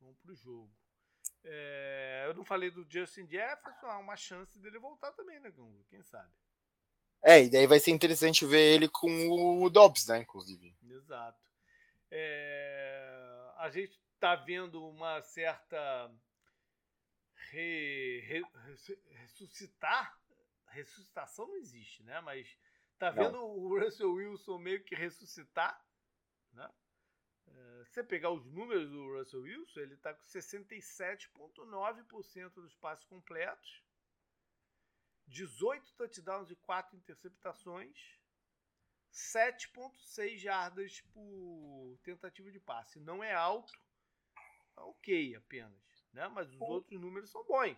Vamos 0.01 0.19
pro 0.19 0.35
jogo. 0.35 0.75
É, 1.45 2.25
eu 2.27 2.33
não 2.33 2.43
falei 2.43 2.69
do 2.69 2.85
Justin 2.89 3.27
Jefferson, 3.27 3.85
há 3.85 3.97
uma 3.97 4.17
chance 4.17 4.59
dele 4.59 4.77
voltar 4.77 5.13
também, 5.13 5.39
né? 5.39 5.53
Quem 5.89 6.01
sabe? 6.03 6.33
É, 7.23 7.43
e 7.43 7.49
daí 7.49 7.65
vai 7.65 7.79
ser 7.79 7.91
interessante 7.91 8.45
ver 8.45 8.75
ele 8.75 8.89
com 8.89 9.61
o 9.63 9.69
Dobbs, 9.69 10.07
né, 10.07 10.19
inclusive. 10.19 10.75
Exato. 10.89 11.39
É, 12.11 13.51
a 13.57 13.69
gente 13.69 13.97
tá 14.19 14.35
vendo 14.35 14.85
uma 14.87 15.21
certa 15.21 16.11
re- 17.51 18.19
re- 18.27 18.45
ressu- 18.67 18.99
ressuscitar. 19.11 20.17
Ressuscitação 20.67 21.47
não 21.47 21.55
existe, 21.57 22.03
né? 22.03 22.19
Mas 22.21 22.47
tá 22.97 23.11
Não. 23.11 23.23
vendo 23.23 23.37
o 23.45 23.79
Russell 23.79 24.11
Wilson 24.13 24.57
meio 24.57 24.83
que 24.83 24.95
ressuscitar, 24.95 25.79
né? 26.51 26.67
É, 27.47 27.83
Se 27.85 27.93
você 27.93 28.03
pegar 28.03 28.31
os 28.31 28.45
números 28.47 28.89
do 28.89 29.15
Russell 29.17 29.41
Wilson, 29.41 29.79
ele 29.81 29.95
tá 29.97 30.13
com 30.13 30.23
67,9% 30.23 32.49
dos 32.55 32.73
passes 32.75 33.05
completos, 33.05 33.83
18 35.27 35.93
touchdowns 35.93 36.51
e 36.51 36.55
4 36.55 36.95
interceptações, 36.97 37.95
7,6 39.11 40.37
jardas 40.37 41.01
por 41.13 41.97
tentativa 42.03 42.51
de 42.51 42.59
passe. 42.59 42.99
Não 42.99 43.23
é 43.23 43.33
alto, 43.33 43.73
é 44.77 44.81
ok 44.81 45.35
apenas, 45.35 45.71
né? 46.11 46.27
Mas 46.29 46.49
os 46.51 46.59
outros 46.61 46.99
números 46.99 47.29
são 47.29 47.43
bons. 47.45 47.77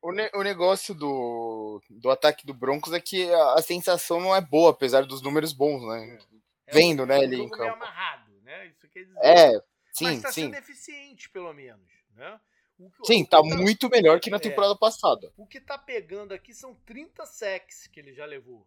O, 0.00 0.12
ne- 0.12 0.30
o 0.34 0.42
negócio 0.42 0.94
do, 0.94 1.80
do 1.88 2.10
ataque 2.10 2.44
do 2.44 2.52
Broncos 2.52 2.92
é 2.92 3.00
que 3.00 3.30
a, 3.32 3.54
a 3.54 3.62
sensação 3.62 4.20
não 4.20 4.34
é 4.34 4.40
boa, 4.40 4.70
apesar 4.72 5.06
dos 5.06 5.22
números 5.22 5.52
bons, 5.52 5.86
né? 5.86 6.18
É 6.66 6.72
Vendo, 6.72 7.04
um, 7.04 7.06
né, 7.06 7.16
é 7.16 7.20
um 7.20 7.22
ele 7.22 7.36
em 7.36 7.48
campo. 7.48 7.72
amarrado, 7.74 8.32
né? 8.42 8.66
Isso 8.66 8.88
quer 8.88 9.04
dizer. 9.04 9.18
É, 9.22 9.52
Mas 9.52 9.62
sim, 9.92 10.16
está 10.16 10.32
sim. 10.32 10.42
sendo 10.42 10.56
eficiente, 10.56 11.30
pelo 11.30 11.52
menos, 11.52 11.88
né? 12.10 12.40
Que- 12.76 13.06
Sim, 13.06 13.24
tá 13.24 13.40
que 13.42 13.48
muito 13.54 13.88
melhor 13.88 14.18
que 14.20 14.30
na 14.30 14.36
É. 14.38 14.40
temporada 14.40 14.76
passada. 14.76 15.32
O 15.36 15.46
que 15.46 15.60
tá 15.60 15.78
pegando 15.78 16.32
aqui 16.32 16.52
são 16.54 16.74
30 16.84 17.24
sacks 17.26 17.86
que 17.86 18.00
ele 18.00 18.12
já 18.12 18.24
levou. 18.26 18.66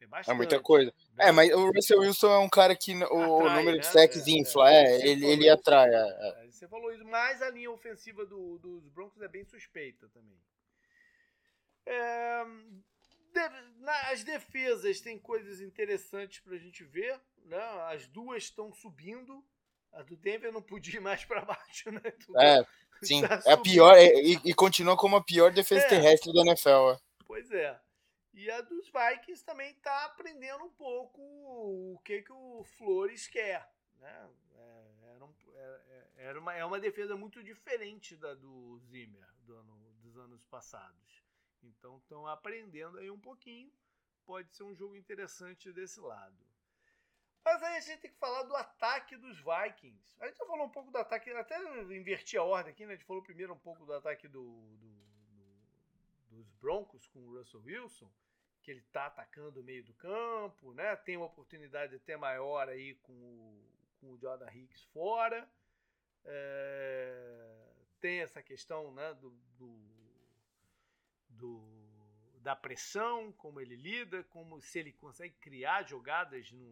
É, 0.00 0.04
É 0.04 0.06
bastante, 0.06 0.36
muita 0.36 0.60
coisa. 0.60 0.92
né? 1.14 1.28
É, 1.28 1.32
mas 1.32 1.50
o 1.52 1.70
Russell 1.72 2.00
Wilson 2.00 2.30
é 2.30 2.38
um 2.38 2.48
cara 2.48 2.76
que 2.76 2.94
o 2.94 3.38
Atrai, 3.40 3.56
número 3.58 3.76
né? 3.76 3.82
de 3.82 3.86
sacks 3.86 4.26
É, 4.26 4.30
infla, 4.30 4.70
é. 4.70 4.84
é, 4.84 5.08
ele, 5.08 5.20
falou 5.22 5.32
ele 5.34 5.48
atrai. 5.48 5.88
é, 5.88 5.96
é. 5.96 6.44
É, 6.46 6.50
Você 6.50 6.68
falou 6.68 6.92
isso, 6.92 7.04
mas 7.04 7.40
a 7.42 7.50
linha 7.50 7.70
ofensiva 7.70 8.24
do- 8.26 8.58
dos 8.58 8.88
Broncos 8.90 9.20
é 9.22 9.28
bem 9.28 9.44
suspeita 9.44 10.08
também. 10.10 10.38
É, 11.86 12.44
de- 13.32 13.80
na- 13.80 14.10
as 14.10 14.22
defesas 14.22 15.00
têm 15.00 15.18
coisas 15.18 15.60
interessantes 15.60 16.40
pra 16.40 16.56
gente 16.58 16.84
ver. 16.84 17.18
Né? 17.46 17.58
As 17.90 18.06
duas 18.06 18.44
estão 18.44 18.72
subindo. 18.72 19.42
A 19.90 20.02
do 20.02 20.16
Denver 20.16 20.52
não 20.52 20.60
podia 20.60 20.96
ir 20.96 21.00
mais 21.00 21.24
pra 21.24 21.40
baixo, 21.44 21.90
né? 21.90 22.02
Tudo- 22.26 22.38
É, 22.38 22.64
sim. 23.06 23.22
É 23.46 23.52
a 23.52 23.56
pior, 23.56 23.94
é- 23.96 24.14
e, 24.20 24.40
e 24.44 24.54
continua 24.54 24.96
como 24.96 25.16
a 25.16 25.24
pior 25.24 25.52
defesa 25.52 25.84
É. 25.84 25.88
terrestre 25.88 26.32
da 26.32 26.40
NFL. 26.42 26.92
é. 26.92 26.98
Pois 27.26 27.50
é. 27.50 27.78
E 28.34 28.50
a 28.50 28.60
dos 28.60 28.86
Vikings 28.90 29.44
também 29.44 29.70
está 29.72 30.04
aprendendo 30.04 30.64
um 30.64 30.70
pouco 30.70 31.20
o 31.20 31.98
que, 32.04 32.22
que 32.22 32.32
o 32.32 32.62
Flores 32.76 33.26
quer. 33.26 33.68
Né? 33.98 34.30
É, 34.56 35.14
era, 35.14 35.24
um- 35.24 35.34
é- 35.56 36.06
era 36.16 36.40
uma, 36.40 36.54
é 36.54 36.64
uma 36.64 36.78
defesa 36.78 37.16
muito 37.16 37.42
diferente 37.42 38.16
da 38.16 38.34
do 38.34 38.78
Zimmer 38.78 39.26
do 39.40 39.54
ano- 39.56 39.92
dos 40.02 40.16
anos 40.16 40.44
passados. 40.44 41.24
Então 41.62 41.98
estão 41.98 42.26
aprendendo 42.26 42.98
aí 42.98 43.10
um 43.10 43.18
pouquinho. 43.18 43.72
Pode 44.24 44.54
ser 44.54 44.62
um 44.62 44.74
jogo 44.74 44.94
interessante 44.94 45.72
desse 45.72 45.98
lado. 46.00 46.36
Mas 47.44 47.62
aí 47.62 47.76
a 47.76 47.80
gente 47.80 48.00
tem 48.00 48.10
que 48.10 48.18
falar 48.18 48.42
do 48.42 48.54
ataque 48.54 49.16
dos 49.16 49.38
Vikings. 49.38 50.16
A 50.20 50.26
gente 50.26 50.36
já 50.38 50.44
falou 50.46 50.66
um 50.66 50.70
pouco 50.70 50.90
do 50.90 50.98
ataque, 50.98 51.30
até 51.30 51.56
inverti 51.96 52.36
a 52.36 52.42
ordem 52.42 52.72
aqui, 52.72 52.84
né? 52.84 52.92
A 52.92 52.96
gente 52.96 53.06
falou 53.06 53.22
primeiro 53.22 53.52
um 53.54 53.58
pouco 53.58 53.86
do 53.86 53.92
ataque 53.94 54.28
do, 54.28 54.42
do- 54.76 54.88
do- 55.30 56.36
dos 56.36 56.50
Broncos 56.60 57.06
com 57.08 57.20
o 57.20 57.38
Russell 57.38 57.62
Wilson, 57.62 58.10
que 58.62 58.70
ele 58.70 58.82
tá 58.92 59.06
atacando 59.06 59.60
o 59.60 59.64
meio 59.64 59.82
do 59.84 59.94
campo, 59.94 60.74
né? 60.74 60.94
Tem 60.96 61.16
uma 61.16 61.26
oportunidade 61.26 61.94
até 61.94 62.16
maior 62.16 62.68
aí 62.68 62.94
com 62.96 63.12
o, 63.12 63.64
com 64.00 64.12
o 64.12 64.18
Jordan 64.18 64.50
Hicks 64.52 64.84
fora. 64.92 65.48
É, 66.24 67.72
tem 68.00 68.20
essa 68.20 68.42
questão 68.42 68.92
né, 68.92 69.14
do, 69.14 69.30
do- 69.56 69.88
do- 71.30 71.78
da 72.42 72.54
pressão, 72.54 73.32
como 73.32 73.60
ele 73.60 73.76
lida, 73.76 74.22
como 74.24 74.60
se 74.60 74.78
ele 74.78 74.92
consegue 74.92 75.34
criar 75.36 75.82
jogadas 75.84 76.50
no, 76.52 76.66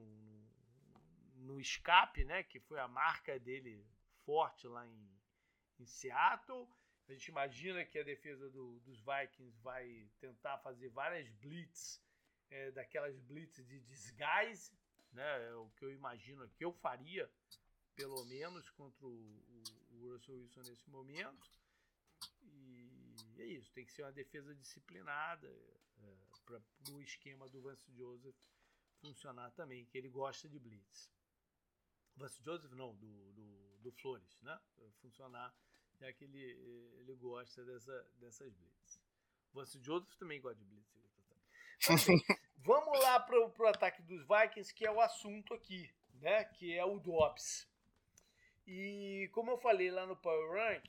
no- 1.46 1.60
escape, 1.60 2.24
né? 2.24 2.42
Que 2.42 2.60
foi 2.60 2.78
a 2.78 2.88
marca 2.88 3.38
dele 3.38 3.84
forte 4.24 4.66
lá 4.66 4.86
em, 4.86 5.20
em 5.78 5.86
Seattle. 5.86 6.68
A 7.08 7.12
gente 7.12 7.28
imagina 7.28 7.84
que 7.84 7.98
a 7.98 8.02
defesa 8.02 8.50
do, 8.50 8.80
dos 8.80 8.98
Vikings 9.00 9.56
vai 9.62 10.10
tentar 10.18 10.58
fazer 10.58 10.88
várias 10.90 11.28
blitz, 11.30 12.02
é, 12.50 12.70
daquelas 12.72 13.18
blitz 13.20 13.64
de 13.64 13.80
disguise, 13.80 14.72
né? 15.12 15.48
É 15.50 15.54
o 15.54 15.68
que 15.70 15.84
eu 15.84 15.92
imagino 15.92 16.48
que 16.50 16.64
eu 16.64 16.72
faria, 16.72 17.30
pelo 17.94 18.24
menos, 18.26 18.68
contra 18.70 19.06
o, 19.06 19.10
o, 19.10 19.62
o 19.92 20.12
Russell 20.12 20.34
Wilson 20.36 20.62
nesse 20.62 20.90
momento. 20.90 21.48
E 22.42 23.42
é 23.42 23.44
isso, 23.44 23.72
tem 23.72 23.84
que 23.84 23.92
ser 23.92 24.02
uma 24.02 24.12
defesa 24.12 24.54
disciplinada 24.54 25.46
é, 26.02 26.16
para 26.44 26.60
o 26.92 27.00
esquema 27.02 27.48
do 27.48 27.60
Vance 27.62 27.90
Joseph 27.94 28.36
funcionar 29.00 29.50
também, 29.52 29.84
que 29.86 29.96
ele 29.98 30.08
gosta 30.08 30.48
de 30.48 30.58
blitz. 30.58 31.10
Vance 32.16 32.42
Joseph 32.42 32.72
não, 32.72 32.94
do, 32.94 33.32
do, 33.32 33.78
do 33.82 33.92
Flores, 33.92 34.40
né? 34.42 34.58
Funcionar 35.00 35.54
já 36.00 36.12
que 36.12 36.24
ele, 36.24 36.42
ele 37.00 37.14
gosta 37.16 37.64
dessa, 37.64 38.06
dessas 38.18 38.52
blitz. 38.52 39.00
Vance 39.52 39.78
Joseph 39.82 40.14
também 40.16 40.40
gosta 40.40 40.58
de 40.58 40.64
blitz. 40.64 40.96
Vamos 42.58 42.98
lá 43.00 43.20
para 43.20 43.38
o 43.38 43.66
ataque 43.66 44.02
dos 44.02 44.26
Vikings, 44.26 44.74
que 44.74 44.86
é 44.86 44.90
o 44.90 45.00
assunto 45.00 45.54
aqui, 45.54 45.90
né? 46.14 46.44
Que 46.44 46.76
é 46.76 46.84
o 46.84 46.98
Dobbs. 46.98 47.68
E 48.66 49.30
como 49.32 49.52
eu 49.52 49.58
falei 49.58 49.90
lá 49.90 50.04
no 50.06 50.16
Power 50.16 50.50
Rank, 50.50 50.84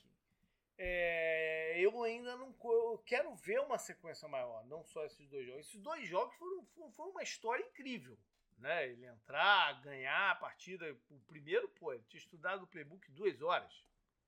é, 0.78 1.80
eu 1.80 2.04
ainda 2.04 2.36
não 2.36 2.56
eu 2.64 3.02
quero 3.06 3.34
ver 3.36 3.60
uma 3.60 3.78
sequência 3.78 4.28
maior, 4.28 4.66
não 4.66 4.84
só 4.84 5.06
esses 5.06 5.28
dois 5.28 5.46
jogos. 5.46 5.68
Esses 5.68 5.82
dois 5.82 6.08
jogos 6.08 6.36
foram, 6.36 6.92
foram 6.92 7.12
uma 7.12 7.24
história 7.24 7.64
incrível. 7.64 8.18
Né? 8.58 8.90
Ele 8.90 9.06
entrar, 9.06 9.82
ganhar 9.82 10.32
a 10.32 10.36
partida. 10.36 10.96
O 11.10 11.20
primeiro, 11.22 11.68
pô, 11.70 11.94
ele 11.94 12.04
tinha 12.04 12.20
estudado 12.20 12.64
o 12.64 12.68
playbook 12.68 13.12
duas 13.12 13.42
horas 13.42 13.86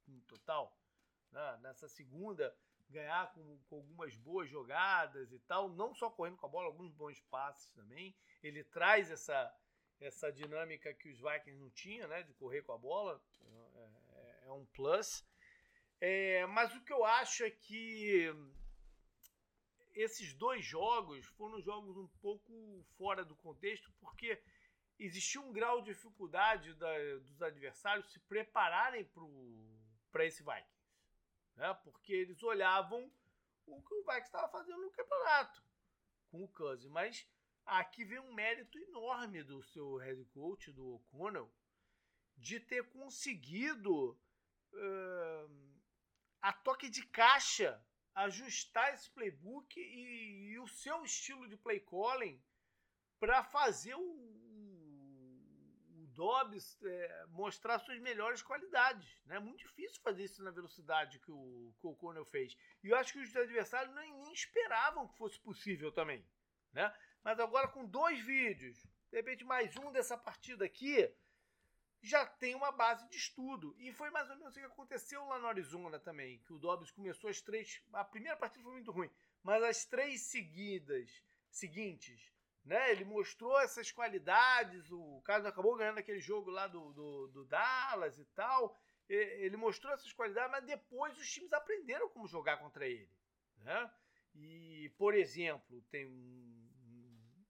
no 0.07 0.21
total. 0.21 0.77
Né? 1.31 1.59
Nessa 1.61 1.87
segunda, 1.87 2.55
ganhar 2.89 3.31
com, 3.33 3.59
com, 3.69 3.77
algumas 3.77 4.15
boas 4.15 4.49
jogadas 4.49 5.31
e 5.31 5.39
tal, 5.39 5.69
não 5.69 5.93
só 5.93 6.09
correndo 6.09 6.37
com 6.37 6.45
a 6.45 6.49
bola, 6.49 6.67
alguns 6.67 6.91
bons 6.91 7.19
passes 7.29 7.71
também. 7.71 8.15
Ele 8.43 8.63
traz 8.63 9.11
essa, 9.11 9.53
essa 9.99 10.31
dinâmica 10.31 10.93
que 10.93 11.09
os 11.09 11.19
Vikings 11.19 11.59
não 11.59 11.69
tinham, 11.71 12.07
né? 12.07 12.23
De 12.23 12.33
correr 12.33 12.61
com 12.61 12.73
a 12.73 12.77
bola, 12.77 13.21
é, 13.41 13.89
é, 14.15 14.47
é 14.47 14.51
um 14.51 14.65
plus. 14.67 15.25
É, 16.01 16.45
mas 16.47 16.73
o 16.75 16.81
que 16.81 16.93
eu 16.93 17.03
acho 17.03 17.43
é 17.43 17.51
que 17.51 18.33
esses 19.93 20.33
dois 20.33 20.63
jogos 20.63 21.25
foram 21.37 21.61
jogos 21.61 21.97
um 21.97 22.07
pouco 22.21 22.85
fora 22.97 23.23
do 23.23 23.35
contexto, 23.35 23.91
porque 23.99 24.41
existia 24.97 25.41
um 25.41 25.51
grau 25.51 25.81
de 25.81 25.93
dificuldade 25.93 26.73
da, 26.75 26.93
dos 27.19 27.41
adversários 27.41 28.11
se 28.11 28.19
prepararem 28.19 29.09
para 30.11 30.25
esse 30.25 30.43
Vikings. 30.43 30.79
Né? 31.55 31.73
Porque 31.83 32.13
eles 32.13 32.41
olhavam 32.43 33.11
o 33.65 33.81
que 33.81 33.93
o 33.93 34.03
Vikings 34.03 34.25
estava 34.25 34.49
fazendo 34.49 34.81
no 34.81 34.91
campeonato 34.91 35.63
com 36.29 36.43
o 36.43 36.47
Cousins. 36.49 36.91
Mas 36.91 37.27
aqui 37.65 38.03
vem 38.05 38.19
um 38.19 38.33
mérito 38.33 38.77
enorme 38.77 39.43
do 39.43 39.63
seu 39.63 39.97
head 39.97 40.23
coach, 40.25 40.71
do 40.71 40.95
O'Connell, 40.95 41.51
de 42.37 42.59
ter 42.59 42.89
conseguido. 42.89 44.19
Uh, 44.71 45.69
a 46.41 46.53
toque 46.53 46.89
de 46.89 47.05
caixa 47.07 47.83
ajustar 48.15 48.93
esse 48.93 49.09
playbook 49.11 49.79
e, 49.79 50.51
e 50.51 50.59
o 50.59 50.67
seu 50.67 51.03
estilo 51.03 51.47
de 51.47 51.57
play 51.57 51.79
calling 51.79 52.41
para 53.19 53.43
fazer 53.43 53.95
o, 53.95 54.01
o 54.01 56.07
Dobbs 56.13 56.77
é, 56.83 57.25
mostrar 57.29 57.79
suas 57.79 57.99
melhores 57.99 58.41
qualidades. 58.41 59.21
Né? 59.25 59.37
É 59.37 59.39
muito 59.39 59.59
difícil 59.59 60.01
fazer 60.01 60.23
isso 60.23 60.43
na 60.43 60.51
velocidade 60.51 61.19
que 61.19 61.31
o, 61.31 61.73
que 61.79 61.87
o 61.87 62.25
fez. 62.25 62.57
E 62.83 62.89
eu 62.89 62.97
acho 62.97 63.13
que 63.13 63.19
os 63.19 63.35
adversários 63.35 63.93
nem, 63.95 64.13
nem 64.13 64.33
esperavam 64.33 65.07
que 65.07 65.17
fosse 65.17 65.39
possível 65.39 65.91
também. 65.91 66.25
Né? 66.73 66.93
Mas 67.23 67.39
agora 67.39 67.67
com 67.67 67.85
dois 67.85 68.19
vídeos, 68.19 68.77
de 69.11 69.17
repente 69.17 69.43
mais 69.43 69.75
um 69.77 69.91
dessa 69.91 70.17
partida 70.17 70.65
aqui, 70.65 71.09
já 72.01 72.25
tem 72.25 72.55
uma 72.55 72.71
base 72.71 73.07
de 73.09 73.17
estudo. 73.17 73.75
E 73.77 73.91
foi 73.91 74.09
mais 74.09 74.29
ou 74.29 74.37
menos 74.37 74.55
o 74.55 74.59
que 74.59 74.65
aconteceu 74.65 75.25
lá 75.25 75.39
no 75.39 75.47
Arizona 75.47 75.99
também, 75.99 76.39
que 76.39 76.53
o 76.53 76.59
Dobbs 76.59 76.91
começou 76.91 77.29
as 77.29 77.41
três. 77.41 77.81
A 77.93 78.03
primeira 78.03 78.37
partida 78.37 78.63
foi 78.63 78.73
muito 78.73 78.91
ruim, 78.91 79.09
mas 79.43 79.63
as 79.63 79.85
três 79.85 80.21
seguidas 80.21 81.23
seguintes, 81.49 82.31
né? 82.63 82.91
Ele 82.91 83.05
mostrou 83.05 83.59
essas 83.59 83.91
qualidades. 83.91 84.91
O 84.91 85.21
Carlos 85.23 85.47
acabou 85.47 85.75
ganhando 85.75 85.99
aquele 85.99 86.19
jogo 86.19 86.49
lá 86.49 86.67
do, 86.67 86.93
do, 86.93 87.27
do 87.27 87.45
Dallas 87.45 88.17
e 88.17 88.25
tal. 88.25 88.77
Ele 89.07 89.57
mostrou 89.57 89.91
essas 89.91 90.13
qualidades, 90.13 90.51
mas 90.51 90.63
depois 90.65 91.17
os 91.17 91.27
times 91.29 91.51
aprenderam 91.51 92.09
como 92.09 92.27
jogar 92.27 92.57
contra 92.57 92.85
ele. 92.85 93.09
Né? 93.57 93.91
E, 94.35 94.93
por 94.97 95.15
exemplo, 95.15 95.81
tem 95.89 96.07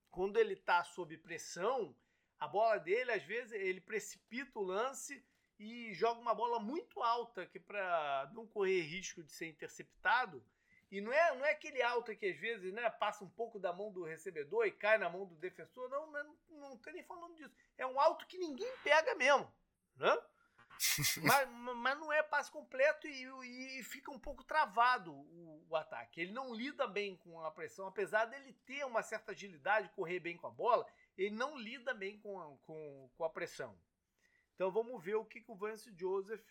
quando 0.10 0.38
ele 0.38 0.54
está 0.54 0.84
sob 0.84 1.18
pressão, 1.18 1.96
a 2.40 2.48
bola 2.48 2.80
dele, 2.80 3.12
às 3.12 3.24
vezes, 3.24 3.52
ele 3.52 3.82
precipita 3.82 4.60
o 4.60 4.64
lance 4.64 5.24
e 5.60 5.94
joga 5.94 6.22
uma 6.22 6.34
bola 6.34 6.60
muito 6.60 7.04
alta 7.04 7.46
que 7.46 7.60
para 7.60 8.32
não 8.34 8.48
correr 8.48 8.82
risco 8.82 9.22
de 9.22 9.32
ser 9.32 9.48
interceptado. 9.48 10.44
E 10.90 11.02
não 11.02 11.12
é, 11.12 11.36
não 11.36 11.46
é 11.46 11.52
aquele 11.52 11.82
alto 11.84 12.16
que 12.16 12.26
às 12.26 12.40
vezes 12.40 12.74
né, 12.74 12.90
passa 12.90 13.24
um 13.24 13.30
pouco 13.30 13.60
da 13.60 13.72
mão 13.72 13.92
do 13.92 14.04
recebedor 14.04 14.66
e 14.66 14.72
cai 14.72 14.98
na 14.98 15.10
mão 15.10 15.26
do 15.26 15.36
defensor. 15.36 15.88
Não, 15.90 16.12
não, 16.12 16.38
não 16.50 16.78
tô 16.78 16.90
nem 16.90 17.04
falando 17.04 17.36
disso. 17.36 17.54
É 17.78 17.86
um 17.86 18.00
alto 18.00 18.26
que 18.26 18.38
ninguém 18.38 18.72
pega 18.84 19.14
mesmo. 19.16 19.54
Né? 19.98 20.18
mas, 21.22 21.50
mas 21.76 22.00
não 22.00 22.12
é 22.12 22.24
passe 22.24 22.50
completo 22.50 23.06
e, 23.06 23.80
e 23.80 23.84
fica 23.84 24.10
um 24.10 24.18
pouco 24.18 24.44
travado 24.44 25.14
o, 25.14 25.66
o, 25.70 25.76
ataque. 25.76 26.22
Ele 26.22 26.32
não 26.32 26.56
lida 26.56 26.88
bem 26.88 27.18
com 27.18 27.40
a 27.42 27.52
pressão, 27.52 27.86
apesar 27.86 28.26
dele 28.26 28.54
ter 28.66 28.86
uma 28.86 29.04
certa 29.04 29.34
agilidade, 29.34 29.90
correr 29.90 30.20
bem 30.20 30.38
com 30.38 30.48
a 30.48 30.52
bola, 30.52 30.88
ele 31.20 31.36
não 31.36 31.58
lida 31.58 31.94
bem 31.94 32.18
com 32.18 32.40
a, 32.40 32.58
com, 32.60 33.12
com 33.16 33.24
a 33.26 33.30
pressão. 33.30 33.78
Então 34.56 34.72
vamos 34.72 35.04
ver 35.04 35.16
o 35.16 35.26
que, 35.26 35.42
que 35.42 35.52
o 35.52 35.56
Vance 35.56 35.94
Joseph, 35.98 36.46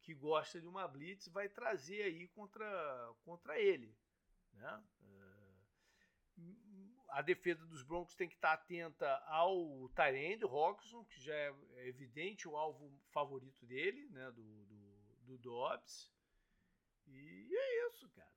que 0.00 0.12
gosta 0.12 0.60
de 0.60 0.66
uma 0.66 0.88
blitz, 0.88 1.28
vai 1.28 1.48
trazer 1.48 2.02
aí 2.02 2.26
contra, 2.28 3.14
contra 3.24 3.58
ele. 3.60 3.96
Né? 4.52 4.84
a 7.12 7.20
defesa 7.20 7.66
dos 7.66 7.82
Broncos 7.82 8.14
tem 8.14 8.26
que 8.26 8.34
estar 8.34 8.54
atenta 8.54 9.06
ao 9.26 9.88
Tyrande 9.90 10.46
Roxon, 10.46 11.04
que 11.04 11.20
já 11.20 11.34
é 11.34 11.54
evidente 11.86 12.48
o 12.48 12.56
alvo 12.56 12.90
favorito 13.10 13.66
dele, 13.66 14.08
né, 14.08 14.30
do, 14.30 14.64
do, 14.64 15.16
do 15.26 15.38
Dobbs. 15.38 16.10
E 17.06 17.54
é 17.54 17.88
isso, 17.88 18.08
cara. 18.10 18.32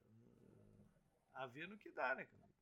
A 1.32 1.46
ver 1.46 1.66
no 1.66 1.78
que 1.78 1.90
dá, 1.90 2.14
né, 2.14 2.26
cara? 2.26 2.52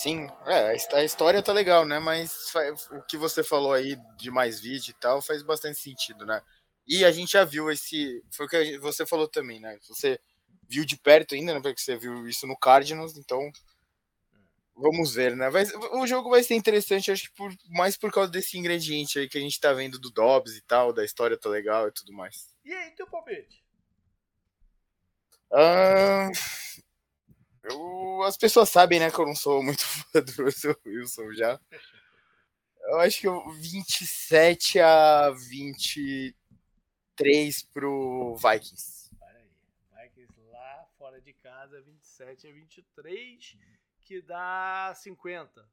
Sim, 0.00 0.28
é, 0.46 0.76
a 0.94 1.02
história 1.02 1.42
tá 1.42 1.52
legal, 1.52 1.84
né? 1.84 1.98
Mas 1.98 2.54
o 2.92 3.02
que 3.02 3.16
você 3.16 3.42
falou 3.42 3.72
aí 3.72 3.96
de 4.16 4.30
mais 4.30 4.60
vídeo 4.60 4.92
e 4.92 5.00
tal 5.00 5.20
faz 5.20 5.42
bastante 5.42 5.76
sentido, 5.80 6.24
né? 6.24 6.40
E 6.86 7.04
a 7.04 7.10
gente 7.10 7.32
já 7.32 7.44
viu 7.44 7.68
esse. 7.68 8.22
Foi 8.30 8.46
o 8.46 8.48
que 8.48 8.78
você 8.78 9.04
falou 9.04 9.26
também, 9.26 9.58
né? 9.58 9.76
Você 9.88 10.20
viu 10.68 10.84
de 10.84 10.96
perto 10.96 11.34
ainda, 11.34 11.52
né? 11.52 11.60
Porque 11.60 11.80
você 11.80 11.96
viu 11.96 12.28
isso 12.28 12.46
no 12.46 12.56
Cardinals, 12.56 13.16
então 13.16 13.50
Vamos 14.76 15.12
ver, 15.12 15.34
né? 15.36 15.50
Vai, 15.50 15.64
o 15.94 16.06
jogo 16.06 16.30
vai 16.30 16.40
ser 16.44 16.54
interessante, 16.54 17.10
acho 17.10 17.24
que 17.24 17.34
por, 17.34 17.52
mais 17.68 17.96
por 17.96 18.12
causa 18.12 18.30
desse 18.30 18.56
ingrediente 18.56 19.18
aí 19.18 19.28
que 19.28 19.36
a 19.36 19.40
gente 19.40 19.58
tá 19.58 19.72
vendo 19.72 19.98
do 19.98 20.10
Dobbs 20.10 20.56
e 20.56 20.60
tal, 20.62 20.92
da 20.92 21.04
história 21.04 21.36
tá 21.36 21.48
legal 21.48 21.88
e 21.88 21.92
tudo 21.92 22.12
mais. 22.12 22.46
E 22.64 22.72
aí, 22.72 22.92
teu 22.92 23.08
palpite? 23.08 23.64
Ah, 25.52 26.30
eu, 27.70 28.22
as 28.22 28.36
pessoas 28.36 28.68
sabem, 28.68 29.00
né, 29.00 29.10
que 29.10 29.18
eu 29.18 29.26
não 29.26 29.34
sou 29.34 29.62
muito 29.62 29.80
fã 29.82 30.20
do 30.20 30.44
Russell 30.44 30.78
Wilson 30.86 31.32
já. 31.32 31.58
Eu 32.80 33.00
acho 33.00 33.20
que 33.20 33.28
eu 33.28 33.50
27 33.50 34.80
a 34.80 35.30
23 35.30 37.62
pro 37.72 38.36
Vikings. 38.36 39.10
Vikings 39.92 40.40
lá 40.50 40.86
fora 40.96 41.20
de 41.20 41.34
casa, 41.34 41.82
27 41.82 42.48
a 42.48 42.52
23 42.52 43.58
que 44.00 44.22
dá 44.22 44.94
50. 44.94 45.68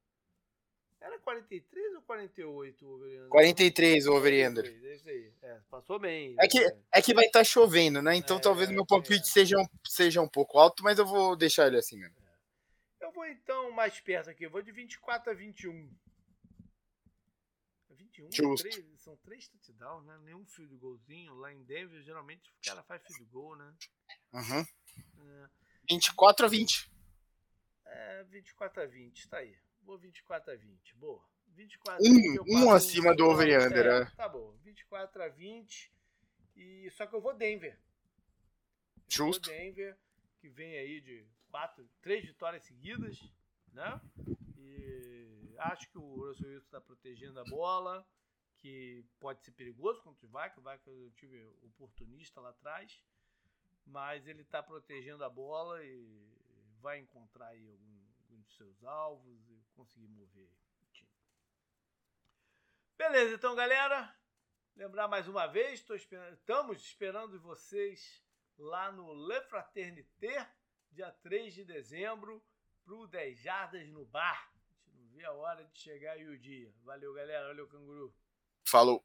Era 1.05 1.19
43 1.19 1.95
ou 1.97 2.01
48 2.01 2.83
o 2.83 2.95
over 2.95 3.29
43 3.29 4.07
o 4.07 4.13
over 4.13 4.33
É 4.33 5.27
É, 5.43 5.61
passou 5.69 5.99
bem. 5.99 6.35
É 6.39 6.47
que, 6.47 6.57
é 6.91 6.99
que 6.99 7.13
vai 7.13 7.25
estar 7.25 7.41
tá 7.41 7.43
chovendo, 7.43 8.01
né? 8.01 8.15
Então 8.15 8.37
é, 8.37 8.39
talvez 8.39 8.71
meu 8.71 8.83
palpite 8.83 9.21
é. 9.21 9.31
seja, 9.31 9.55
um, 9.55 9.67
seja 9.85 10.19
um 10.19 10.27
pouco 10.27 10.57
alto, 10.57 10.83
mas 10.83 10.97
eu 10.97 11.05
vou 11.05 11.35
deixar 11.35 11.67
ele 11.67 11.77
assim 11.77 11.99
mesmo. 11.99 12.15
Eu 12.99 13.11
vou 13.11 13.23
então 13.27 13.69
mais 13.71 13.99
perto 13.99 14.31
aqui. 14.31 14.45
Eu 14.45 14.49
vou 14.49 14.63
de 14.63 14.71
24 14.71 15.29
a 15.29 15.35
21. 15.35 15.95
21, 17.91 18.31
Justo. 18.31 18.67
3, 18.67 18.99
são 18.99 19.15
três 19.17 19.47
touchdowns, 19.47 20.05
né? 20.07 20.17
Nenhum 20.23 20.43
field 20.47 20.75
golzinho. 20.77 21.35
Lá 21.35 21.53
em 21.53 21.63
Denver, 21.65 22.01
geralmente 22.01 22.49
o 22.49 22.65
cara 22.65 22.81
faz 22.81 23.03
field 23.05 23.25
goal, 23.25 23.55
né? 23.55 23.71
Uhum. 24.33 24.65
É. 25.19 25.49
24 25.87 26.47
a 26.47 26.49
20. 26.49 26.91
É, 27.85 28.23
24 28.23 28.81
a 28.81 28.85
20, 28.87 29.29
tá 29.29 29.37
aí. 29.37 29.55
Vou 29.85 29.97
24 29.97 30.51
a 30.51 30.55
20. 30.55 30.95
Boa. 30.95 31.23
24 31.55 32.03
um, 32.03 32.65
um 32.65 32.71
acima 32.71 33.15
do 33.15 33.25
over 33.25 33.47
e 33.47 33.57
under, 33.57 33.85
é. 33.85 34.05
Tá 34.15 34.27
bom, 34.27 34.51
24 34.63 35.23
a 35.23 35.27
20. 35.29 35.93
E, 36.55 36.89
só 36.91 37.05
que 37.05 37.15
eu 37.15 37.21
vou 37.21 37.33
Denver. 37.33 37.73
Eu 37.73 39.03
Justo. 39.07 39.49
Vou 39.49 39.57
Denver, 39.57 39.97
que 40.39 40.49
vem 40.49 40.77
aí 40.77 40.99
de 40.99 41.25
quatro, 41.49 41.87
três 42.01 42.25
vitórias 42.25 42.63
seguidas, 42.63 43.21
né? 43.71 44.01
E 44.57 45.55
acho 45.59 45.89
que 45.89 45.97
o 45.97 46.15
Russell 46.15 46.49
Wilson 46.49 46.65
está 46.65 46.81
protegendo 46.81 47.39
a 47.39 47.43
bola, 47.45 48.05
que 48.57 49.05
pode 49.19 49.43
ser 49.43 49.51
perigoso 49.51 50.01
contra 50.01 50.25
o 50.25 50.29
Vaca. 50.29 50.59
O 50.59 50.63
Vaca 50.63 50.89
eu 50.89 51.11
tive 51.11 51.41
oportunista 51.61 52.41
lá 52.41 52.49
atrás, 52.49 53.01
mas 53.85 54.27
ele 54.27 54.41
está 54.41 54.61
protegendo 54.61 55.23
a 55.23 55.29
bola 55.29 55.83
e 55.83 56.27
vai 56.81 56.99
encontrar 56.99 57.47
aí 57.47 57.67
algum, 57.67 57.99
algum 58.19 58.41
dos 58.41 58.55
seus 58.55 58.83
alvos 58.83 59.44
conseguir 59.75 60.07
mover 60.07 60.49
o 60.81 60.85
time. 60.91 61.11
Beleza, 62.97 63.35
então 63.35 63.55
galera, 63.55 64.15
lembrar 64.75 65.07
mais 65.07 65.27
uma 65.27 65.45
vez, 65.45 65.85
esperando, 65.89 66.33
estamos 66.33 66.81
esperando 66.81 67.39
vocês 67.39 68.23
lá 68.57 68.91
no 68.91 69.13
Le 69.27 69.41
Fraternité, 69.41 70.49
dia 70.91 71.11
3 71.11 71.53
de 71.53 71.65
dezembro, 71.65 72.43
para 72.83 72.93
o 72.93 73.07
10 73.07 73.39
Jardas 73.39 73.87
no 73.89 74.05
Bar. 74.05 74.51
A 74.53 74.79
gente 74.79 74.93
não 74.93 75.07
vê 75.09 75.25
a 75.25 75.33
hora 75.33 75.65
de 75.65 75.77
chegar 75.77 76.13
aí 76.13 76.27
o 76.27 76.37
dia. 76.37 76.73
Valeu, 76.83 77.13
galera. 77.13 77.47
Valeu, 77.47 77.67
canguru. 77.67 78.15
Falou. 78.65 79.03